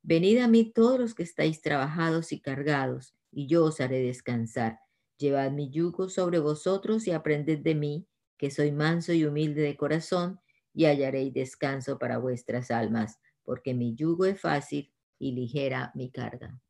Venid 0.03 0.39
a 0.39 0.49
mí 0.49 0.73
todos 0.73 0.99
los 0.99 1.15
que 1.15 1.23
estáis 1.23 1.61
trabajados 1.61 2.33
y 2.33 2.41
cargados, 2.41 3.15
y 3.31 3.47
yo 3.47 3.65
os 3.65 3.81
haré 3.81 4.01
descansar. 4.01 4.79
Llevad 5.19 5.51
mi 5.51 5.71
yugo 5.71 6.09
sobre 6.09 6.39
vosotros 6.39 7.07
y 7.07 7.11
aprended 7.11 7.59
de 7.61 7.75
mí, 7.75 8.07
que 8.39 8.51
soy 8.51 8.73
manso 8.73 9.13
y 9.13 9.25
humilde 9.25 9.63
de 9.63 9.77
corazón, 9.77 10.41
y 10.75 10.87
hallaréis 10.87 11.33
descanso 11.33 11.99
para 11.99 12.19
vuestras 12.19 12.71
almas, 12.71 13.21
porque 13.45 13.73
mi 13.73 13.95
yugo 13.95 14.27
es 14.27 14.41
fácil 14.41 14.93
y 15.19 15.33
ligera 15.33 15.93
mi 15.95 16.11
carga. 16.11 16.61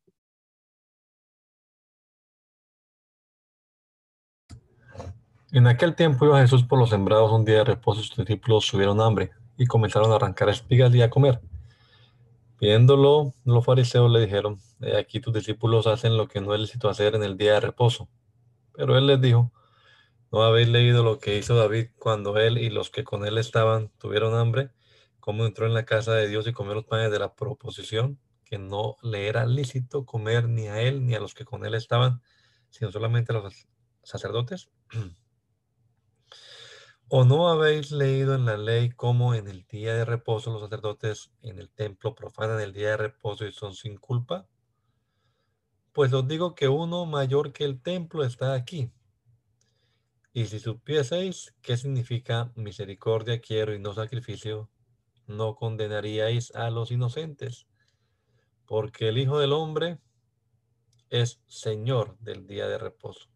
En 5.51 5.67
aquel 5.67 5.95
tiempo 5.95 6.25
iba 6.25 6.41
Jesús 6.41 6.63
por 6.63 6.77
los 6.77 6.89
sembrados 6.89 7.31
un 7.31 7.45
día 7.45 7.59
de 7.59 7.63
reposo 7.63 8.01
y 8.01 8.03
sus 8.03 8.17
discípulos 8.17 8.65
subieron 8.65 8.99
hambre 8.99 9.31
y 9.57 9.65
comenzaron 9.65 10.11
a 10.11 10.15
arrancar 10.15 10.49
espigas 10.49 10.93
y 10.93 11.01
a 11.01 11.09
comer. 11.09 11.39
Viéndolo, 12.59 13.33
los 13.43 13.63
fariseos 13.63 14.11
le 14.11 14.21
dijeron, 14.21 14.59
aquí 14.97 15.19
tus 15.19 15.33
discípulos 15.33 15.87
hacen 15.87 16.17
lo 16.17 16.27
que 16.27 16.41
no 16.41 16.53
es 16.53 16.59
lícito 16.59 16.89
hacer 16.89 17.15
en 17.15 17.23
el 17.23 17.37
día 17.37 17.53
de 17.53 17.59
reposo. 17.61 18.09
Pero 18.73 18.97
él 18.97 19.07
les 19.07 19.21
dijo, 19.21 19.51
¿no 20.31 20.43
habéis 20.43 20.67
leído 20.67 21.03
lo 21.03 21.19
que 21.19 21.37
hizo 21.37 21.55
David 21.55 21.89
cuando 21.97 22.37
él 22.37 22.57
y 22.57 22.69
los 22.69 22.89
que 22.89 23.03
con 23.03 23.25
él 23.25 23.37
estaban 23.37 23.91
tuvieron 23.97 24.35
hambre? 24.35 24.71
¿Cómo 25.19 25.45
entró 25.45 25.65
en 25.65 25.73
la 25.73 25.85
casa 25.85 26.13
de 26.13 26.27
Dios 26.27 26.45
y 26.47 26.53
comió 26.53 26.75
los 26.75 26.85
panes 26.85 27.11
de 27.11 27.19
la 27.19 27.33
proposición? 27.33 28.19
Que 28.43 28.57
no 28.57 28.95
le 29.01 29.27
era 29.27 29.45
lícito 29.45 30.05
comer 30.05 30.47
ni 30.47 30.67
a 30.67 30.81
él 30.81 31.05
ni 31.05 31.15
a 31.15 31.19
los 31.19 31.33
que 31.33 31.45
con 31.45 31.65
él 31.65 31.73
estaban, 31.73 32.21
sino 32.69 32.91
solamente 32.91 33.33
a 33.33 33.39
los 33.41 33.67
sacerdotes. 34.03 34.69
¿O 37.07 37.23
no 37.23 37.49
habéis 37.49 37.91
leído 37.91 38.33
en 38.33 38.45
la 38.45 38.57
ley 38.57 38.89
cómo 38.89 39.35
en 39.35 39.47
el 39.47 39.65
día 39.67 39.93
de 39.93 40.05
reposo 40.05 40.51
los 40.51 40.61
sacerdotes 40.61 41.31
en 41.43 41.59
el 41.59 41.69
templo 41.69 42.15
profanan 42.15 42.59
el 42.59 42.73
día 42.73 42.89
de 42.89 42.97
reposo 42.97 43.45
y 43.45 43.51
son 43.51 43.75
sin 43.75 43.97
culpa? 43.97 44.47
Pues 45.91 46.11
os 46.13 46.27
digo 46.27 46.55
que 46.55 46.67
uno 46.67 47.05
mayor 47.05 47.53
que 47.53 47.63
el 47.63 47.81
templo 47.81 48.23
está 48.23 48.53
aquí. 48.53 48.91
Y 50.37 50.47
si 50.47 50.59
supieseis 50.59 51.55
qué 51.61 51.77
significa 51.77 52.51
misericordia 52.55 53.39
quiero 53.39 53.73
y 53.73 53.79
no 53.79 53.93
sacrificio, 53.93 54.69
no 55.27 55.55
condenaríais 55.55 56.53
a 56.55 56.69
los 56.71 56.91
inocentes, 56.91 57.67
porque 58.65 59.07
el 59.07 59.17
Hijo 59.17 59.39
del 59.39 59.53
Hombre 59.53 59.97
es 61.09 61.41
Señor 61.47 62.17
del 62.19 62.47
día 62.47 62.67
de 62.67 62.77
reposo. 62.77 63.29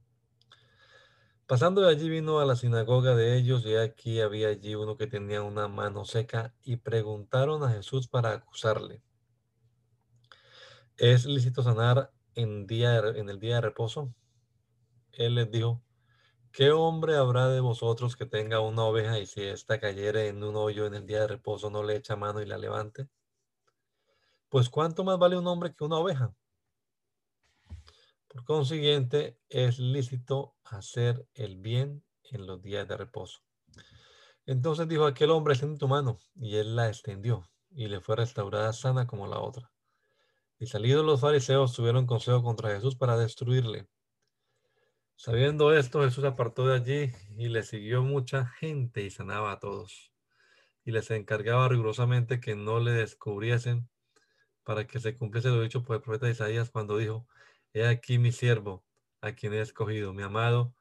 Pasando 1.47 1.79
de 1.79 1.89
allí 1.89 2.09
vino 2.09 2.41
a 2.41 2.45
la 2.45 2.57
sinagoga 2.57 3.15
de 3.15 3.37
ellos 3.37 3.65
y 3.65 3.77
aquí 3.77 4.19
había 4.19 4.49
allí 4.49 4.75
uno 4.75 4.97
que 4.97 5.07
tenía 5.07 5.41
una 5.41 5.69
mano 5.69 6.03
seca 6.03 6.53
y 6.63 6.75
preguntaron 6.75 7.63
a 7.63 7.71
Jesús 7.71 8.09
para 8.09 8.33
acusarle. 8.33 9.01
¿Es 10.97 11.25
lícito 11.25 11.63
sanar 11.63 12.11
en, 12.35 12.67
día, 12.67 12.97
en 12.97 13.29
el 13.29 13.39
día 13.39 13.55
de 13.55 13.61
reposo? 13.61 14.13
Él 15.13 15.35
les 15.35 15.49
dijo, 15.49 15.81
¿qué 16.51 16.71
hombre 16.71 17.15
habrá 17.15 17.47
de 17.49 17.59
vosotros 17.59 18.15
que 18.15 18.25
tenga 18.25 18.59
una 18.59 18.83
oveja 18.83 19.19
y 19.19 19.25
si 19.25 19.43
ésta 19.43 19.79
cayere 19.79 20.27
en 20.27 20.43
un 20.43 20.55
hoyo 20.55 20.85
en 20.85 20.93
el 20.93 21.05
día 21.05 21.21
de 21.21 21.27
reposo 21.27 21.69
no 21.69 21.83
le 21.83 21.95
echa 21.95 22.15
mano 22.15 22.41
y 22.41 22.45
la 22.45 22.57
levante? 22.57 23.07
Pues 24.49 24.69
¿cuánto 24.69 25.03
más 25.03 25.19
vale 25.19 25.37
un 25.37 25.47
hombre 25.47 25.73
que 25.73 25.83
una 25.83 25.97
oveja? 25.97 26.33
Por 28.27 28.45
consiguiente, 28.45 29.39
es 29.49 29.79
lícito 29.79 30.55
hacer 30.63 31.27
el 31.33 31.57
bien 31.57 32.03
en 32.23 32.45
los 32.45 32.61
días 32.61 32.87
de 32.87 32.95
reposo. 32.95 33.39
Entonces 34.45 34.87
dijo 34.87 35.05
aquel 35.05 35.31
hombre, 35.31 35.53
extiende 35.53 35.79
tu 35.79 35.87
mano, 35.87 36.17
y 36.35 36.55
él 36.55 36.75
la 36.75 36.87
extendió, 36.87 37.49
y 37.71 37.87
le 37.87 38.01
fue 38.01 38.15
restaurada 38.15 38.73
sana 38.73 39.07
como 39.07 39.27
la 39.27 39.39
otra. 39.39 39.71
Y 40.59 40.67
salidos 40.67 41.05
los 41.05 41.21
fariseos 41.21 41.73
tuvieron 41.73 42.05
consejo 42.05 42.43
contra 42.43 42.69
Jesús 42.69 42.95
para 42.95 43.17
destruirle. 43.17 43.87
Sabiendo 45.21 45.73
esto, 45.73 46.01
Jesús 46.01 46.23
apartó 46.23 46.65
de 46.65 46.75
allí 46.75 47.11
y 47.37 47.49
le 47.49 47.63
siguió 47.63 48.03
mucha 48.03 48.45
gente 48.45 49.03
y 49.03 49.09
sanaba 49.09 49.51
a 49.51 49.59
todos. 49.59 50.13
Y 50.85 50.91
les 50.91 51.11
encargaba 51.11 51.67
rigurosamente 51.67 52.39
que 52.39 52.55
no 52.55 52.79
le 52.79 52.93
descubriesen 52.93 53.89
para 54.63 54.87
que 54.87 55.01
se 55.01 55.17
cumpliese 55.17 55.49
lo 55.49 55.61
dicho 55.61 55.83
por 55.83 55.97
el 55.97 56.01
profeta 56.01 56.29
Isaías 56.29 56.69
cuando 56.71 56.95
dijo, 56.95 57.27
He 57.73 57.85
aquí 57.85 58.17
mi 58.17 58.31
siervo, 58.31 58.85
a 59.19 59.33
quien 59.33 59.53
he 59.53 59.59
escogido, 59.59 60.13
mi 60.13 60.23
amado, 60.23 60.73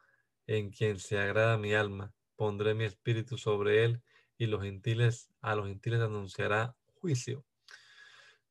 en 0.46 0.70
quien 0.70 1.00
se 1.00 1.18
agrada 1.18 1.58
mi 1.58 1.74
alma. 1.74 2.14
Pondré 2.36 2.74
mi 2.74 2.84
espíritu 2.84 3.38
sobre 3.38 3.82
él 3.82 4.04
y 4.38 4.46
los 4.46 4.62
gentiles, 4.62 5.32
a 5.40 5.56
los 5.56 5.66
gentiles 5.66 6.00
anunciará 6.00 6.76
juicio. 6.94 7.44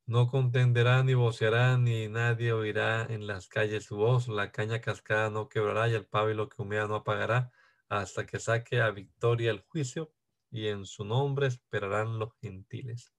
No 0.08 0.30
contenderá 0.30 1.04
ni 1.04 1.16
voceará, 1.16 1.78
ni 1.78 2.08
nadie 2.08 2.54
oirá 2.54 3.06
en 3.10 3.28
las 3.28 3.50
calles 3.50 3.84
su 3.84 3.98
voz. 3.98 4.30
La 4.30 4.54
caña 4.54 4.80
cascada 4.80 5.30
no 5.30 5.50
quebrará 5.50 5.90
y 5.90 5.96
el 5.96 6.06
pábilo 6.06 6.48
que 6.48 6.62
humea 6.62 6.88
no 6.88 6.96
apagará 6.96 7.52
hasta 7.90 8.26
que 8.26 8.40
saque 8.40 8.82
a 8.82 8.90
victoria 8.92 9.52
el 9.52 9.60
juicio 9.60 10.14
y 10.50 10.68
en 10.68 10.86
su 10.86 11.04
nombre 11.04 11.48
esperarán 11.48 12.20
los 12.20 12.30
gentiles. 12.42 13.14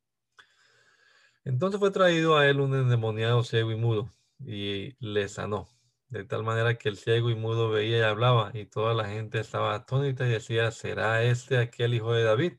Entonces 1.44 1.78
fue 1.78 1.90
traído 1.90 2.38
a 2.38 2.46
él 2.48 2.58
un 2.58 2.74
endemoniado 2.74 3.42
ciego 3.42 3.70
y 3.70 3.76
mudo 3.76 4.10
y 4.38 4.96
le 4.98 5.28
sanó. 5.28 5.68
De 6.08 6.24
tal 6.24 6.42
manera 6.42 6.78
que 6.78 6.88
el 6.88 6.96
ciego 6.96 7.28
y 7.28 7.34
mudo 7.34 7.68
veía 7.68 7.98
y 7.98 8.02
hablaba, 8.02 8.50
y 8.54 8.64
toda 8.64 8.94
la 8.94 9.08
gente 9.08 9.40
estaba 9.40 9.74
atónita 9.74 10.26
y 10.26 10.30
decía, 10.30 10.70
¿será 10.70 11.22
este 11.22 11.58
aquel 11.58 11.92
hijo 11.92 12.14
de 12.14 12.24
David? 12.24 12.54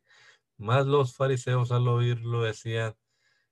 Más 0.57 0.85
los 0.85 1.15
fariseos 1.15 1.71
al 1.71 1.87
oírlo 1.87 2.43
decían, 2.43 2.95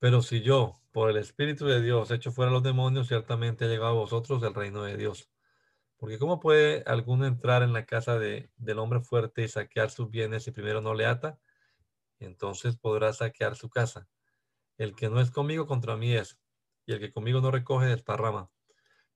Pero 0.00 0.22
si 0.22 0.40
yo, 0.40 0.80
por 0.92 1.10
el 1.10 1.18
Espíritu 1.18 1.66
de 1.66 1.82
Dios, 1.82 2.10
echo 2.10 2.32
fuera 2.32 2.50
los 2.50 2.62
demonios, 2.62 3.08
ciertamente 3.08 3.66
ha 3.66 3.68
llegado 3.68 3.90
a 3.90 4.00
vosotros 4.00 4.42
el 4.42 4.54
reino 4.54 4.82
de 4.82 4.96
Dios. 4.96 5.30
Porque 5.98 6.18
¿cómo 6.18 6.40
puede 6.40 6.82
alguno 6.86 7.26
entrar 7.26 7.62
en 7.62 7.74
la 7.74 7.84
casa 7.84 8.18
de, 8.18 8.50
del 8.56 8.78
hombre 8.78 9.00
fuerte 9.00 9.42
y 9.42 9.48
saquear 9.48 9.90
sus 9.90 10.10
bienes 10.10 10.44
si 10.44 10.52
primero 10.52 10.80
no 10.80 10.94
le 10.94 11.04
ata? 11.04 11.38
Entonces 12.18 12.76
podrá 12.76 13.12
saquear 13.12 13.56
su 13.56 13.68
casa. 13.68 14.08
El 14.78 14.96
que 14.96 15.10
no 15.10 15.20
es 15.20 15.30
conmigo 15.30 15.66
contra 15.66 15.96
mí 15.96 16.14
es, 16.14 16.38
y 16.86 16.92
el 16.92 17.00
que 17.00 17.12
conmigo 17.12 17.42
no 17.42 17.50
recoge 17.50 17.86
desparrama. 17.86 18.50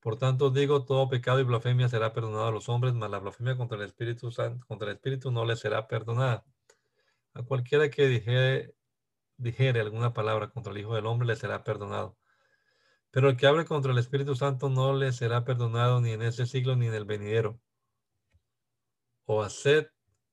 Por 0.00 0.18
tanto, 0.18 0.50
digo, 0.50 0.84
todo 0.84 1.08
pecado 1.08 1.40
y 1.40 1.44
blasfemia 1.44 1.88
será 1.88 2.12
perdonado 2.12 2.48
a 2.48 2.52
los 2.52 2.68
hombres, 2.68 2.92
mas 2.92 3.10
la 3.10 3.20
blasfemia 3.20 3.56
contra 3.56 3.78
el 3.78 3.84
Espíritu 3.84 4.30
Santo, 4.30 4.66
contra 4.66 4.90
el 4.90 4.96
Espíritu 4.96 5.30
no 5.30 5.46
le 5.46 5.56
será 5.56 5.88
perdonada. 5.88 6.44
A 7.32 7.42
cualquiera 7.42 7.88
que 7.88 8.06
dijere, 8.06 8.74
dijere 9.36 9.80
alguna 9.80 10.12
palabra 10.12 10.50
contra 10.50 10.72
el 10.72 10.78
Hijo 10.78 10.94
del 10.94 11.06
Hombre 11.06 11.26
le 11.28 11.36
será 11.36 11.64
perdonado. 11.64 12.16
Pero 13.10 13.28
el 13.28 13.36
que 13.36 13.46
hable 13.46 13.64
contra 13.64 13.92
el 13.92 13.98
Espíritu 13.98 14.34
Santo 14.34 14.68
no 14.68 14.94
le 14.94 15.12
será 15.12 15.44
perdonado 15.44 16.00
ni 16.00 16.10
en 16.12 16.22
este 16.22 16.46
siglo 16.46 16.76
ni 16.76 16.86
en 16.86 16.94
el 16.94 17.04
venidero. 17.04 17.60
O 19.24 19.42
haced 19.42 19.86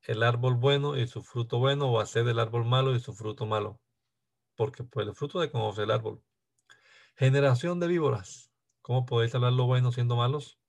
el 0.04 0.24
árbol 0.24 0.56
bueno 0.56 0.98
y 0.98 1.08
su 1.08 1.22
fruto 1.22 1.60
bueno, 1.60 1.92
o 1.92 2.00
haced 2.00 2.28
el 2.28 2.40
árbol 2.40 2.66
malo 2.66 2.96
y 2.96 3.00
su 3.00 3.14
fruto 3.14 3.46
malo. 3.46 3.80
Porque 4.56 4.84
pues 4.84 5.08
el 5.08 5.16
fruto 5.16 5.40
de 5.40 5.52
conoce 5.52 5.84
el 5.84 5.92
árbol. 5.92 6.24
Generación 7.16 7.80
de 7.80 7.88
víboras. 7.88 8.52
¿Cómo 8.82 9.06
podéis 9.06 9.36
hablar 9.36 9.54
lo 9.54 9.66
bueno 9.66 9.92
siendo 9.92 10.16
malos? 10.16 10.60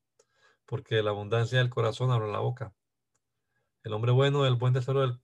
Porque 0.66 1.03
la 1.03 1.11
abundancia 1.11 1.59
del 1.59 1.70
corazón 1.70 2.11
abre 2.11 2.30
la 2.30 2.41
boca. 2.41 2.74
El 3.83 3.95
hombre 3.95 4.12
bueno 4.12 4.43
del 4.43 4.57
buen 4.57 4.74
tesoro 4.74 5.01
del, 5.01 5.20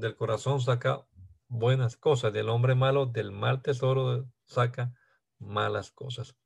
del 0.00 0.16
corazón 0.16 0.60
saca 0.60 1.06
buenas 1.48 1.96
cosas. 1.96 2.32
Del 2.32 2.48
hombre 2.48 2.74
malo 2.74 3.06
del 3.06 3.32
mal 3.32 3.62
tesoro 3.62 4.26
saca 4.44 4.92
malas 5.38 5.90
cosas. 5.90 6.36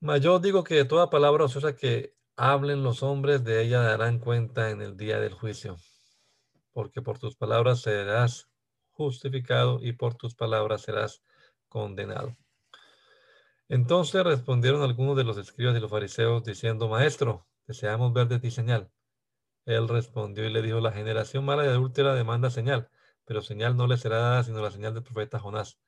Mas 0.00 0.20
yo 0.20 0.38
digo 0.38 0.64
que 0.64 0.74
de 0.74 0.84
toda 0.84 1.10
palabra 1.10 1.44
ociosa 1.44 1.76
que 1.76 2.16
hablen 2.36 2.82
los 2.82 3.02
hombres, 3.02 3.44
de 3.44 3.62
ella 3.62 3.80
darán 3.82 4.18
cuenta 4.18 4.70
en 4.70 4.82
el 4.82 4.96
día 4.96 5.20
del 5.20 5.34
juicio. 5.34 5.76
porque 6.72 7.02
por 7.02 7.18
tus 7.18 7.36
palabras 7.36 7.82
serás 7.82 8.48
justificado 8.92 9.78
y 9.82 9.92
por 9.92 10.14
tus 10.14 10.34
palabras 10.34 10.82
serás 10.82 11.22
condenado. 11.68 12.36
Entonces 13.68 14.22
respondieron 14.24 14.82
algunos 14.82 15.16
de 15.16 15.24
los 15.24 15.38
escribas 15.38 15.76
y 15.76 15.80
los 15.80 15.90
fariseos 15.90 16.44
diciendo, 16.44 16.88
Maestro, 16.88 17.46
deseamos 17.66 18.12
ver 18.12 18.28
de 18.28 18.38
ti 18.38 18.50
señal. 18.50 18.90
Él 19.64 19.88
respondió 19.88 20.44
y 20.44 20.52
le 20.52 20.62
dijo, 20.62 20.80
la 20.80 20.92
generación 20.92 21.44
mala 21.44 21.64
y 21.64 21.68
adúltera 21.68 22.14
demanda 22.14 22.50
señal, 22.50 22.90
pero 23.24 23.42
señal 23.42 23.76
no 23.76 23.86
le 23.86 23.96
será 23.96 24.18
dada 24.18 24.44
sino 24.44 24.60
la 24.62 24.70
señal 24.70 24.94
del 24.94 25.02
profeta 25.02 25.38
Jonás. 25.38 25.78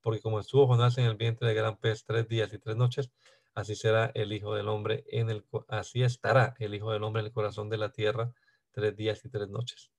Porque 0.00 0.20
como 0.20 0.40
estuvo 0.40 0.66
Jonás 0.66 0.98
en 0.98 1.04
el 1.04 1.16
vientre 1.16 1.48
del 1.48 1.56
gran 1.56 1.76
pez 1.76 2.04
tres 2.04 2.28
días 2.28 2.52
y 2.52 2.58
tres 2.58 2.76
noches, 2.76 3.10
así 3.54 3.74
será 3.76 4.10
el 4.14 4.32
Hijo 4.32 4.54
del 4.54 4.68
Hombre 4.68 5.04
en 5.08 5.30
el, 5.30 5.44
así 5.68 6.02
estará 6.02 6.54
el 6.58 6.74
Hijo 6.74 6.92
del 6.92 7.02
Hombre 7.02 7.20
en 7.20 7.26
el 7.26 7.32
corazón 7.32 7.68
de 7.68 7.78
la 7.78 7.90
tierra 7.90 8.32
tres 8.72 8.96
días 8.96 9.24
y 9.24 9.28
tres 9.28 9.48
noches. 9.48 9.90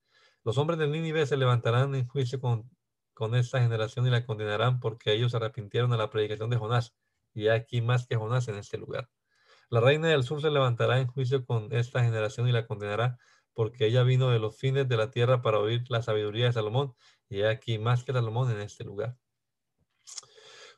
Los 0.44 0.58
hombres 0.58 0.80
de 0.80 0.88
Nínive 0.88 1.26
se 1.26 1.38
levantarán 1.38 1.94
en 1.94 2.08
juicio 2.08 2.40
con, 2.40 2.70
con 3.14 3.36
esta 3.36 3.62
generación 3.62 4.08
y 4.08 4.10
la 4.10 4.26
condenarán 4.26 4.80
porque 4.80 5.14
ellos 5.14 5.32
se 5.32 5.38
arrepintieron 5.38 5.94
a 5.94 5.98
la 5.98 6.10
predicación 6.10 6.50
de 6.50 6.58
Jonás, 6.58 6.96
y 7.34 7.48
aquí 7.48 7.82
más 7.82 8.08
que 8.08 8.16
Jonás 8.16 8.48
en 8.48 8.56
este 8.56 8.78
lugar. 8.78 9.10
La 9.70 9.80
reina 9.80 10.10
del 10.10 10.24
sur 10.24 10.42
se 10.42 10.50
levantará 10.50 11.00
en 11.00 11.08
juicio 11.08 11.46
con 11.46 11.72
esta 11.72 12.04
generación 12.04 12.48
y 12.48 12.52
la 12.52 12.66
condenará 12.66 13.20
porque 13.54 13.88
ella 13.88 14.04
vino 14.04 14.30
de 14.30 14.40
los 14.40 14.58
fines 14.58 14.88
de 14.88 14.98
la 14.98 15.12
tierra 15.12 15.42
para 15.42 15.60
oír 15.60 15.84
la 15.90 16.02
sabiduría 16.02 16.46
de 16.46 16.54
Salomón, 16.54 16.94
y 17.30 17.44
aquí 17.44 17.80
más 17.80 18.04
que 18.04 18.14
Salomón 18.14 18.52
en 18.52 18.62
este 18.62 18.84
lugar. 18.84 19.18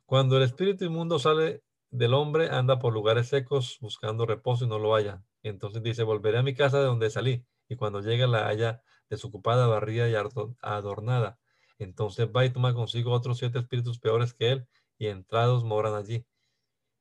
Cuando 0.06 0.38
el 0.38 0.44
espíritu 0.44 0.86
inmundo 0.86 1.18
sale 1.20 1.64
del 1.90 2.14
hombre, 2.14 2.50
anda 2.50 2.80
por 2.80 2.94
lugares 2.94 3.30
secos 3.30 3.78
buscando 3.80 4.26
reposo 4.26 4.66
y 4.66 4.68
no 4.68 4.80
lo 4.80 4.94
halla. 4.94 5.24
Entonces 5.44 5.84
dice, 5.84 6.04
volveré 6.04 6.40
a 6.40 6.44
mi 6.44 6.54
casa 6.54 6.80
de 6.80 6.86
donde 6.86 7.10
salí, 7.10 7.46
y 7.70 7.76
cuando 7.76 8.02
llega 8.02 8.28
la 8.28 8.48
haya 8.48 8.82
desocupada, 9.10 9.68
barrida 9.68 10.10
y 10.10 10.16
adornada. 10.62 11.40
Entonces 11.80 12.28
va 12.36 12.46
y 12.46 12.50
toma 12.50 12.74
consigo 12.74 13.12
otros 13.12 13.40
siete 13.40 13.60
espíritus 13.60 14.00
peores 14.00 14.34
que 14.34 14.52
él, 14.52 14.68
y 14.98 15.08
entrados 15.08 15.64
moran 15.64 15.96
allí. 15.96 16.26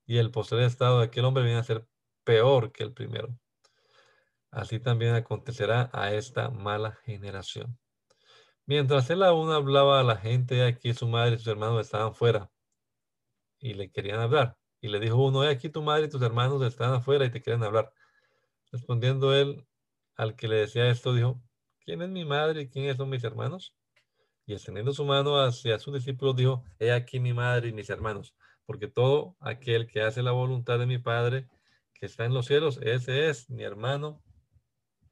Y 0.07 0.18
el 0.18 0.31
posterior 0.31 0.66
estado 0.66 0.99
de 0.99 1.07
aquel 1.07 1.25
hombre 1.25 1.45
viene 1.45 1.59
a 1.59 1.64
ser 1.64 1.87
peor 2.25 2.73
que 2.73 2.83
el 2.83 2.93
primero. 2.93 3.37
Así 4.53 4.78
también 4.78 5.14
acontecerá 5.14 5.88
a 5.94 6.12
esta 6.12 6.50
mala 6.50 6.92
generación. 7.07 7.78
Mientras 8.66 9.09
él 9.09 9.22
aún 9.22 9.50
hablaba 9.50 9.98
a 9.98 10.05
la 10.05 10.16
gente, 10.16 10.62
aquí 10.64 10.92
su 10.92 11.09
madre 11.09 11.36
y 11.36 11.38
sus 11.38 11.48
hermanos 11.48 11.80
estaban 11.80 12.14
fuera 12.14 12.50
y 13.59 13.72
le 13.72 13.90
querían 13.90 14.20
hablar. 14.20 14.59
Y 14.82 14.88
le 14.88 15.00
dijo 15.00 15.16
uno, 15.16 15.40
aquí 15.40 15.70
tu 15.70 15.82
madre 15.82 16.05
y 16.05 16.11
tus 16.11 16.20
hermanos 16.20 16.62
están 16.62 16.92
afuera 16.92 17.24
y 17.24 17.30
te 17.30 17.40
quieren 17.40 17.62
hablar. 17.64 17.94
Respondiendo 18.70 19.34
él 19.34 19.66
al 20.16 20.36
que 20.36 20.48
le 20.48 20.57
decía 20.57 20.90
esto, 20.90 21.14
dijo, 21.14 21.42
¿quién 21.80 22.03
es 22.03 22.11
mi 22.11 22.26
madre 22.26 22.62
y 22.62 22.68
quiénes 22.68 22.98
son 22.98 23.09
mis 23.09 23.24
hermanos? 23.24 23.74
Y 24.44 24.53
extendiendo 24.53 24.92
su 24.92 25.07
mano 25.07 25.40
hacia 25.40 25.78
sus 25.78 25.94
discípulos, 25.94 26.36
dijo, 26.36 26.62
he 26.78 26.92
aquí 26.92 27.20
mi 27.20 27.32
madre 27.32 27.68
y 27.68 27.72
mis 27.72 27.88
hermanos, 27.88 28.34
porque 28.66 28.86
todo 28.86 29.34
aquel 29.40 29.86
que 29.86 30.03
hace 30.03 30.22
la 30.22 30.32
voluntad 30.32 30.78
de 30.78 30.86
mi 30.86 30.98
Padre 30.98 31.48
que 31.94 32.05
está 32.05 32.26
en 32.26 32.34
los 32.34 32.46
cielos, 32.46 32.78
ese 32.82 33.30
es 33.30 33.48
mi 33.48 33.62
hermano 33.62 34.22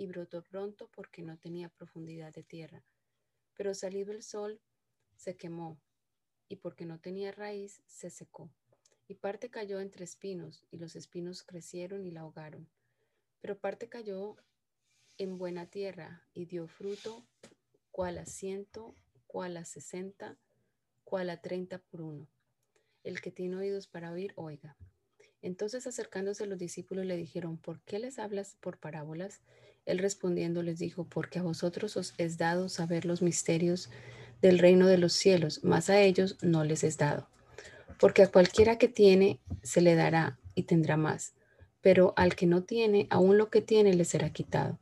y 0.00 0.06
brotó 0.06 0.42
pronto 0.42 0.88
porque 0.94 1.20
no 1.20 1.36
tenía 1.36 1.68
profundidad 1.68 2.32
de 2.32 2.42
tierra. 2.42 2.82
Pero 3.54 3.74
salido 3.74 4.12
el 4.12 4.22
sol, 4.22 4.58
se 5.14 5.36
quemó, 5.36 5.78
y 6.48 6.56
porque 6.56 6.86
no 6.86 6.98
tenía 6.98 7.32
raíz, 7.32 7.82
se 7.84 8.08
secó. 8.08 8.50
Y 9.08 9.16
parte 9.16 9.50
cayó 9.50 9.78
entre 9.78 10.04
espinos, 10.04 10.64
y 10.70 10.78
los 10.78 10.96
espinos 10.96 11.42
crecieron 11.42 12.06
y 12.06 12.12
la 12.12 12.22
ahogaron. 12.22 12.66
Pero 13.42 13.58
parte 13.58 13.90
cayó 13.90 14.36
en 15.18 15.36
buena 15.36 15.66
tierra, 15.66 16.26
y 16.32 16.46
dio 16.46 16.66
fruto, 16.66 17.22
cual 17.90 18.16
a 18.16 18.24
ciento, 18.24 18.94
cual 19.26 19.58
a 19.58 19.66
sesenta, 19.66 20.38
cual 21.04 21.28
a 21.28 21.42
treinta 21.42 21.76
por 21.76 22.00
uno. 22.00 22.26
El 23.04 23.20
que 23.20 23.32
tiene 23.32 23.56
oídos 23.56 23.86
para 23.86 24.12
oír, 24.12 24.32
oiga. 24.36 24.78
Entonces 25.42 25.86
acercándose 25.86 26.46
los 26.46 26.58
discípulos 26.58 27.04
le 27.04 27.18
dijeron, 27.18 27.58
¿por 27.58 27.82
qué 27.82 27.98
les 27.98 28.18
hablas 28.18 28.56
por 28.60 28.78
parábolas? 28.78 29.42
Él 29.86 29.98
respondiendo 29.98 30.62
les 30.62 30.78
dijo, 30.78 31.04
porque 31.04 31.38
a 31.38 31.42
vosotros 31.42 31.96
os 31.96 32.14
es 32.18 32.38
dado 32.38 32.68
saber 32.68 33.04
los 33.04 33.22
misterios 33.22 33.90
del 34.40 34.58
reino 34.58 34.86
de 34.86 34.98
los 34.98 35.12
cielos, 35.12 35.60
mas 35.62 35.90
a 35.90 36.00
ellos 36.00 36.36
no 36.42 36.64
les 36.64 36.84
es 36.84 36.96
dado. 36.96 37.28
Porque 37.98 38.22
a 38.22 38.30
cualquiera 38.30 38.78
que 38.78 38.88
tiene 38.88 39.40
se 39.62 39.80
le 39.80 39.94
dará 39.94 40.38
y 40.54 40.64
tendrá 40.64 40.96
más, 40.96 41.34
pero 41.80 42.14
al 42.16 42.34
que 42.34 42.46
no 42.46 42.62
tiene, 42.62 43.06
aún 43.10 43.38
lo 43.38 43.50
que 43.50 43.62
tiene 43.62 43.94
le 43.94 44.04
será 44.04 44.30
quitado. 44.30 44.78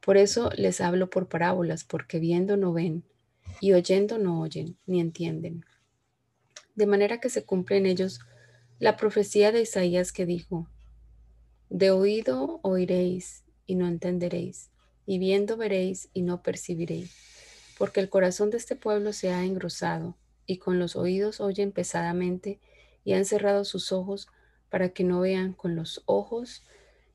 Por 0.00 0.16
eso 0.16 0.50
les 0.56 0.80
hablo 0.80 1.10
por 1.10 1.28
parábolas, 1.28 1.84
porque 1.84 2.18
viendo 2.18 2.56
no 2.56 2.72
ven, 2.72 3.04
y 3.60 3.72
oyendo 3.72 4.18
no 4.18 4.40
oyen, 4.40 4.76
ni 4.86 5.00
entienden. 5.00 5.64
De 6.74 6.86
manera 6.86 7.20
que 7.20 7.30
se 7.30 7.44
cumple 7.44 7.78
en 7.78 7.86
ellos 7.86 8.20
la 8.78 8.96
profecía 8.96 9.50
de 9.52 9.62
Isaías 9.62 10.12
que 10.12 10.26
dijo, 10.26 10.68
de 11.68 11.90
oído 11.90 12.60
oiréis 12.62 13.44
y 13.68 13.76
no 13.76 13.86
entenderéis, 13.86 14.70
y 15.06 15.18
viendo 15.18 15.56
veréis 15.56 16.08
y 16.12 16.22
no 16.22 16.42
percibiréis, 16.42 17.14
porque 17.78 18.00
el 18.00 18.08
corazón 18.08 18.50
de 18.50 18.56
este 18.56 18.74
pueblo 18.74 19.12
se 19.12 19.30
ha 19.30 19.44
engrosado, 19.44 20.16
y 20.46 20.56
con 20.56 20.80
los 20.80 20.96
oídos 20.96 21.40
oyen 21.40 21.70
pesadamente, 21.70 22.58
y 23.04 23.12
han 23.12 23.26
cerrado 23.26 23.64
sus 23.64 23.92
ojos 23.92 24.26
para 24.70 24.88
que 24.88 25.04
no 25.04 25.20
vean 25.20 25.52
con 25.52 25.76
los 25.76 26.02
ojos, 26.06 26.64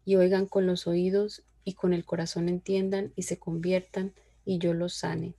y 0.06 0.16
oigan 0.16 0.46
con 0.46 0.68
los 0.68 0.88
oídos, 0.88 1.44
y 1.66 1.74
con 1.74 1.94
el 1.94 2.06
corazón 2.06 2.48
entiendan, 2.48 3.12
y 3.16 3.24
se 3.24 3.40
conviertan, 3.40 4.14
y 4.46 4.60
yo 4.60 4.74
los 4.74 4.94
sane. 4.94 5.34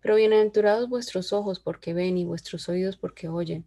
Pero 0.00 0.16
bienaventurados 0.16 0.88
vuestros 0.88 1.32
ojos 1.34 1.60
porque 1.60 1.92
ven, 1.92 2.16
y 2.16 2.24
vuestros 2.24 2.70
oídos 2.70 2.96
porque 2.96 3.28
oyen, 3.28 3.66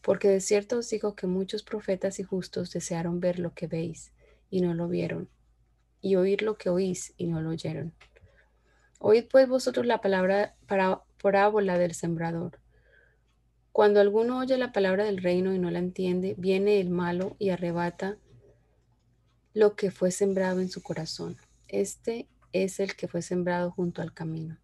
porque 0.00 0.28
de 0.28 0.40
cierto 0.40 0.78
os 0.78 0.88
digo 0.88 1.14
que 1.14 1.26
muchos 1.26 1.62
profetas 1.62 2.18
y 2.20 2.22
justos 2.22 2.70
desearon 2.70 3.20
ver 3.20 3.38
lo 3.38 3.52
que 3.52 3.66
veis 3.66 4.12
y 4.48 4.62
no 4.62 4.72
lo 4.72 4.88
vieron, 4.88 5.28
y 6.06 6.14
oír 6.14 6.42
lo 6.42 6.56
que 6.56 6.70
oís 6.70 7.14
y 7.16 7.26
no 7.26 7.40
lo 7.40 7.50
oyeron. 7.50 7.92
Oíd 9.00 9.24
pues 9.28 9.48
vosotros 9.48 9.86
la 9.86 10.00
palabra 10.00 10.54
para 10.68 11.02
parábola 11.20 11.78
del 11.78 11.94
sembrador. 11.94 12.60
Cuando 13.72 13.98
alguno 13.98 14.38
oye 14.38 14.56
la 14.56 14.70
palabra 14.70 15.02
del 15.02 15.20
reino 15.20 15.52
y 15.52 15.58
no 15.58 15.68
la 15.72 15.80
entiende, 15.80 16.36
viene 16.38 16.80
el 16.80 16.90
malo 16.90 17.34
y 17.40 17.50
arrebata 17.50 18.18
lo 19.52 19.74
que 19.74 19.90
fue 19.90 20.12
sembrado 20.12 20.60
en 20.60 20.70
su 20.70 20.80
corazón. 20.80 21.38
Este 21.66 22.28
es 22.52 22.78
el 22.78 22.94
que 22.94 23.08
fue 23.08 23.20
sembrado 23.20 23.72
junto 23.72 24.00
al 24.00 24.14
camino. 24.14 24.58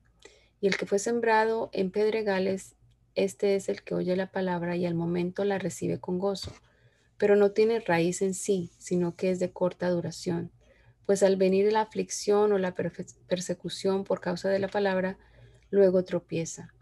Y 0.61 0.69
el 0.69 0.77
que 0.77 0.87
fue 0.87 1.01
sembrado 1.01 1.71
en 1.73 1.91
pedregales 1.91 2.77
este 3.17 3.57
es 3.57 3.69
el 3.69 3.83
que 3.83 3.97
oye 3.97 4.15
la 4.15 4.31
palabra 4.31 4.77
y 4.77 4.87
al 4.87 4.95
momento 4.95 5.45
la 5.45 5.59
recibe 5.59 5.99
con 5.99 6.21
gozo, 6.21 6.53
pero 7.19 7.35
no 7.35 7.51
tiene 7.51 7.81
raíz 7.81 8.23
en 8.23 8.33
sí, 8.33 8.71
sino 8.79 9.17
que 9.17 9.31
es 9.33 9.41
de 9.41 9.51
corta 9.51 9.91
duración, 9.91 10.53
pues 11.07 11.23
al 11.23 11.37
venir 11.37 11.73
la 11.73 11.83
aflicción 11.83 12.53
o 12.53 12.59
la 12.59 12.75
persecución 12.75 14.05
por 14.05 14.21
causa 14.21 14.49
de 14.49 14.59
la 14.59 14.69
palabra, 14.69 15.19
luego 15.71 16.05
tropieza. 16.05 16.73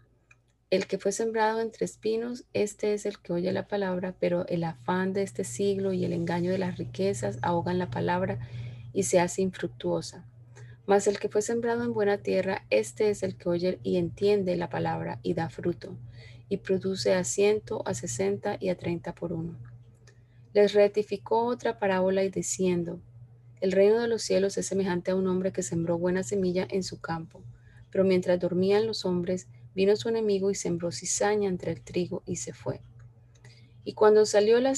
El 0.69 0.87
que 0.87 0.97
fue 0.97 1.11
sembrado 1.11 1.59
entre 1.59 1.85
espinos, 1.85 2.45
este 2.53 2.93
es 2.93 3.05
el 3.05 3.19
que 3.19 3.33
oye 3.33 3.51
la 3.51 3.67
palabra, 3.67 4.15
pero 4.19 4.47
el 4.47 4.63
afán 4.63 5.11
de 5.11 5.23
este 5.23 5.43
siglo 5.43 5.91
y 5.91 6.05
el 6.05 6.13
engaño 6.13 6.51
de 6.51 6.59
las 6.59 6.77
riquezas 6.77 7.39
ahogan 7.41 7.77
la 7.77 7.89
palabra 7.89 8.39
y 8.93 9.03
se 9.03 9.19
hace 9.19 9.41
infructuosa. 9.41 10.25
Mas 10.85 11.07
el 11.07 11.19
que 11.19 11.29
fue 11.29 11.41
sembrado 11.41 11.83
en 11.83 11.93
buena 11.93 12.19
tierra, 12.19 12.65
este 12.69 13.09
es 13.09 13.21
el 13.23 13.35
que 13.35 13.49
oye 13.49 13.79
y 13.83 13.97
entiende 13.97 14.55
la 14.55 14.69
palabra 14.69 15.19
y 15.23 15.33
da 15.33 15.49
fruto 15.49 15.97
y 16.47 16.57
produce 16.57 17.13
a 17.13 17.23
ciento, 17.23 17.81
a 17.85 17.93
sesenta 17.93 18.57
y 18.59 18.69
a 18.69 18.77
treinta 18.77 19.13
por 19.13 19.31
uno. 19.31 19.57
Les 20.53 20.73
retificó 20.73 21.45
otra 21.45 21.79
parábola 21.79 22.23
y 22.23 22.29
diciendo, 22.29 22.99
el 23.61 23.71
reino 23.71 23.99
de 23.99 24.07
los 24.07 24.23
cielos 24.23 24.57
es 24.57 24.65
semejante 24.65 25.11
a 25.11 25.15
un 25.15 25.27
hombre 25.27 25.51
que 25.51 25.61
sembró 25.61 25.97
buena 25.97 26.23
semilla 26.23 26.67
en 26.69 26.83
su 26.83 26.99
campo, 26.99 27.43
pero 27.91 28.03
mientras 28.03 28.39
dormían 28.39 28.87
los 28.87 29.05
hombres, 29.05 29.47
vino 29.75 29.95
su 29.95 30.09
enemigo 30.09 30.49
y 30.49 30.55
sembró 30.55 30.91
cizaña 30.91 31.47
entre 31.47 31.71
el 31.71 31.81
trigo 31.81 32.23
y 32.25 32.37
se 32.37 32.53
fue. 32.53 32.81
Y 33.83 33.93
cuando 33.93 34.25
salió 34.25 34.59
la, 34.59 34.73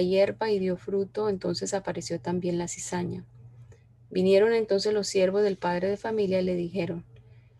hierba 0.00 0.50
y 0.50 0.58
dio 0.58 0.76
fruto, 0.76 1.28
entonces 1.28 1.72
apareció 1.72 2.20
también 2.20 2.58
la 2.58 2.68
cizaña. 2.68 3.24
Vinieron 4.10 4.52
entonces 4.52 4.92
los 4.92 5.08
siervos 5.08 5.42
del 5.42 5.56
padre 5.56 5.88
de 5.88 5.96
familia 5.96 6.40
y 6.40 6.44
le 6.44 6.54
dijeron, 6.54 7.04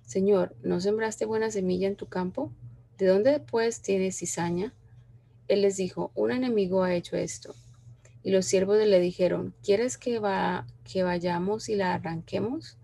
Señor, 0.04 0.54
¿no 0.62 0.80
sembraste 0.80 1.24
buena 1.24 1.50
semilla 1.50 1.88
en 1.88 1.96
tu 1.96 2.06
campo? 2.06 2.52
¿De 2.98 3.06
dónde 3.06 3.40
pues 3.40 3.80
tienes 3.80 4.18
cizaña? 4.18 4.74
Él 5.48 5.62
les 5.62 5.76
dijo, 5.76 6.12
un 6.14 6.32
enemigo 6.32 6.82
ha 6.82 6.94
hecho 6.94 7.16
esto. 7.16 7.54
Y 8.26 8.32
los 8.32 8.46
siervos 8.46 8.76
le 8.76 8.98
dijeron, 8.98 9.54
¿quieres 9.62 9.96
que, 9.96 10.18
va, 10.18 10.66
que 10.82 11.04
vayamos 11.04 11.68
y 11.68 11.76
la 11.76 11.94
arranquemos? 11.94 12.76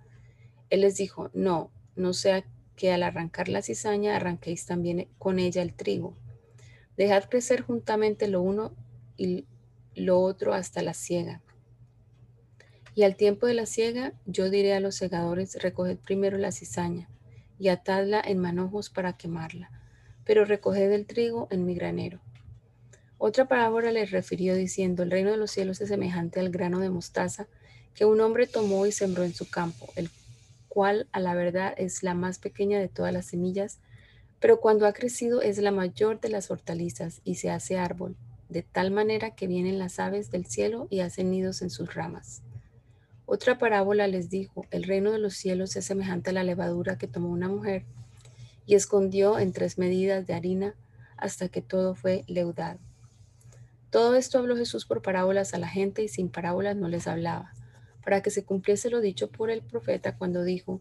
Él 0.70 0.82
les 0.82 0.97
dijo, 0.97 1.32
no, 1.34 1.72
no 1.97 2.12
sea 2.12 2.45
que 2.76 2.93
al 2.93 3.03
arrancar 3.03 3.49
la 3.49 3.61
cizaña 3.61 4.14
arranquéis 4.14 4.66
también 4.66 5.09
con 5.18 5.40
ella 5.40 5.61
el 5.61 5.74
trigo. 5.74 6.16
Dejad 6.97 7.24
crecer 7.24 7.62
juntamente 7.62 8.28
lo 8.28 8.40
uno 8.40 8.76
y 9.16 9.47
lo 9.97 10.20
otro 10.20 10.55
hasta 10.55 10.80
la 10.80 10.95
siega. 10.95 11.43
Y 12.95 13.03
al 13.03 13.16
tiempo 13.16 13.49
de 13.49 13.55
la 13.55 13.66
siega, 13.66 14.12
yo 14.26 14.49
diré 14.49 14.74
a 14.74 14.80
los 14.80 14.95
segadores, 14.95 15.61
recoged 15.61 15.99
primero 15.99 16.38
la 16.38 16.53
cizaña 16.53 17.09
y 17.59 17.66
atadla 17.66 18.22
en 18.24 18.38
manojos 18.38 18.90
para 18.90 19.16
quemarla, 19.16 19.72
pero 20.24 20.45
recoged 20.45 20.93
el 20.93 21.05
trigo 21.05 21.49
en 21.51 21.64
mi 21.66 21.74
granero. 21.74 22.20
Otra 23.25 23.45
parábola 23.45 23.93
les 23.93 24.11
refirió 24.11 24.57
diciendo, 24.57 25.05
el 25.05 25.11
reino 25.12 25.31
de 25.31 25.37
los 25.37 25.53
cielos 25.53 25.81
es 25.81 25.91
semejante 25.91 26.41
al 26.41 26.51
grano 26.51 26.81
de 26.81 26.91
mostaza 26.91 27.47
que 27.95 28.05
un 28.05 28.20
hombre 28.20 28.49
tomó 28.49 28.85
y 28.85 28.91
sembró 28.91 29.23
en 29.23 29.33
su 29.33 29.49
campo, 29.49 29.87
el 29.95 30.11
cual 30.68 31.07
a 31.12 31.20
la 31.20 31.37
verdad 31.37 31.73
es 31.77 32.03
la 32.03 32.14
más 32.14 32.41
pequeña 32.41 32.81
de 32.81 32.89
todas 32.89 33.12
las 33.12 33.27
semillas, 33.27 33.79
pero 34.41 34.59
cuando 34.59 34.87
ha 34.87 34.93
crecido 34.93 35.41
es 35.41 35.59
la 35.59 35.70
mayor 35.70 36.18
de 36.18 36.31
las 36.31 36.51
hortalizas 36.51 37.20
y 37.23 37.37
se 37.37 37.49
hace 37.49 37.79
árbol, 37.79 38.16
de 38.49 38.64
tal 38.64 38.91
manera 38.91 39.37
que 39.37 39.47
vienen 39.47 39.79
las 39.79 40.01
aves 40.01 40.33
del 40.33 40.47
cielo 40.47 40.89
y 40.91 40.99
hacen 40.99 41.31
nidos 41.31 41.62
en 41.62 41.70
sus 41.70 41.95
ramas. 41.95 42.43
Otra 43.25 43.57
parábola 43.57 44.09
les 44.09 44.31
dijo, 44.31 44.66
el 44.73 44.83
reino 44.83 45.12
de 45.12 45.20
los 45.20 45.35
cielos 45.35 45.77
es 45.77 45.85
semejante 45.85 46.31
a 46.31 46.33
la 46.33 46.43
levadura 46.43 46.99
que 46.99 47.07
tomó 47.07 47.29
una 47.29 47.47
mujer 47.47 47.85
y 48.66 48.75
escondió 48.75 49.39
en 49.39 49.53
tres 49.53 49.79
medidas 49.79 50.27
de 50.27 50.35
harina 50.35 50.75
hasta 51.16 51.49
que 51.49 51.62
todo 51.62 51.95
fue 51.95 52.25
leudado. 52.27 52.81
Todo 53.93 54.14
esto 54.14 54.38
habló 54.38 54.57
Jesús 54.57 54.86
por 54.86 55.03
parábolas 55.03 55.53
a 55.53 55.59
la 55.59 55.68
gente 55.68 56.03
y 56.03 56.09
sin 56.09 56.30
parábolas 56.30 56.76
no 56.76 56.88
les 56.88 57.07
hablaba, 57.07 57.53
para 58.03 58.22
que 58.22 58.30
se 58.30 58.43
cumpliese 58.43 58.88
lo 58.88 59.03
dicho 59.03 59.30
por 59.30 59.51
el 59.51 59.61
profeta 59.61 60.16
cuando 60.16 60.45
dijo, 60.45 60.80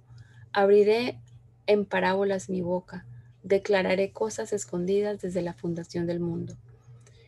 abriré 0.54 1.20
en 1.68 1.84
parábolas 1.84 2.50
mi 2.50 2.62
boca, 2.62 3.06
declararé 3.44 4.14
cosas 4.14 4.54
escondidas 4.54 5.20
desde 5.20 5.42
la 5.42 5.54
fundación 5.54 6.08
del 6.08 6.22
mundo. 6.22 6.56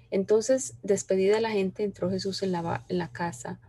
Entonces, 0.09 0.75
despedida 0.83 1.41
la 1.41 1.51
gente, 1.51 1.83
entró 1.83 2.09
Jesús 2.09 2.43
en 2.43 2.53
la, 2.53 3.09
casa 3.11 3.59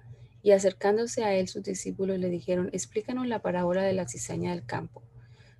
y 0.40 0.52
acercándose 0.52 1.24
a 1.24 1.34
él 1.34 1.48
sus 1.48 1.64
discípulos 1.64 2.20
le 2.20 2.30
dijeron, 2.30 2.70
explícanos 2.72 3.26
la 3.26 3.42
parábola 3.42 3.82
de 3.82 3.92
la 3.92 4.06
cizaña 4.06 4.52
del 4.52 4.64
campo. 4.64 5.02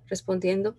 Respondiendo, 0.07 0.77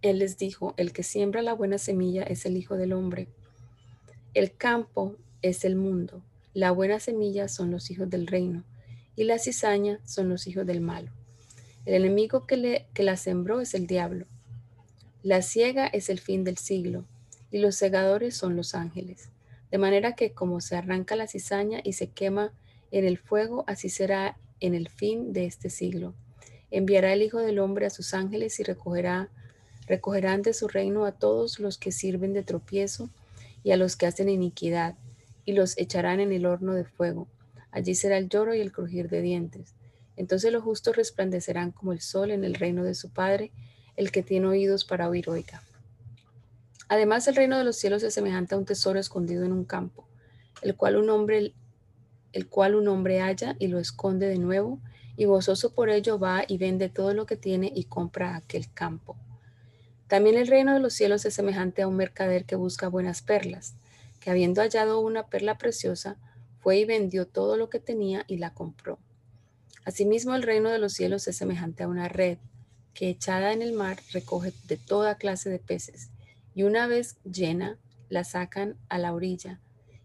él 0.00 0.20
les 0.20 0.38
dijo, 0.38 0.74
el 0.76 0.92
que 0.92 1.02
siembra 1.02 1.42
la 1.42 1.54
buena 1.54 1.78
semilla 1.78 2.22
es 2.22 2.46
el 2.46 2.56
Hijo 2.56 2.76
del 2.76 2.92
Hombre. 2.92 3.26
El 4.34 4.56
campo 4.56 5.16
es 5.42 5.62
el 5.66 5.76
mundo, 5.76 6.22
la 6.54 6.70
buena 6.70 7.00
semilla 7.00 7.48
son 7.48 7.70
los 7.70 7.90
hijos 7.90 8.08
del 8.08 8.26
reino 8.26 8.64
y 9.14 9.24
la 9.24 9.38
cizaña 9.38 10.00
son 10.06 10.30
los 10.30 10.46
hijos 10.46 10.66
del 10.66 10.80
malo. 10.80 11.10
El 11.84 11.94
enemigo 11.96 12.46
que, 12.46 12.56
le, 12.56 12.86
la 12.96 13.18
sembró 13.18 13.60
es 13.60 13.74
el 13.74 13.86
diablo. 13.86 14.24
La 15.22 15.42
ciega 15.42 15.86
es 15.86 16.08
el 16.08 16.18
fin 16.18 16.44
del 16.44 16.56
siglo 16.56 17.04
y 17.50 17.58
los 17.58 17.76
segadores 17.76 18.34
son 18.34 18.56
los 18.56 18.74
ángeles. 18.74 19.28
De 19.70 19.76
manera 19.76 20.14
que 20.14 20.32
como 20.32 20.62
se 20.62 20.76
arranca 20.76 21.14
la 21.14 21.26
cizaña 21.26 21.80
y 21.84 21.92
se 21.92 22.06
quema 22.06 22.52
en 22.90 23.04
el 23.04 23.18
fuego, 23.18 23.64
así 23.66 23.90
será 23.90 24.38
en 24.60 24.74
el 24.74 24.88
fin 24.88 25.34
de 25.34 25.44
este 25.44 25.68
siglo. 25.68 26.14
Enviará 26.70 27.12
el 27.12 27.20
Hijo 27.20 27.38
del 27.40 27.58
Hombre 27.58 27.84
a 27.84 27.90
sus 27.90 28.14
ángeles 28.14 28.58
y 28.60 28.62
recogerá, 28.62 29.28
recogerán 29.86 30.40
de 30.40 30.54
su 30.54 30.68
reino 30.68 31.04
a 31.04 31.12
todos 31.12 31.58
los 31.58 31.76
que 31.76 31.92
sirven 31.92 32.32
de 32.32 32.42
tropiezo 32.42 33.10
y 33.62 33.72
a 33.72 33.76
los 33.76 33.96
que 33.96 34.06
hacen 34.06 34.28
iniquidad, 34.28 34.96
y 35.44 35.52
los 35.52 35.76
echarán 35.78 36.20
en 36.20 36.32
el 36.32 36.46
horno 36.46 36.74
de 36.74 36.84
fuego. 36.84 37.28
Allí 37.70 37.94
será 37.94 38.18
el 38.18 38.28
lloro 38.28 38.54
y 38.54 38.60
el 38.60 38.72
crujir 38.72 39.08
de 39.08 39.22
dientes. 39.22 39.74
Entonces 40.16 40.52
los 40.52 40.62
justos 40.62 40.96
resplandecerán 40.96 41.72
como 41.72 41.92
el 41.92 42.00
sol 42.00 42.30
en 42.30 42.44
el 42.44 42.54
reino 42.54 42.84
de 42.84 42.94
su 42.94 43.10
Padre, 43.10 43.50
el 43.96 44.10
que 44.10 44.22
tiene 44.22 44.46
oídos 44.46 44.84
para 44.84 45.08
oír 45.08 45.28
oiga. 45.28 45.62
Además, 46.88 47.26
el 47.26 47.36
reino 47.36 47.56
de 47.56 47.64
los 47.64 47.76
cielos 47.76 48.02
es 48.02 48.12
semejante 48.12 48.54
a 48.54 48.58
un 48.58 48.66
tesoro 48.66 49.00
escondido 49.00 49.44
en 49.44 49.52
un 49.52 49.64
campo, 49.64 50.06
el 50.60 50.76
cual 50.76 50.96
un 50.96 51.08
hombre, 51.08 51.54
el 52.32 52.48
cual 52.48 52.74
un 52.74 52.88
hombre 52.88 53.20
halla 53.20 53.56
y 53.58 53.68
lo 53.68 53.78
esconde 53.78 54.26
de 54.26 54.38
nuevo, 54.38 54.78
y 55.16 55.24
gozoso 55.24 55.74
por 55.74 55.88
ello 55.88 56.18
va 56.18 56.44
y 56.46 56.58
vende 56.58 56.88
todo 56.88 57.14
lo 57.14 57.24
que 57.24 57.36
tiene 57.36 57.72
y 57.74 57.84
compra 57.84 58.36
aquel 58.36 58.70
campo. 58.72 59.16
También 60.12 60.36
el 60.36 60.46
reino 60.46 60.74
de 60.74 60.78
los 60.78 60.92
cielos 60.92 61.24
es 61.24 61.32
semejante 61.32 61.80
a 61.80 61.88
un 61.88 61.96
mercader 61.96 62.44
que 62.44 62.54
busca 62.54 62.88
buenas 62.88 63.22
perlas, 63.22 63.76
que 64.20 64.30
habiendo 64.30 64.60
hallado 64.60 65.00
una 65.00 65.28
perla 65.28 65.56
preciosa, 65.56 66.18
fue 66.58 66.76
y 66.76 66.84
vendió 66.84 67.26
todo 67.26 67.56
lo 67.56 67.70
que 67.70 67.80
tenía 67.80 68.22
y 68.28 68.36
la 68.36 68.52
compró. 68.52 68.98
Asimismo, 69.86 70.34
el 70.34 70.42
reino 70.42 70.68
de 70.68 70.78
los 70.78 70.92
cielos 70.92 71.26
es 71.28 71.36
semejante 71.38 71.84
a 71.84 71.88
una 71.88 72.10
red 72.10 72.36
que 72.92 73.08
echada 73.08 73.54
en 73.54 73.62
el 73.62 73.72
mar 73.72 74.00
recoge 74.12 74.52
de 74.68 74.76
toda 74.76 75.14
clase 75.14 75.48
de 75.48 75.58
peces 75.58 76.10
y 76.54 76.64
una 76.64 76.86
vez 76.86 77.16
llena, 77.24 77.78
la 78.10 78.24
sacan 78.24 78.76
a 78.90 78.98
la 78.98 79.14
orilla, 79.14 79.60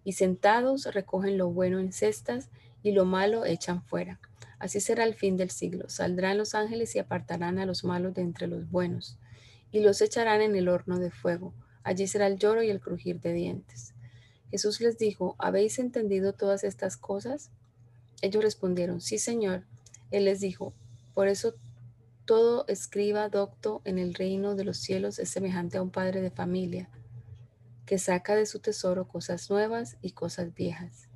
y 0.06 0.14
sentados 0.14 0.86
recogen 0.86 1.38
lo 1.38 1.50
bueno 1.50 1.80
en 1.80 1.92
cestas 1.92 2.48
y 2.82 2.94
lo 2.94 3.04
malo 3.04 3.44
echan 3.44 3.84
fuera. 3.84 4.22
Así 4.58 4.80
será 4.80 5.04
el 5.04 5.16
fin 5.16 5.36
del 5.36 5.50
siglo. 5.50 5.90
Saldrán 5.90 6.38
los 6.38 6.56
ángeles 6.56 6.96
y 6.96 7.00
apartarán 7.00 7.60
a 7.60 7.66
los 7.66 7.84
malos 7.84 8.14
de 8.14 8.22
entre 8.22 8.48
los 8.48 8.72
buenos, 8.72 9.18
y 9.72 9.80
los 9.82 10.02
echarán 10.02 10.42
en 10.42 10.56
el 10.56 10.70
horno 10.70 11.00
de 11.00 11.12
fuego. 11.12 11.54
Allí 11.84 12.08
será 12.08 12.28
el 12.28 12.38
lloro 12.38 12.64
y 12.64 12.70
el 12.70 12.80
crujir 12.80 13.22
de 13.22 13.34
dientes. 13.34 13.94
Jesús 14.52 14.82
les 14.82 14.98
dijo, 14.98 15.36
¿habéis 15.40 15.80
entendido 15.80 16.34
todas 16.34 16.64
estas 16.64 16.98
cosas? 16.98 17.52
Ellos 18.22 18.44
respondieron, 18.44 19.02
sí, 19.02 19.18
Señor. 19.18 19.64
Él 20.12 20.26
les 20.26 20.40
dijo, 20.40 20.74
por 21.14 21.28
eso 21.28 21.56
todo 22.26 22.66
escriba 22.68 23.30
docto 23.30 23.82
en 23.86 23.98
el 23.98 24.14
reino 24.14 24.56
de 24.56 24.64
los 24.64 24.78
cielos 24.78 25.20
es 25.20 25.30
semejante 25.30 25.78
a 25.78 25.82
un 25.82 25.92
padre 25.92 26.22
de 26.22 26.32
familia 26.32 26.90
que 27.86 27.98
saca 27.98 28.36
de 28.36 28.46
su 28.46 28.60
tesoro 28.60 29.08
cosas 29.08 29.50
nuevas 29.50 29.96
y 30.02 30.12
cosas 30.12 30.54
viejas. 30.54 31.07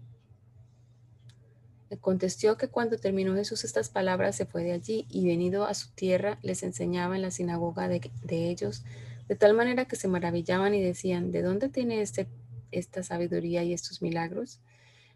Contestó 1.99 2.57
que 2.57 2.69
cuando 2.69 2.97
terminó 2.97 3.35
Jesús 3.35 3.63
estas 3.63 3.89
palabras 3.89 4.35
se 4.35 4.45
fue 4.45 4.63
de 4.63 4.71
allí 4.71 5.05
y 5.09 5.27
venido 5.27 5.65
a 5.65 5.73
su 5.73 5.91
tierra 5.91 6.39
les 6.41 6.63
enseñaba 6.63 7.15
en 7.15 7.21
la 7.21 7.31
sinagoga 7.31 7.87
de, 7.89 8.11
ellos, 8.49 8.83
de 9.27 9.35
tal 9.35 9.53
manera 9.53 9.85
que 9.85 9.97
se 9.97 10.07
maravillaban 10.07 10.73
y 10.73 10.81
decían, 10.81 11.31
¿de 11.31 11.41
dónde 11.41 11.69
tiene 11.69 12.01
este, 12.01 12.27
esta 12.71 13.03
sabiduría 13.03 13.63
y 13.63 13.73
estos 13.73 14.01
milagros? 14.01 14.61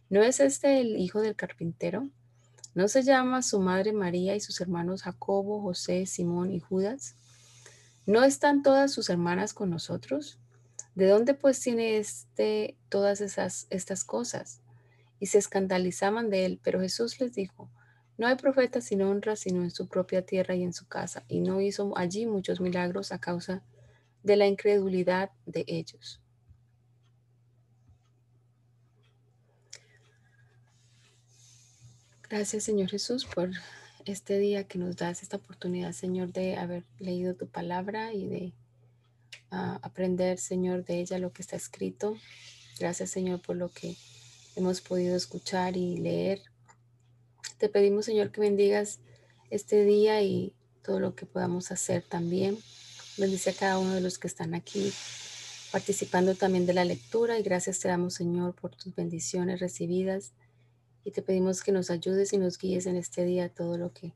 ¿No 0.10 0.22
es 0.22 0.40
este 0.40 0.82
el 0.82 0.98
hijo 0.98 1.22
del 1.22 1.36
carpintero? 1.36 2.10
¿No 2.74 2.90
se 2.90 3.04
llama 3.04 3.42
su 3.42 3.62
madre 3.62 3.94
María 3.94 4.36
y 4.36 4.42
sus 4.42 4.60
hermanos 4.60 5.04
Jacobo, 5.04 5.62
José, 5.62 6.06
Simón 6.06 6.52
y 6.52 6.60
Judas? 6.60 7.16
¿No 8.06 8.24
están 8.24 8.64
todas 8.64 8.92
sus 8.92 9.10
hermanas 9.10 9.54
con 9.54 9.70
nosotros? 9.70 10.40
¿De 10.94 11.08
dónde 11.08 11.34
pues 11.34 11.60
tiene 11.60 11.98
este 11.98 12.76
todas 12.90 13.22
esas 13.22 13.66
estas 13.70 14.04
cosas? 14.04 14.62
Y 15.20 15.28
se 15.28 15.38
escandalizaban 15.38 16.30
de 16.30 16.46
él, 16.46 16.60
pero 16.64 16.82
Jesús 16.82 17.20
les 17.20 17.34
dijo: 17.34 17.70
No 18.18 18.28
hay 18.28 18.36
profeta 18.36 18.82
sin 18.82 19.02
honra 19.02 19.36
sino 19.36 19.64
en 19.64 19.72
su 19.72 19.88
propia 19.88 20.26
tierra 20.26 20.56
y 20.56 20.64
en 20.64 20.74
su 20.74 20.88
casa, 20.88 21.24
y 21.28 21.40
no 21.40 21.62
hizo 21.62 21.98
allí 21.98 22.26
muchos 22.26 22.62
milagros 22.62 23.12
a 23.12 23.20
causa 23.20 23.64
de 24.24 24.36
la 24.36 24.48
incredulidad 24.48 25.32
de 25.46 25.64
ellos. 25.68 26.20
Gracias, 32.28 32.64
Señor 32.64 32.90
Jesús, 32.90 33.24
por 33.24 33.52
este 34.06 34.40
día 34.40 34.68
que 34.68 34.80
nos 34.80 34.96
das 34.96 35.22
esta 35.22 35.38
oportunidad, 35.38 35.92
Señor, 35.92 36.34
de 36.34 36.58
haber 36.58 36.84
leído 37.00 37.36
tu 37.36 37.48
palabra 37.48 38.14
y 38.14 38.28
de 38.28 38.54
ah, 39.52 39.80
aprender, 39.84 40.40
Señor, 40.40 40.84
de 40.86 41.00
ella 41.00 41.20
lo 41.20 41.32
que 41.32 41.44
está 41.44 41.56
escrito. 41.56 42.18
Gracias, 42.80 43.12
Señor, 43.12 43.42
por 43.42 43.56
lo 43.56 43.70
que 43.70 43.96
hemos 44.56 44.82
podido 44.82 45.16
escuchar 45.16 45.78
y 45.78 45.98
leer. 45.98 46.42
Te 47.58 47.70
pedimos, 47.70 48.06
Señor, 48.06 48.32
que 48.32 48.42
bendigas 48.42 49.00
este 49.50 49.86
día 49.86 50.22
y 50.22 50.54
todo 50.84 51.00
lo 51.00 51.16
que 51.16 51.26
podamos 51.26 51.72
hacer 51.72 52.04
también. 52.04 52.58
Bendice 53.18 53.52
a 53.52 53.54
cada 53.54 53.80
uno 53.80 53.94
de 53.94 54.02
los 54.02 54.18
que 54.18 54.28
están 54.28 54.54
aquí 54.54 54.94
participando 55.72 56.36
también 56.36 56.66
de 56.66 56.74
la 56.74 56.86
lectura 56.86 57.38
y 57.38 57.44
gracias 57.44 57.80
te 57.80 57.88
damos, 57.88 58.14
Señor, 58.14 58.56
por 58.56 58.76
tus 58.76 58.96
bendiciones 58.96 59.60
recibidas 59.60 60.34
y 61.04 61.12
te 61.12 61.22
pedimos 61.22 61.62
que 61.62 61.72
nos 61.72 61.90
ayudes 61.90 62.34
y 62.34 62.38
nos 62.38 62.58
guíes 62.58 62.86
en 62.86 62.96
este 62.96 63.26
día 63.26 63.50
todo 63.50 63.78
lo 63.78 63.94
que 63.94 64.14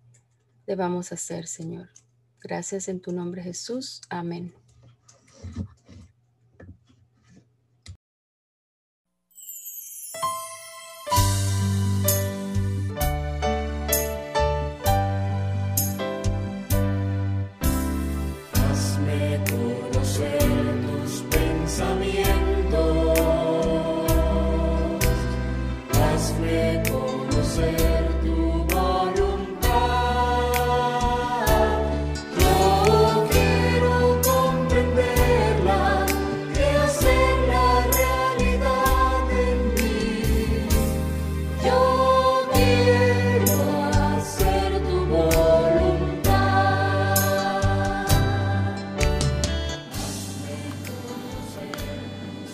debamos 0.65 1.11
hacer, 1.11 1.47
Señor. 1.47 1.89
Gracias 2.41 2.87
en 2.87 2.99
tu 2.99 3.11
nombre, 3.11 3.43
Jesús. 3.43 4.01
Amén. 4.09 4.58